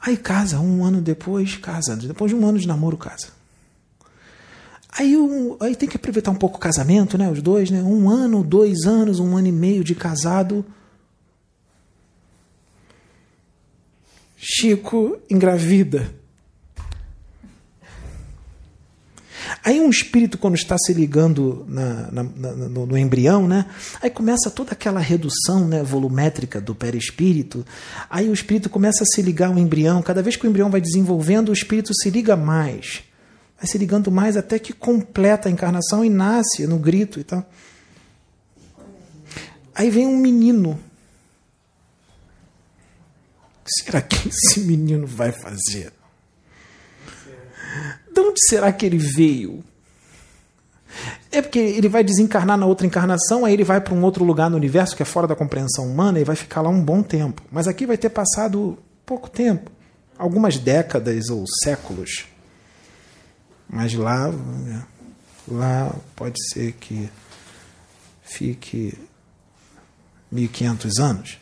[0.01, 1.95] Aí casa, um ano depois, casa.
[1.95, 3.27] Depois de um ano de namoro, casa.
[4.91, 7.29] Aí, um, aí tem que aproveitar um pouco o casamento, né?
[7.29, 7.83] Os dois, né?
[7.83, 10.65] Um ano, dois anos, um ano e meio de casado.
[14.39, 16.17] Chico engravida.
[19.63, 23.65] Aí um espírito, quando está se ligando na, na, na, no, no, embrião, né?
[24.01, 27.65] Aí começa toda aquela redução né, volumétrica do perispírito.
[28.09, 30.01] Aí o espírito começa a se ligar ao embrião.
[30.01, 33.03] Cada vez que o embrião vai desenvolvendo, o espírito se liga mais
[33.59, 37.47] vai se ligando mais até que completa a encarnação e nasce no grito e tal.
[39.75, 40.79] Aí vem um menino.
[43.69, 45.93] Será que esse menino vai fazer?
[48.11, 49.63] De onde será que ele veio?
[51.31, 54.49] É porque ele vai desencarnar na outra encarnação, aí ele vai para um outro lugar
[54.49, 57.43] no universo que é fora da compreensão humana e vai ficar lá um bom tempo.
[57.51, 59.71] Mas aqui vai ter passado pouco tempo
[60.19, 62.25] algumas décadas ou séculos.
[63.69, 64.29] Mas lá,
[65.47, 67.09] lá pode ser que
[68.21, 68.97] fique
[70.29, 71.39] 1500 anos.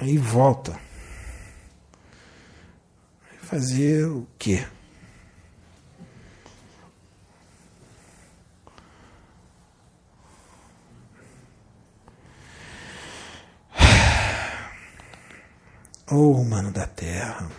[0.00, 0.80] Aí volta.
[3.42, 4.66] Fazer o quê?
[16.10, 17.50] Oh, humano da Terra.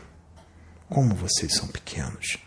[0.89, 2.37] Como vocês são pequenos.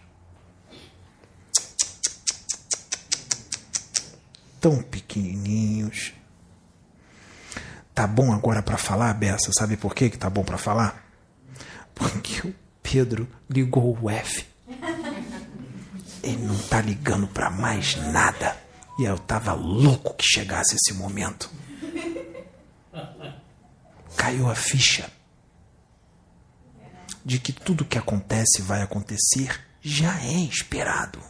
[4.61, 6.13] Tão pequenininhos.
[7.95, 9.53] Tá bom agora para falar, Bessa?
[9.57, 11.09] Sabe por que que tá bom para falar?
[11.95, 14.45] Porque o Pedro ligou o F.
[16.23, 18.57] Ele não tá ligando para mais nada.
[18.99, 21.51] E eu tava louco que chegasse esse momento.
[24.17, 25.11] Caiu a ficha
[27.25, 31.21] de que tudo que acontece vai acontecer já é esperado.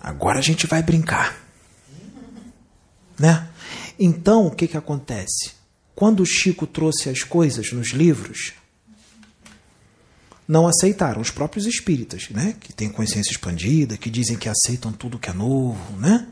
[0.00, 1.47] Agora a gente vai brincar.
[3.18, 3.48] Né?
[3.98, 5.52] Então, o que, que acontece?
[5.94, 8.52] Quando o Chico trouxe as coisas nos livros,
[10.46, 12.54] não aceitaram os próprios espíritas, né?
[12.60, 16.26] que têm consciência expandida, que dizem que aceitam tudo que é novo, né?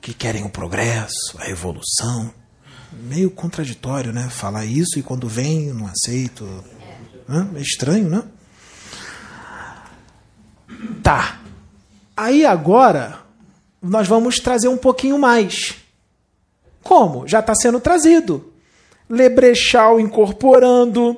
[0.00, 2.32] que querem o progresso, a evolução.
[2.92, 4.28] Meio contraditório, né?
[4.28, 6.46] Falar isso e quando vem não aceito.
[7.56, 8.22] É estranho, né?
[11.02, 11.40] Tá.
[12.14, 13.20] Aí agora
[13.80, 15.81] nós vamos trazer um pouquinho mais.
[16.82, 17.26] Como?
[17.26, 18.52] Já está sendo trazido.
[19.08, 21.16] Lebrechal incorporando,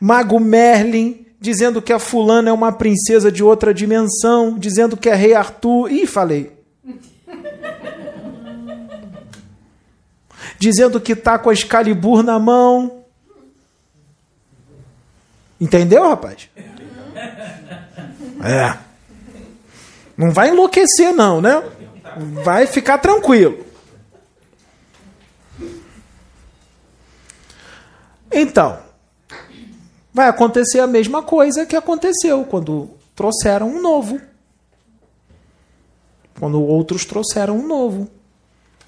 [0.00, 5.14] Mago Merlin dizendo que a fulana é uma princesa de outra dimensão, dizendo que é
[5.14, 5.92] rei Arthur.
[5.92, 6.50] Ih, falei.
[10.58, 13.04] dizendo que está com a Excalibur na mão.
[15.60, 16.48] Entendeu, rapaz?
[18.42, 18.78] É.
[20.16, 21.62] Não vai enlouquecer, não, né?
[22.42, 23.64] Vai ficar tranquilo.
[28.34, 28.78] Então,
[30.12, 34.20] vai acontecer a mesma coisa que aconteceu quando trouxeram um novo.
[36.38, 38.10] Quando outros trouxeram um novo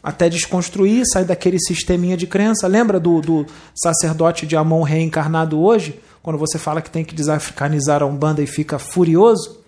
[0.02, 2.68] até desconstruir, sair daquele sisteminha de crença.
[2.68, 6.00] Lembra do, do sacerdote de Amon reencarnado hoje?
[6.22, 9.60] Quando você fala que tem que desafricanizar a Umbanda e fica furioso?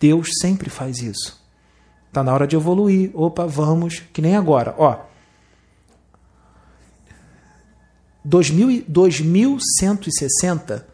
[0.00, 1.42] Deus sempre faz isso.
[2.08, 3.10] Está na hora de evoluir.
[3.14, 4.74] Opa, vamos, que nem agora.
[4.78, 4.98] Ó,
[8.24, 10.86] 2000, 2160,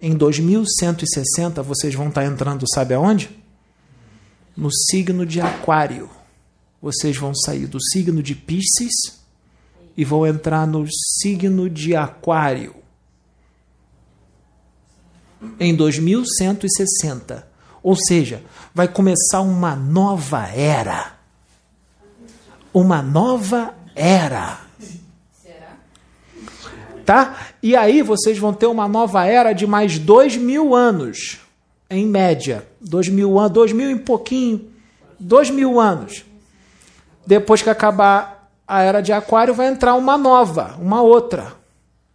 [0.00, 3.44] em 2160 vocês vão estar entrando, sabe aonde?
[4.56, 6.08] no signo de Aquário.
[6.80, 9.18] Vocês vão sair do signo de Pisces
[9.96, 10.86] e vão entrar no
[11.20, 12.74] signo de Aquário.
[15.58, 17.46] Em 2160.
[17.82, 18.42] Ou seja,
[18.74, 21.14] vai começar uma nova era.
[22.72, 24.60] Uma nova era.
[27.04, 27.36] Tá?
[27.62, 31.38] E aí vocês vão ter uma nova era de mais dois mil anos
[31.90, 34.68] em média, dois mil anos, dois mil e pouquinho,
[35.20, 36.24] dois mil anos.
[37.26, 41.52] Depois que acabar a era de Aquário, vai entrar uma nova, uma outra.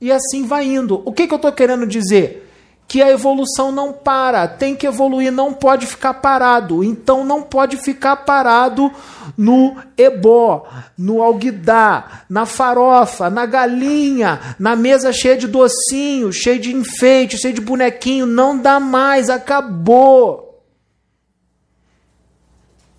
[0.02, 1.02] E assim vai indo.
[1.06, 2.49] O que, que eu estou querendo dizer?
[2.90, 6.84] Que a evolução não para, tem que evoluir, não pode ficar parado.
[6.84, 8.91] Então não pode ficar parado
[9.38, 10.68] no ebó,
[10.98, 17.53] no alguidar, na farofa, na galinha, na mesa cheia de docinho, cheia de enfeite, cheia
[17.53, 18.26] de bonequinho.
[18.26, 20.66] Não dá mais, acabou.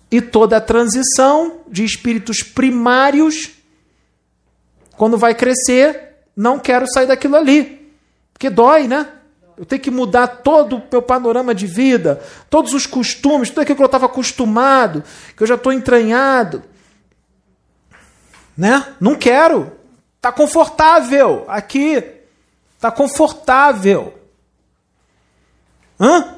[0.09, 3.51] E toda a transição de espíritos primários,
[4.95, 7.91] quando vai crescer, não quero sair daquilo ali.
[8.31, 9.05] Porque dói, né?
[9.57, 13.75] Eu tenho que mudar todo o meu panorama de vida, todos os costumes, tudo aquilo
[13.75, 15.03] que eu estava acostumado,
[15.35, 16.63] que eu já estou entranhado.
[18.57, 18.95] Né?
[18.99, 19.71] Não quero.
[20.17, 22.03] Está confortável aqui.
[22.75, 24.13] Está confortável.
[25.99, 26.35] Hã?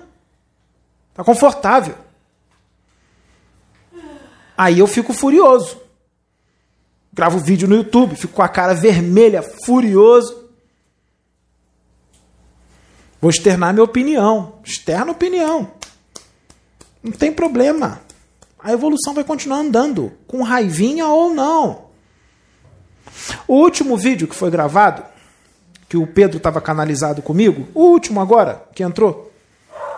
[1.12, 1.96] Está confortável.
[4.58, 5.82] Aí eu fico furioso.
[7.14, 10.43] Gravo vídeo no YouTube, fico com a cara vermelha, furioso.
[13.24, 14.56] Vou externar minha opinião.
[14.66, 15.72] Externa opinião.
[17.02, 18.02] Não tem problema.
[18.60, 21.86] A evolução vai continuar andando, com raivinha ou não.
[23.48, 25.06] O último vídeo que foi gravado,
[25.88, 29.32] que o Pedro estava canalizado comigo, o último agora que entrou,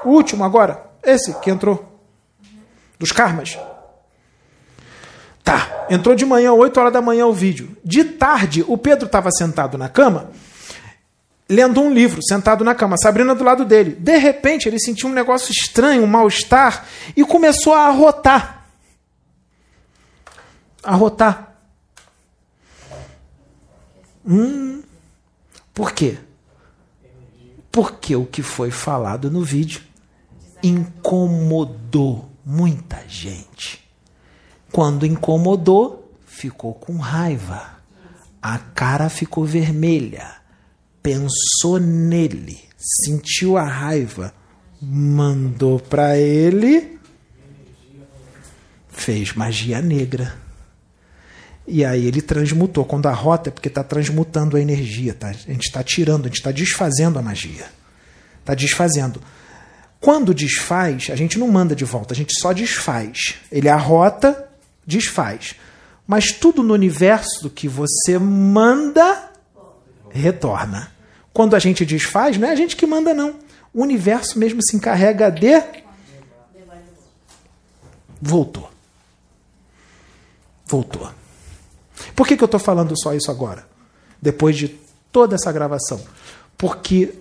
[0.03, 1.99] o último agora, esse que entrou,
[2.99, 3.57] dos karmas.
[5.43, 7.75] Tá, entrou de manhã, 8 horas da manhã o vídeo.
[7.83, 10.29] De tarde, o Pedro estava sentado na cama
[11.47, 13.91] lendo um livro, sentado na cama, Sabrina do lado dele.
[13.91, 16.85] De repente, ele sentiu um negócio estranho, um mal-estar,
[17.15, 18.65] e começou a arrotar.
[20.83, 21.55] Arrotar.
[24.27, 24.81] Hum.
[25.73, 26.17] Por quê?
[27.71, 29.81] Porque o que foi falado no vídeo
[30.63, 33.83] incomodou muita gente.
[34.71, 37.75] Quando incomodou, ficou com raiva.
[38.41, 40.44] A cara ficou vermelha
[41.05, 44.33] pensou nele, sentiu a raiva,
[44.81, 46.95] mandou para ele,
[48.95, 50.33] Fez magia negra.
[51.67, 52.85] E aí ele transmutou.
[52.85, 55.27] Quando a rota é porque está transmutando a energia, tá?
[55.27, 57.65] a gente está tirando, a gente está desfazendo a magia.
[58.39, 59.21] Está desfazendo.
[59.99, 63.35] Quando desfaz, a gente não manda de volta, a gente só desfaz.
[63.51, 64.47] Ele arrota,
[64.87, 65.55] desfaz.
[66.07, 69.31] Mas tudo no universo que você manda,
[70.09, 70.94] retorna.
[71.35, 73.35] Quando a gente desfaz, não é a gente que manda, não.
[73.73, 75.61] O universo mesmo se encarrega de.
[78.21, 78.71] Voltou.
[80.65, 81.11] Voltou.
[82.15, 83.67] Por que, que eu estou falando só isso agora?
[84.21, 84.79] Depois de
[85.11, 86.01] toda essa gravação.
[86.57, 87.13] Porque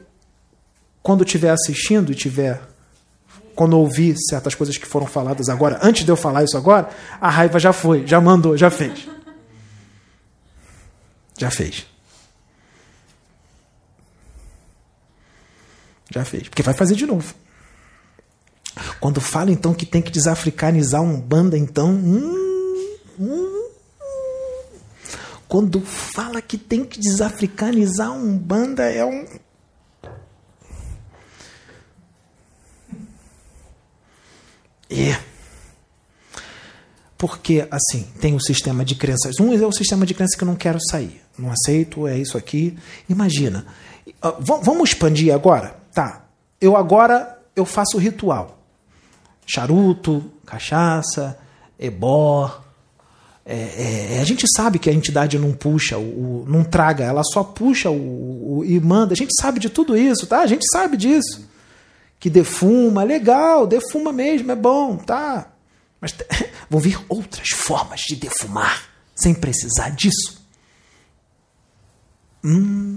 [1.03, 2.63] quando estiver assistindo e tiver.
[3.57, 6.89] Quando ouvir certas coisas que foram faladas agora, antes de eu falar isso agora,
[7.21, 9.09] a raiva já foi, já mandou, já fez.
[11.37, 11.94] Já fez.
[16.15, 16.49] Já fez.
[16.49, 17.35] Porque vai fazer de novo.
[19.01, 21.91] Quando fala então que tem que desafricanizar um banda, então.
[21.91, 23.69] Hum, hum,
[25.49, 29.27] quando fala que tem que desafricanizar um banda, é um.
[34.89, 35.19] É.
[37.19, 39.41] Porque, assim, tem o sistema de crenças.
[39.41, 41.21] Um é o sistema de crenças que eu não quero sair.
[41.37, 42.79] Não aceito, é isso aqui.
[43.09, 43.67] Imagina.
[44.41, 45.84] Vamos expandir agora?
[45.95, 46.27] Tá.
[46.61, 48.59] Eu agora eu faço ritual.
[49.47, 51.39] Charuto, cachaça,
[51.79, 52.65] ebó,
[53.47, 57.45] é, é, a gente sabe que a entidade não puxa, o, não traga, ela só
[57.45, 59.13] puxa o, o, e manda.
[59.13, 60.41] A gente sabe de tudo isso, tá?
[60.41, 61.47] A gente sabe disso.
[62.19, 65.49] Que defuma, legal, defuma mesmo, é bom, tá?
[66.01, 66.15] Mas
[66.71, 70.43] vão vir outras formas de defumar sem precisar disso.
[72.43, 72.97] Hum.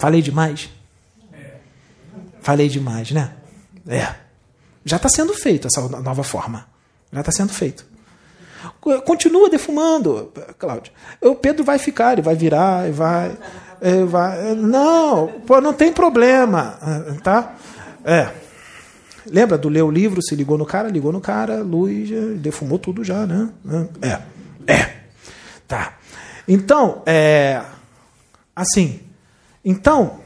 [0.00, 0.70] Falei demais?
[2.40, 3.34] Falei demais, né?
[3.86, 4.14] É.
[4.82, 6.66] Já está sendo feito essa nova forma.
[7.12, 7.84] Já está sendo feito.
[9.04, 10.90] Continua defumando, Cláudio.
[11.20, 13.36] O Pedro vai ficar, ele vai virar, ele vai,
[13.82, 14.54] ele vai.
[14.54, 16.78] Não, pô, não tem problema,
[17.22, 17.56] tá?
[18.02, 18.30] É.
[19.26, 22.08] Lembra do ler o livro, se ligou no cara, ligou no cara, luz,
[22.38, 23.50] defumou tudo já, né?
[24.00, 24.96] É, é,
[25.68, 25.98] tá.
[26.48, 27.62] Então, é,
[28.56, 29.00] assim,
[29.64, 30.20] então,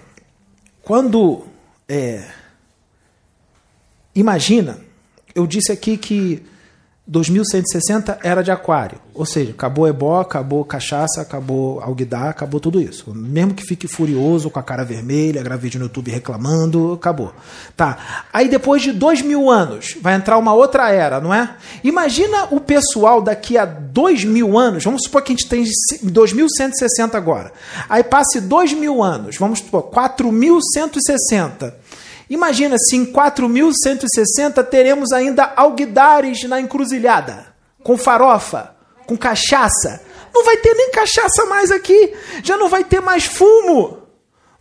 [0.83, 1.47] quando
[1.89, 2.29] é,
[4.15, 4.79] imagina,
[5.35, 6.43] eu disse aqui que
[7.07, 13.13] 2160 era de aquário, ou seja, acabou ebó, acabou cachaça, acabou alguidar, acabou tudo isso.
[13.15, 17.35] Mesmo que fique furioso, com a cara vermelha, gravei no YouTube reclamando, acabou.
[17.77, 18.25] Tá.
[18.33, 21.57] Aí depois de dois mil anos, vai entrar uma outra era, não é?
[21.85, 25.63] Imagina o pessoal daqui a dois mil anos, vamos supor que a gente tem
[26.03, 27.53] 2160 agora.
[27.87, 31.84] Aí passe dois mil anos, vamos supor, 4160.
[32.29, 38.75] Imagina se em 4160 teremos ainda alguidares na encruzilhada, com farofa,
[39.07, 40.03] com cachaça.
[40.33, 44.03] Não vai ter nem cachaça mais aqui, já não vai ter mais fumo,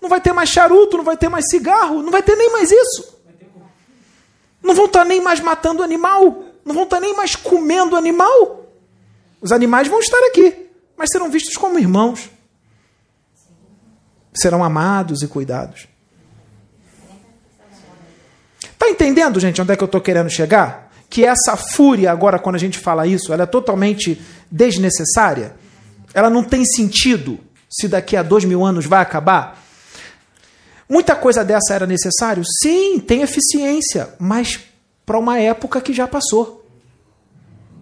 [0.02, 2.72] não vai ter mais charuto, não vai ter mais cigarro, não vai ter nem mais
[2.72, 3.14] isso.
[4.62, 8.66] Não vão estar nem mais matando animal, não vão estar nem mais comendo animal.
[9.42, 12.30] Os animais vão estar aqui, mas serão vistos como irmãos.
[14.34, 15.88] Serão amados e cuidados.
[18.84, 20.92] Está entendendo, gente, onde é que eu estou querendo chegar?
[21.10, 25.56] Que essa fúria, agora, quando a gente fala isso, ela é totalmente desnecessária?
[26.14, 27.40] Ela não tem sentido
[27.70, 29.64] se daqui a dois mil anos vai acabar?
[30.90, 32.44] Muita coisa dessa era necessário?
[32.62, 34.60] Sim, tem eficiência, mas
[35.06, 36.68] para uma época que já passou.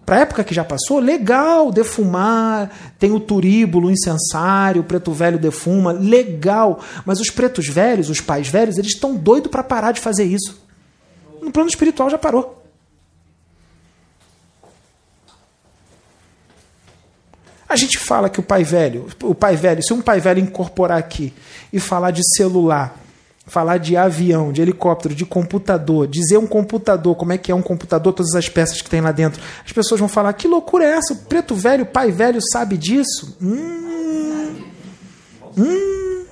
[0.06, 5.10] Para a época que já passou, legal defumar, tem o turíbulo, o incensário, o preto
[5.10, 6.78] velho defuma, legal.
[7.04, 10.62] Mas os pretos velhos, os pais velhos, eles estão doidos para parar de fazer isso
[11.42, 12.62] no plano espiritual já parou.
[17.68, 20.98] A gente fala que o pai velho, o pai velho, se um pai velho incorporar
[20.98, 21.32] aqui
[21.72, 23.00] e falar de celular,
[23.46, 27.62] falar de avião, de helicóptero, de computador, dizer um computador, como é que é um
[27.62, 30.98] computador, todas as peças que tem lá dentro, as pessoas vão falar: que loucura é
[30.98, 31.14] essa?
[31.14, 33.38] O preto velho, o pai velho sabe disso?
[33.40, 34.62] Hum,
[35.56, 36.24] hum.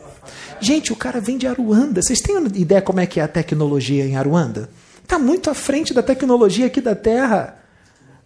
[0.60, 2.02] Gente, o cara vem de Aruanda.
[2.02, 4.68] Vocês têm ideia como é que é a tecnologia em Aruanda?
[5.10, 7.58] Está muito à frente da tecnologia aqui da Terra.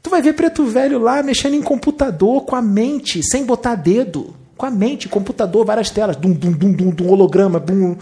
[0.02, 4.36] Tu vai ver preto velho lá mexendo em computador com a mente, sem botar dedo.
[4.55, 6.15] Com a mente, computador, várias telas.
[6.15, 7.59] Dum, dum, dum, dum, dum holograma.
[7.59, 7.97] Dum.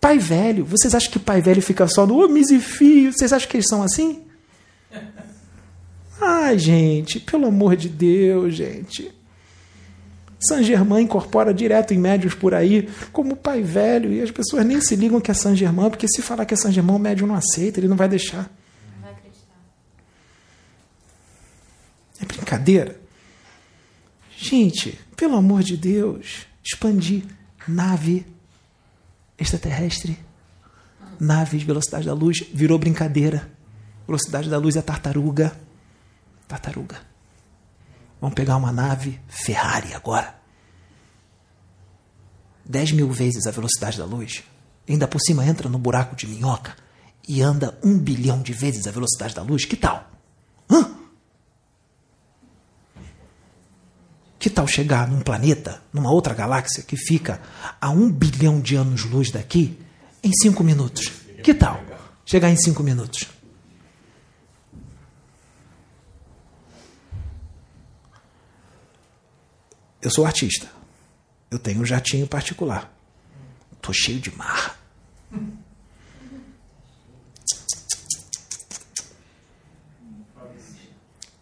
[0.00, 0.64] Pai velho.
[0.64, 3.12] Vocês acham que pai velho fica só no oh, misifio?
[3.12, 4.24] Vocês acham que eles são assim?
[6.20, 9.14] Ai, gente, pelo amor de Deus, gente.
[10.46, 14.96] Saint-Germain incorpora direto em médios por aí, como pai velho, e as pessoas nem se
[14.96, 17.88] ligam que é Saint-Germain, porque se falar que é Saint-Germain, o médium não aceita, ele
[17.88, 18.50] não vai deixar.
[18.94, 19.56] Não vai acreditar.
[22.20, 23.00] É brincadeira.
[24.36, 27.22] Gente, pelo amor de Deus, expandir
[27.66, 28.26] nave
[29.38, 30.18] extraterrestre,
[31.18, 33.50] naves, velocidade da luz, virou brincadeira.
[34.06, 35.56] Velocidade da luz é tartaruga.
[36.46, 37.13] Tartaruga.
[38.24, 40.34] Vamos pegar uma nave Ferrari agora.
[42.64, 44.42] 10 mil vezes a velocidade da luz.
[44.88, 46.74] Ainda por cima entra no buraco de minhoca
[47.28, 49.66] e anda um bilhão de vezes a velocidade da luz.
[49.66, 50.10] Que tal?
[50.70, 50.90] Hã?
[54.38, 57.42] Que tal chegar num planeta, numa outra galáxia que fica
[57.78, 59.78] a um bilhão de anos-luz daqui
[60.22, 61.12] em cinco minutos?
[61.42, 61.78] Que tal
[62.24, 63.33] chegar em cinco minutos?
[70.04, 70.70] Eu sou artista.
[71.50, 72.94] Eu tenho um jatinho particular.
[73.80, 74.76] Tô cheio de marra.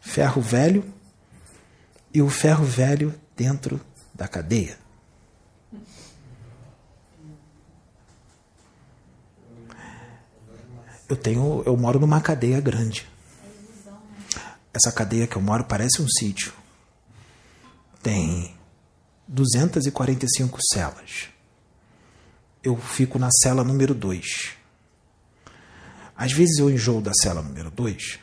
[0.00, 0.94] Ferro velho
[2.14, 3.80] e o ferro velho dentro
[4.14, 4.78] da cadeia.
[11.08, 13.08] Eu tenho, eu moro numa cadeia grande.
[14.72, 16.61] Essa cadeia que eu moro parece um sítio.
[18.02, 18.54] Tem
[19.28, 21.28] 245 celas.
[22.62, 24.24] Eu fico na cela número 2.
[26.16, 28.18] Às vezes eu enjoo da cela número 2.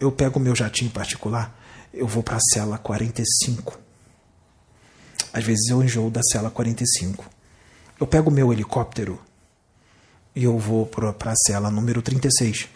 [0.00, 1.56] Eu pego o meu jatinho particular
[1.96, 3.78] eu vou para a cela 45.
[5.32, 7.24] Às vezes eu enjoo da cela 45.
[7.98, 9.18] Eu pego o meu helicóptero
[10.34, 12.68] e eu vou para a cela número 36.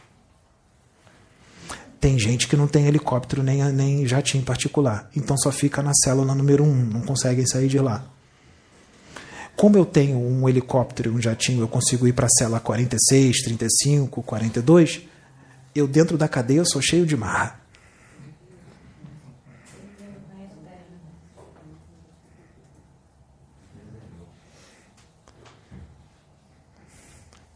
[2.00, 6.34] Tem gente que não tem helicóptero nem, nem jatinho particular, então só fica na célula
[6.34, 8.04] número 1, não conseguem sair de lá.
[9.54, 13.42] Como eu tenho um helicóptero e um jatinho, eu consigo ir para a cela 46,
[13.42, 15.02] 35, 42.
[15.74, 17.60] Eu, dentro da cadeia, sou cheio de marra.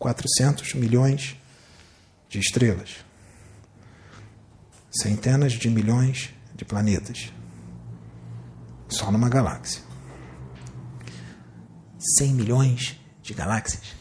[0.04, 1.34] 400 milhões
[2.28, 2.96] de estrelas,
[4.94, 7.32] centenas de milhões de planetas,
[8.88, 9.82] só numa galáxia.
[12.18, 13.94] 100 milhões de galáxias.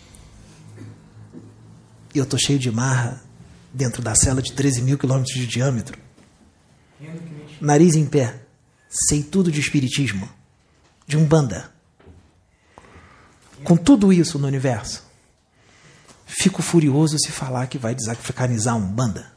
[2.13, 3.23] E eu tô cheio de marra
[3.73, 5.97] dentro da cela de 13 mil quilômetros de diâmetro.
[7.59, 8.41] Nariz em pé.
[8.89, 10.29] Sei tudo de espiritismo.
[11.07, 11.71] De umbanda.
[13.63, 15.03] Com tudo isso no universo.
[16.25, 19.32] Fico furioso se falar que vai desafricanizar um banda.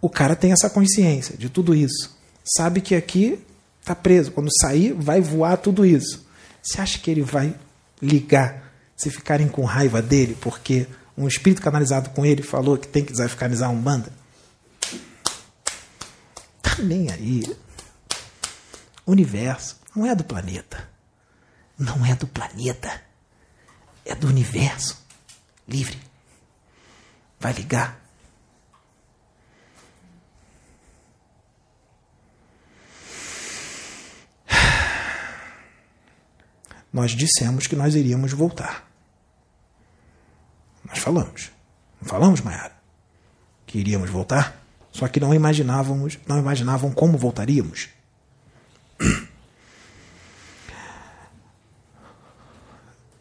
[0.00, 2.16] O cara tem essa consciência de tudo isso.
[2.56, 3.38] Sabe que aqui
[3.80, 4.32] está preso.
[4.32, 6.26] Quando sair, vai voar tudo isso.
[6.62, 7.54] Você acha que ele vai
[8.00, 13.04] ligar se ficarem com raiva dele porque um espírito canalizado com ele falou que tem
[13.04, 14.12] que desafricanizar um banda?
[16.62, 17.42] Tá nem aí.
[19.04, 20.88] O universo não é do planeta.
[21.78, 23.08] Não é do planeta
[24.08, 24.96] é do universo
[25.68, 25.98] livre.
[27.38, 28.00] Vai ligar.
[36.92, 38.88] Nós dissemos que nós iríamos voltar.
[40.84, 41.50] Nós falamos.
[42.00, 42.76] Não falamos, Mayara?
[43.66, 44.62] Que iríamos voltar?
[44.92, 47.88] Só que não imaginávamos, não imaginavam como voltaríamos.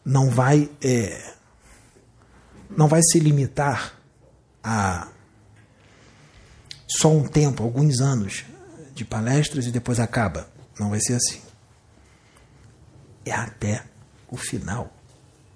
[0.05, 1.33] não vai é,
[2.75, 3.93] não vai se limitar
[4.63, 5.09] a
[6.87, 8.45] só um tempo, alguns anos
[8.93, 10.49] de palestras e depois acaba.
[10.79, 11.41] Não vai ser assim.
[13.27, 13.83] É até
[14.29, 14.89] o final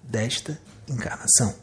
[0.03, 1.57] desta encarnação.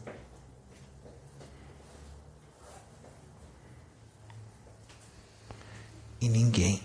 [6.19, 6.83] E ninguém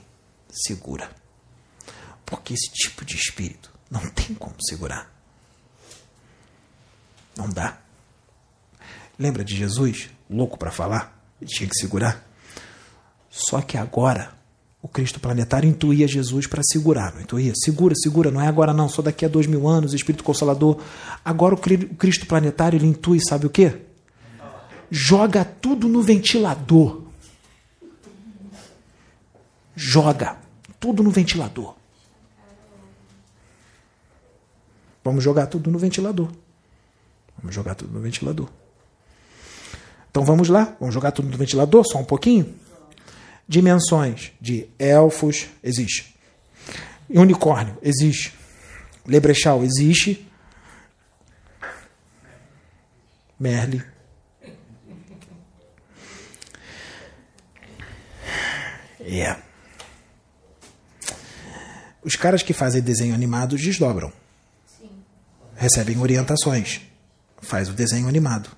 [0.51, 1.09] segura.
[2.25, 5.09] Porque esse tipo de espírito não tem como segurar.
[7.37, 7.77] Não dá.
[9.17, 11.17] Lembra de Jesus, louco para falar?
[11.39, 12.27] Ele tinha que segurar.
[13.29, 14.37] Só que agora
[14.83, 17.53] o Cristo planetário intuía Jesus para segurar, não intuía?
[17.55, 20.77] Segura, segura, não é agora não, só daqui a dois mil anos, Espírito Consolador.
[21.23, 23.77] Agora o Cristo planetário ele intui, sabe o quê?
[24.91, 27.01] Joga tudo no ventilador.
[29.73, 30.37] Joga
[30.81, 31.75] tudo no ventilador.
[35.01, 36.29] Vamos jogar tudo no ventilador.
[37.37, 38.49] Vamos jogar tudo no ventilador.
[40.11, 42.53] Então vamos lá, vamos jogar tudo no ventilador, só um pouquinho.
[43.47, 46.15] Dimensões de elfos, existe.
[47.09, 48.33] Unicórnio, existe.
[49.05, 50.27] Lebrechal, existe.
[53.39, 53.83] Merle.
[58.99, 59.35] É.
[62.03, 64.11] Os caras que fazem desenho animado desdobram.
[65.55, 66.81] Recebem orientações.
[67.41, 68.49] Faz o desenho animado.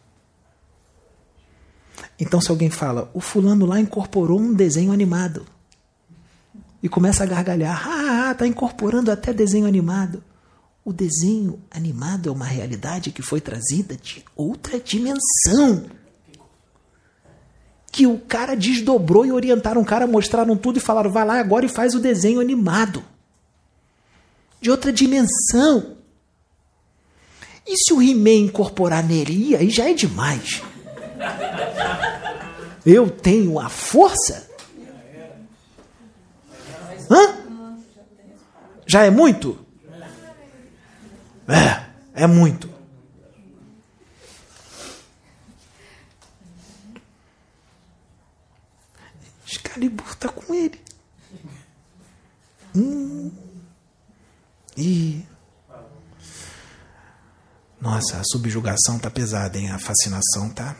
[2.19, 5.45] Então, se alguém fala, o fulano lá incorporou um desenho animado.
[6.81, 10.23] E começa a gargalhar, ah, tá incorporando até desenho animado.
[10.83, 15.85] O desenho animado é uma realidade que foi trazida de outra dimensão.
[17.91, 21.65] Que o cara desdobrou e orientaram o cara, mostraram tudo e falaram: vai lá agora
[21.65, 23.03] e faz o desenho animado.
[24.61, 25.95] De outra dimensão.
[27.65, 29.55] E se o He-Man incorporar nele?
[29.55, 30.61] Aí já é demais.
[32.85, 34.49] Eu tenho a força?
[37.09, 37.45] Hã?
[38.85, 39.65] Já é muito?
[41.47, 42.69] É, é muito.
[49.75, 50.81] Excalibur está com ele.
[52.75, 53.31] Hum.
[54.77, 55.23] E.
[57.79, 59.71] Nossa, a subjugação tá pesada, hein?
[59.71, 60.75] A fascinação tá.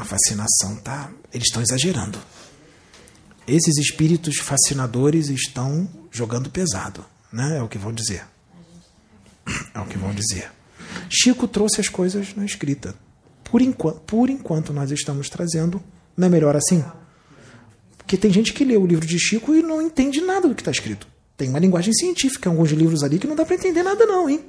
[0.00, 1.10] A fascinação tá.
[1.30, 2.18] Eles estão exagerando.
[3.46, 7.58] Esses espíritos fascinadores estão jogando pesado, né?
[7.58, 8.24] É o que vão dizer.
[9.74, 10.50] É o que vão dizer.
[11.10, 12.94] Chico trouxe as coisas na escrita.
[13.44, 15.82] Por enquanto, por enquanto nós estamos trazendo,
[16.16, 16.82] não é melhor assim?
[17.98, 20.62] Porque tem gente que lê o livro de Chico e não entende nada do que
[20.62, 21.06] está escrito.
[21.36, 24.42] Tem uma linguagem científica alguns livros ali que não dá para entender nada, não, hein?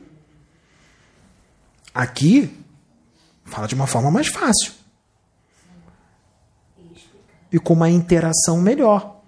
[1.94, 2.50] Aqui,
[3.44, 4.80] fala de uma forma mais fácil.
[7.52, 9.22] E com uma interação melhor.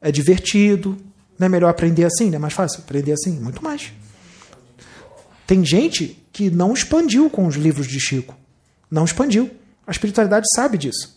[0.00, 0.96] É divertido.
[1.38, 2.30] Não é melhor aprender assim?
[2.30, 3.38] Não é mais fácil aprender assim?
[3.38, 3.92] Muito mais.
[5.46, 8.36] Tem gente que não expandiu com os livros de Chico.
[8.90, 9.50] Não expandiu.
[9.86, 11.16] A espiritualidade sabe disso.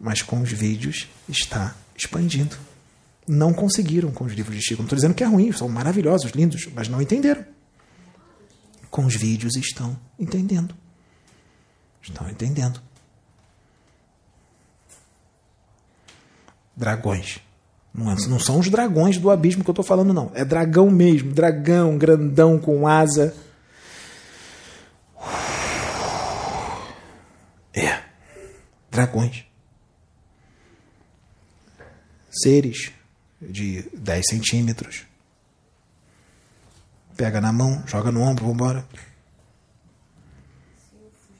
[0.00, 2.56] Mas com os vídeos está expandindo.
[3.26, 4.82] Não conseguiram com os livros de Chico.
[4.82, 7.44] Não estou dizendo que é ruim, são maravilhosos, lindos, mas não entenderam.
[8.90, 10.74] Com os vídeos estão entendendo.
[12.02, 12.82] Estão entendendo.
[16.76, 17.40] Dragões.
[17.94, 20.32] Não, é, não são os dragões do abismo que eu estou falando, não.
[20.34, 21.32] É dragão mesmo.
[21.32, 23.34] Dragão, grandão, com asa.
[27.72, 28.02] É.
[28.90, 29.44] Dragões.
[32.30, 32.90] Seres
[33.40, 35.04] de 10 centímetros.
[37.16, 38.84] Pega na mão, joga no ombro, vambora.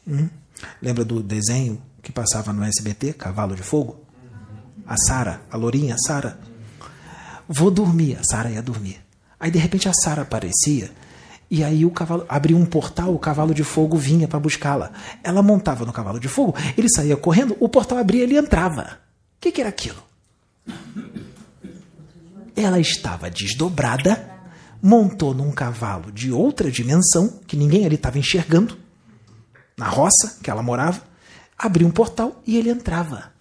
[0.07, 0.29] Hum?
[0.81, 4.04] Lembra do desenho que passava no SBT, Cavalo de Fogo?
[4.87, 6.39] A Sara, a lourinha, a Sara.
[7.49, 9.01] Vou dormir, a Sara ia dormir.
[9.39, 10.91] Aí de repente a Sara aparecia
[11.51, 14.93] e aí o cavalo abria um portal, o cavalo de fogo vinha para buscá-la.
[15.23, 18.99] Ela montava no cavalo de fogo, ele saía correndo, o portal abria, ele entrava.
[19.37, 20.03] O que, que era aquilo?
[22.57, 24.31] Ela estava desdobrada,
[24.83, 28.79] montou num cavalo de outra dimensão que ninguém ali estava enxergando,
[29.77, 31.03] na roça que ela morava,
[31.59, 33.34] abriu um portal e ele entrava.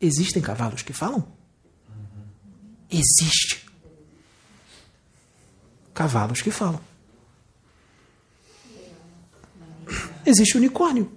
[0.00, 1.26] Existem cavalos que falam?
[2.90, 3.66] Existe.
[5.92, 6.80] Cavalos que falam.
[10.24, 11.10] Existe unicórnio.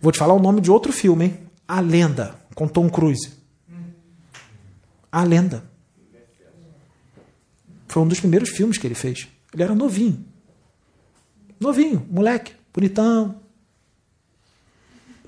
[0.00, 1.50] Vou te falar o nome de outro filme, hein?
[1.66, 3.32] A Lenda, com Tom Cruise.
[5.10, 5.68] A Lenda.
[7.88, 9.28] Foi um dos primeiros filmes que ele fez.
[9.52, 10.27] Ele era novinho.
[11.60, 13.40] Novinho, moleque, bonitão.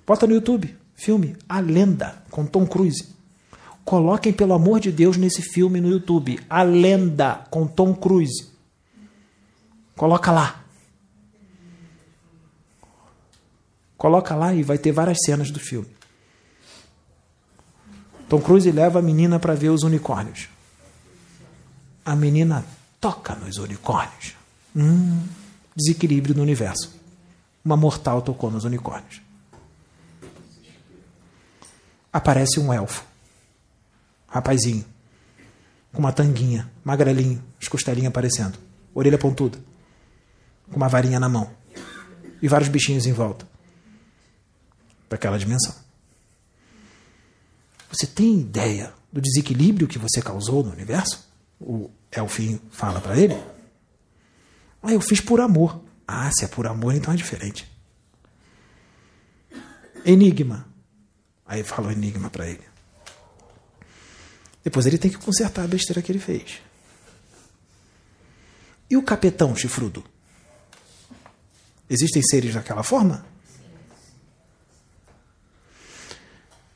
[0.07, 3.09] Bota no YouTube, filme A Lenda, com Tom Cruise.
[3.85, 6.39] Coloquem, pelo amor de Deus, nesse filme no YouTube.
[6.48, 8.48] A Lenda, com Tom Cruise.
[9.97, 10.65] Coloca lá.
[13.97, 15.90] Coloca lá e vai ter várias cenas do filme.
[18.28, 20.48] Tom Cruise leva a menina para ver os unicórnios.
[22.05, 22.65] A menina
[23.01, 24.35] toca nos unicórnios.
[24.74, 25.40] Hum
[25.81, 26.94] desequilíbrio no universo.
[27.65, 29.20] Uma mortal tocou nos unicórnios.
[32.12, 33.05] Aparece um elfo,
[34.27, 34.85] rapazinho,
[35.93, 38.59] com uma tanguinha, magrelinho, as costelinhas aparecendo,
[38.94, 39.59] orelha pontuda,
[40.70, 41.51] com uma varinha na mão
[42.43, 43.47] e vários bichinhos em volta
[45.09, 45.74] daquela dimensão.
[47.90, 51.28] Você tem ideia do desequilíbrio que você causou no universo?
[51.61, 53.36] O elfinho fala para ele.
[54.82, 55.85] Ah, eu fiz por amor.
[56.07, 57.70] Ah, se é por amor, então é diferente.
[60.05, 60.69] Enigma.
[61.47, 62.65] Aí fala o enigma para ele.
[64.62, 66.61] Depois ele tem que consertar a besteira que ele fez.
[68.89, 70.05] E o capetão chifrudo?
[71.89, 73.24] Existem seres daquela forma?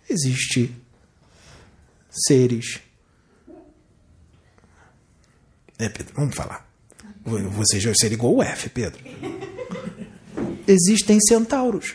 [0.09, 0.75] Existe
[2.11, 2.81] seres.
[5.79, 6.64] É, Pedro, vamos falar.
[7.25, 9.03] Você já você ligou o F, Pedro.
[10.67, 11.95] Existem centauros.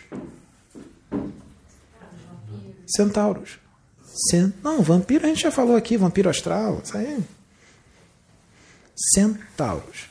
[2.88, 3.60] Centauros.
[4.30, 4.56] Cent...
[4.64, 7.23] Não, vampiro a gente já falou aqui, vampiro astral, isso aí.
[9.14, 10.10] Centauros.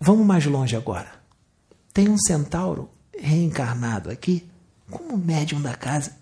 [0.00, 1.12] Vamos mais longe agora.
[1.92, 4.48] Tem um centauro reencarnado aqui
[4.90, 6.16] como médium da casa.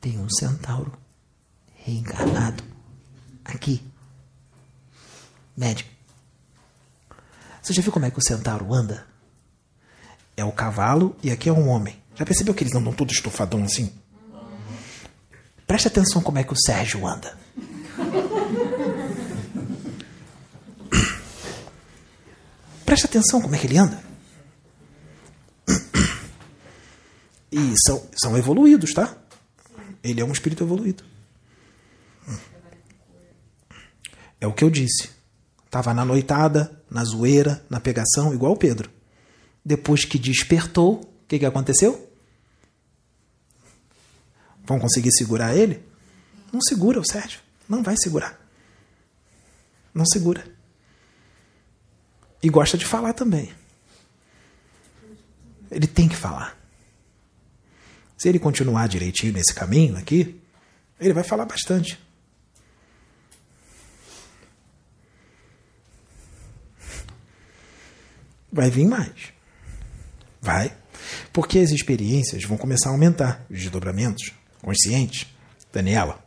[0.00, 0.92] Tem um centauro
[1.84, 2.64] reencarnado
[3.44, 3.82] aqui.
[5.56, 5.86] Médium.
[7.62, 9.06] Você já viu como é que o centauro anda?
[10.36, 12.02] É o cavalo e aqui é um homem.
[12.14, 13.92] Já percebeu que eles andam todos estufadão assim?
[15.66, 17.38] Preste atenção como é que o Sérgio anda.
[22.84, 24.02] Preste atenção como é que ele anda.
[27.52, 29.16] E são, são evoluídos, tá?
[30.02, 31.13] Ele é um espírito evoluído.
[34.40, 35.10] É o que eu disse.
[35.64, 38.90] Estava na noitada, na zoeira, na pegação, igual o Pedro.
[39.64, 42.10] Depois que despertou, o que, que aconteceu?
[44.64, 45.82] Vão conseguir segurar ele?
[46.52, 47.40] Não segura o Sérgio.
[47.68, 48.38] Não vai segurar.
[49.92, 50.44] Não segura.
[52.42, 53.52] E gosta de falar também.
[55.70, 56.56] Ele tem que falar.
[58.16, 60.40] Se ele continuar direitinho nesse caminho aqui,
[61.00, 61.98] ele vai falar bastante.
[68.54, 69.32] Vai vir mais.
[70.40, 70.72] Vai.
[71.32, 74.32] Porque as experiências vão começar a aumentar, os desdobramentos
[74.62, 75.26] conscientes.
[75.72, 76.24] Daniela,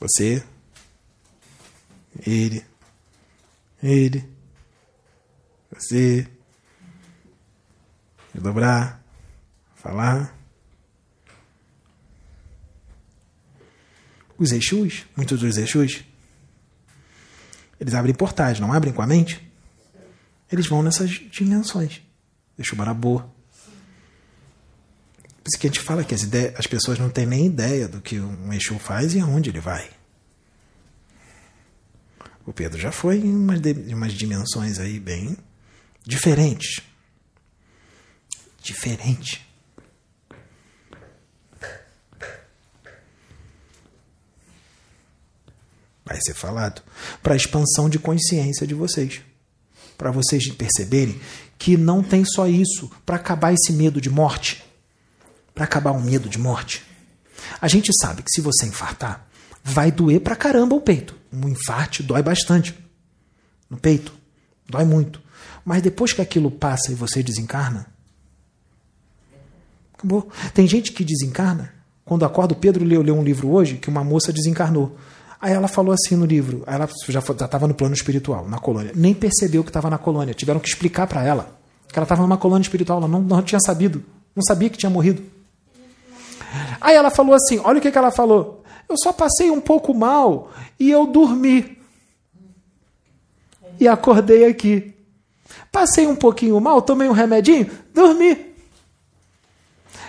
[0.00, 0.42] você,
[2.26, 2.64] ele,
[3.82, 4.26] ele,
[5.70, 6.26] você,
[8.32, 9.04] dobrar,
[9.76, 10.34] falar.
[14.38, 16.02] Os Exus, muitos dos Exus,
[17.78, 19.47] eles abrem portais, não abrem com a mente?
[20.50, 22.00] Eles vão nessas dimensões.
[22.58, 23.20] Exu Barabô.
[23.20, 23.28] Por
[25.46, 28.00] isso que a gente fala que as, ideias, as pessoas não têm nem ideia do
[28.00, 29.90] que um Exu faz e aonde ele vai.
[32.44, 35.36] O Pedro já foi em umas, em umas dimensões aí bem
[36.02, 36.80] diferentes.
[38.62, 39.46] Diferente.
[46.04, 46.82] Vai ser falado.
[47.22, 49.20] Para a expansão de consciência de vocês.
[49.98, 51.20] Para vocês perceberem
[51.58, 54.64] que não tem só isso para acabar esse medo de morte.
[55.54, 56.84] Para acabar o medo de morte.
[57.60, 59.26] A gente sabe que se você infartar,
[59.62, 61.16] vai doer pra caramba o peito.
[61.32, 62.74] Um infarte dói bastante
[63.68, 64.14] no peito.
[64.68, 65.20] Dói muito.
[65.64, 67.86] Mas depois que aquilo passa e você desencarna,
[69.94, 70.30] acabou.
[70.54, 71.74] Tem gente que desencarna.
[72.04, 74.96] Quando acorda, o Pedro leu, leu um livro hoje que uma moça desencarnou.
[75.40, 78.92] Aí ela falou assim no livro, ela já estava no plano espiritual, na colônia.
[78.94, 80.34] Nem percebeu que estava na colônia.
[80.34, 81.56] Tiveram que explicar para ela
[81.86, 82.98] que ela estava numa colônia espiritual.
[82.98, 84.04] Ela não, não tinha sabido.
[84.34, 85.22] Não sabia que tinha morrido.
[86.80, 88.64] Aí ela falou assim: olha o que, que ela falou.
[88.88, 91.78] Eu só passei um pouco mal e eu dormi.
[93.78, 94.94] E acordei aqui.
[95.70, 98.48] Passei um pouquinho mal, tomei um remedinho, dormi.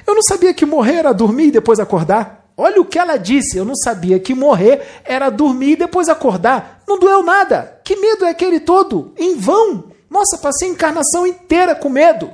[0.08, 2.39] Eu não sabia que morrer era dormir e depois acordar.
[2.60, 3.58] Olha o que ela disse.
[3.58, 6.84] Eu não sabia que morrer era dormir e depois acordar.
[6.86, 7.80] Não doeu nada.
[7.86, 9.14] Que medo é aquele todo?
[9.18, 9.92] Em vão.
[10.10, 12.34] Nossa, passei a encarnação inteira com medo.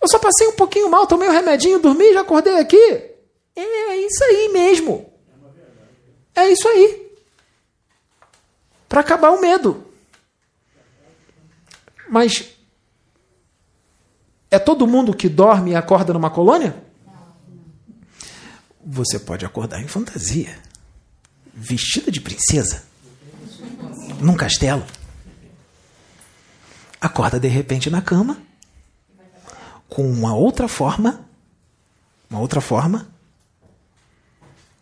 [0.00, 3.10] Eu só passei um pouquinho mal, tomei um remedinho, dormi e já acordei aqui.
[3.54, 5.12] É isso aí mesmo.
[6.34, 7.12] É isso aí.
[8.88, 9.86] Para acabar o medo.
[12.08, 12.50] Mas
[14.50, 16.90] é todo mundo que dorme e acorda numa colônia?
[18.84, 20.58] Você pode acordar em fantasia,
[21.54, 22.82] vestida de princesa,
[24.20, 24.84] num castelo.
[27.00, 28.42] Acorda de repente na cama,
[29.88, 31.24] com uma outra forma,
[32.28, 33.08] uma outra forma,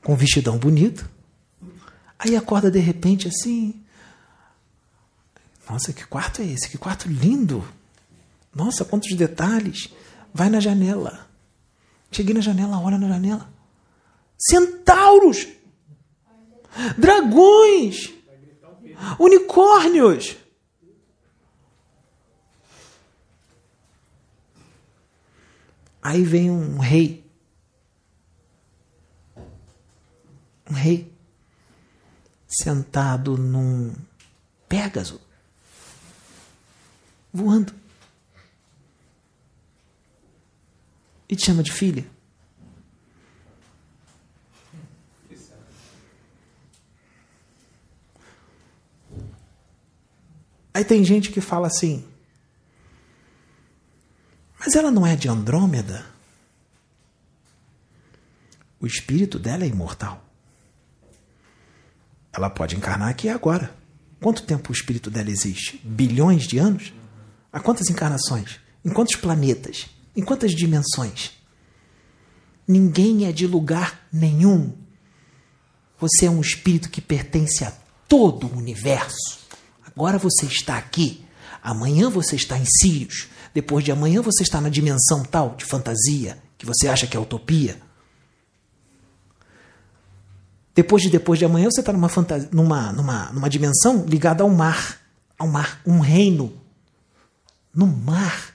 [0.02, 1.09] com um vestidão bonito.
[2.18, 3.82] Aí acorda de repente assim.
[5.68, 6.70] Nossa, que quarto é esse?
[6.70, 7.66] Que quarto lindo!
[8.55, 9.90] Nossa, quantos detalhes!
[10.32, 11.28] Vai na janela.
[12.10, 13.60] Cheguei na janela, olha na janela
[14.41, 15.47] centauros,
[16.97, 18.12] dragões,
[19.19, 20.37] unicórnios.
[26.03, 27.25] Aí vem um rei.
[30.69, 31.12] Um rei.
[32.49, 33.95] sentado num
[34.69, 35.21] Pégaso,
[37.33, 37.75] voando.
[41.29, 42.09] E te chama de filha.
[50.81, 52.02] Aí tem gente que fala assim:
[54.59, 56.07] Mas ela não é de Andrômeda?
[58.81, 60.24] O espírito dela é imortal.
[62.32, 63.77] Ela pode encarnar aqui agora.
[64.23, 65.78] Quanto tempo o espírito dela existe?
[65.85, 66.94] Bilhões de anos?
[67.52, 68.59] Há quantas encarnações?
[68.82, 69.85] Em quantos planetas?
[70.16, 71.32] Em quantas dimensões?
[72.66, 74.74] Ninguém é de lugar nenhum.
[75.98, 77.70] Você é um espírito que pertence a
[78.09, 79.40] todo o universo.
[80.01, 81.22] Agora você está aqui.
[81.62, 83.28] Amanhã você está em Sirius.
[83.52, 87.20] Depois de amanhã você está na dimensão tal de fantasia que você acha que é
[87.20, 87.78] utopia.
[90.74, 94.48] Depois de depois de amanhã você está numa, fantasia, numa, numa, numa dimensão ligada ao
[94.48, 95.02] mar.
[95.39, 96.51] Ao mar, um reino.
[97.74, 98.55] No mar.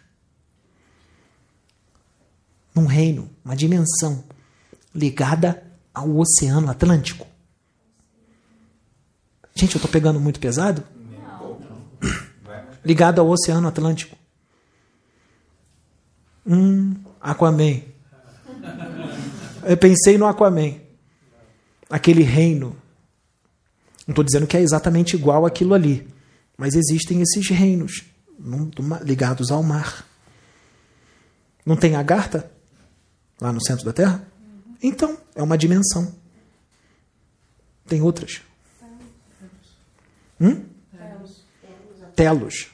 [2.74, 4.24] Num reino, uma dimensão
[4.96, 5.64] ligada
[5.94, 7.28] ao Oceano Atlântico.
[9.54, 10.95] Gente, eu estou pegando muito pesado?
[12.84, 14.16] Ligado ao Oceano Atlântico.
[16.46, 17.82] Hum, Aquaman.
[19.64, 20.76] Eu pensei no Aquaman.
[21.90, 22.76] Aquele reino.
[24.06, 26.08] Não estou dizendo que é exatamente igual aquilo ali.
[26.58, 28.04] Mas existem esses reinos
[29.02, 30.06] ligados ao mar.
[31.66, 32.52] Não tem Agartha?
[33.42, 34.26] Lá no centro da Terra?
[34.82, 36.14] Então, é uma dimensão.
[37.88, 38.42] Tem outras.
[40.40, 40.64] Hum?
[42.16, 42.68] Telos.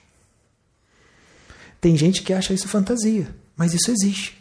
[1.80, 4.40] Tem gente que acha isso fantasia, mas isso existe.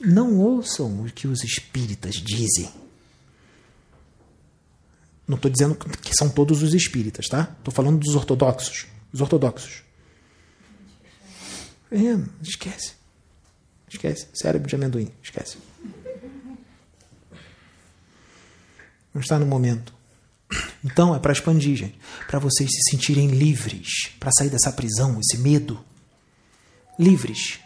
[0.00, 2.70] Não ouçam o que os espíritas dizem.
[5.26, 7.54] Não estou dizendo que são todos os espíritas, tá?
[7.58, 8.86] Estou falando dos ortodoxos.
[9.12, 9.82] Os ortodoxos.
[11.90, 12.92] É, esquece.
[13.88, 14.28] Esquece.
[14.32, 15.10] Cérebro de amendoim.
[15.22, 15.58] Esquece.
[19.12, 19.97] Não está no momento.
[20.84, 21.98] Então é para expandir, gente.
[22.26, 24.12] Para vocês se sentirem livres.
[24.18, 25.84] Para sair dessa prisão, esse medo
[26.98, 27.60] livres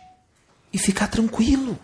[0.72, 1.78] e ficar tranquilo,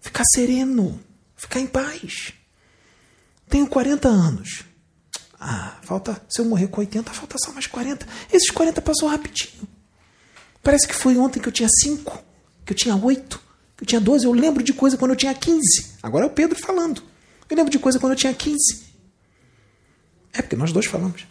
[0.00, 1.00] ficar sereno,
[1.36, 2.32] ficar em paz.
[3.48, 4.64] Tenho 40 anos.
[5.40, 6.20] Ah, falta.
[6.28, 8.06] Se eu morrer com 80, falta só mais 40.
[8.32, 9.68] Esses 40 passou rapidinho.
[10.62, 12.24] Parece que foi ontem que eu tinha 5,
[12.66, 13.40] que eu tinha 8,
[13.76, 14.26] que eu tinha 12.
[14.26, 15.96] Eu lembro de coisa quando eu tinha 15.
[16.02, 17.02] Agora é o Pedro falando.
[17.48, 18.87] Eu lembro de coisa quando eu tinha 15.
[20.38, 21.26] É porque nós dois falamos.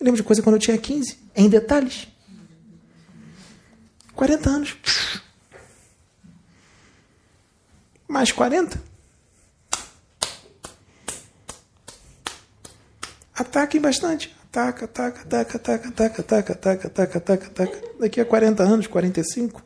[0.00, 2.08] Eu lembro de coisa quando eu tinha 15, em detalhes.
[4.16, 4.76] 40 anos.
[8.08, 8.82] Mais 40.
[13.34, 14.36] Ataquem bastante.
[14.48, 17.82] Ataca, ataca, ataca, ataca, ataca, ataca, ataca, ataca, ataca, ataca.
[18.00, 19.62] Daqui a 40 anos, 45.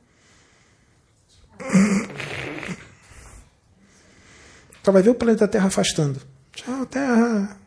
[4.82, 6.33] Só vai ver o planeta Terra afastando.
[6.54, 7.58] Tchau, Terra.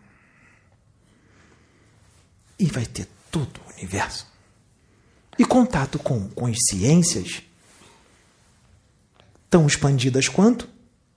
[2.60, 4.26] E vai ter todo o universo
[5.38, 7.44] e contato com consciências
[9.50, 10.68] tão expandidas quanto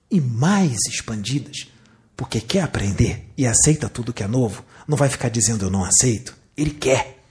[0.09, 1.67] e mais expandidas,
[2.15, 5.83] porque quer aprender e aceita tudo que é novo, não vai ficar dizendo eu não
[5.83, 7.23] aceito, ele quer.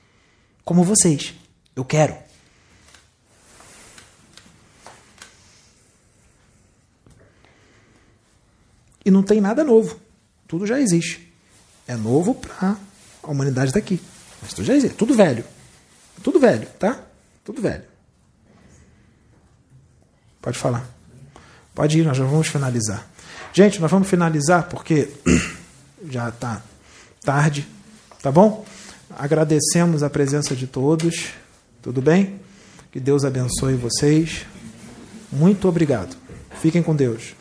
[0.65, 1.35] Como vocês,
[1.77, 2.17] eu quero.
[9.05, 10.01] E não tem nada novo.
[10.51, 11.33] Tudo já existe.
[11.87, 12.77] É novo para
[13.23, 14.01] a humanidade daqui.
[14.43, 14.97] Mas tudo já existe.
[14.97, 15.45] Tudo velho.
[16.25, 17.01] Tudo velho, tá?
[17.45, 17.85] Tudo velho.
[20.43, 20.91] Pode falar.
[21.73, 23.09] Pode ir, nós já vamos finalizar.
[23.53, 25.11] Gente, nós vamos finalizar porque
[26.11, 26.61] já está
[27.23, 27.65] tarde,
[28.21, 28.67] tá bom?
[29.17, 31.29] Agradecemos a presença de todos.
[31.81, 32.41] Tudo bem?
[32.91, 34.47] Que Deus abençoe vocês.
[35.31, 36.17] Muito obrigado.
[36.61, 37.37] Fiquem com Deus.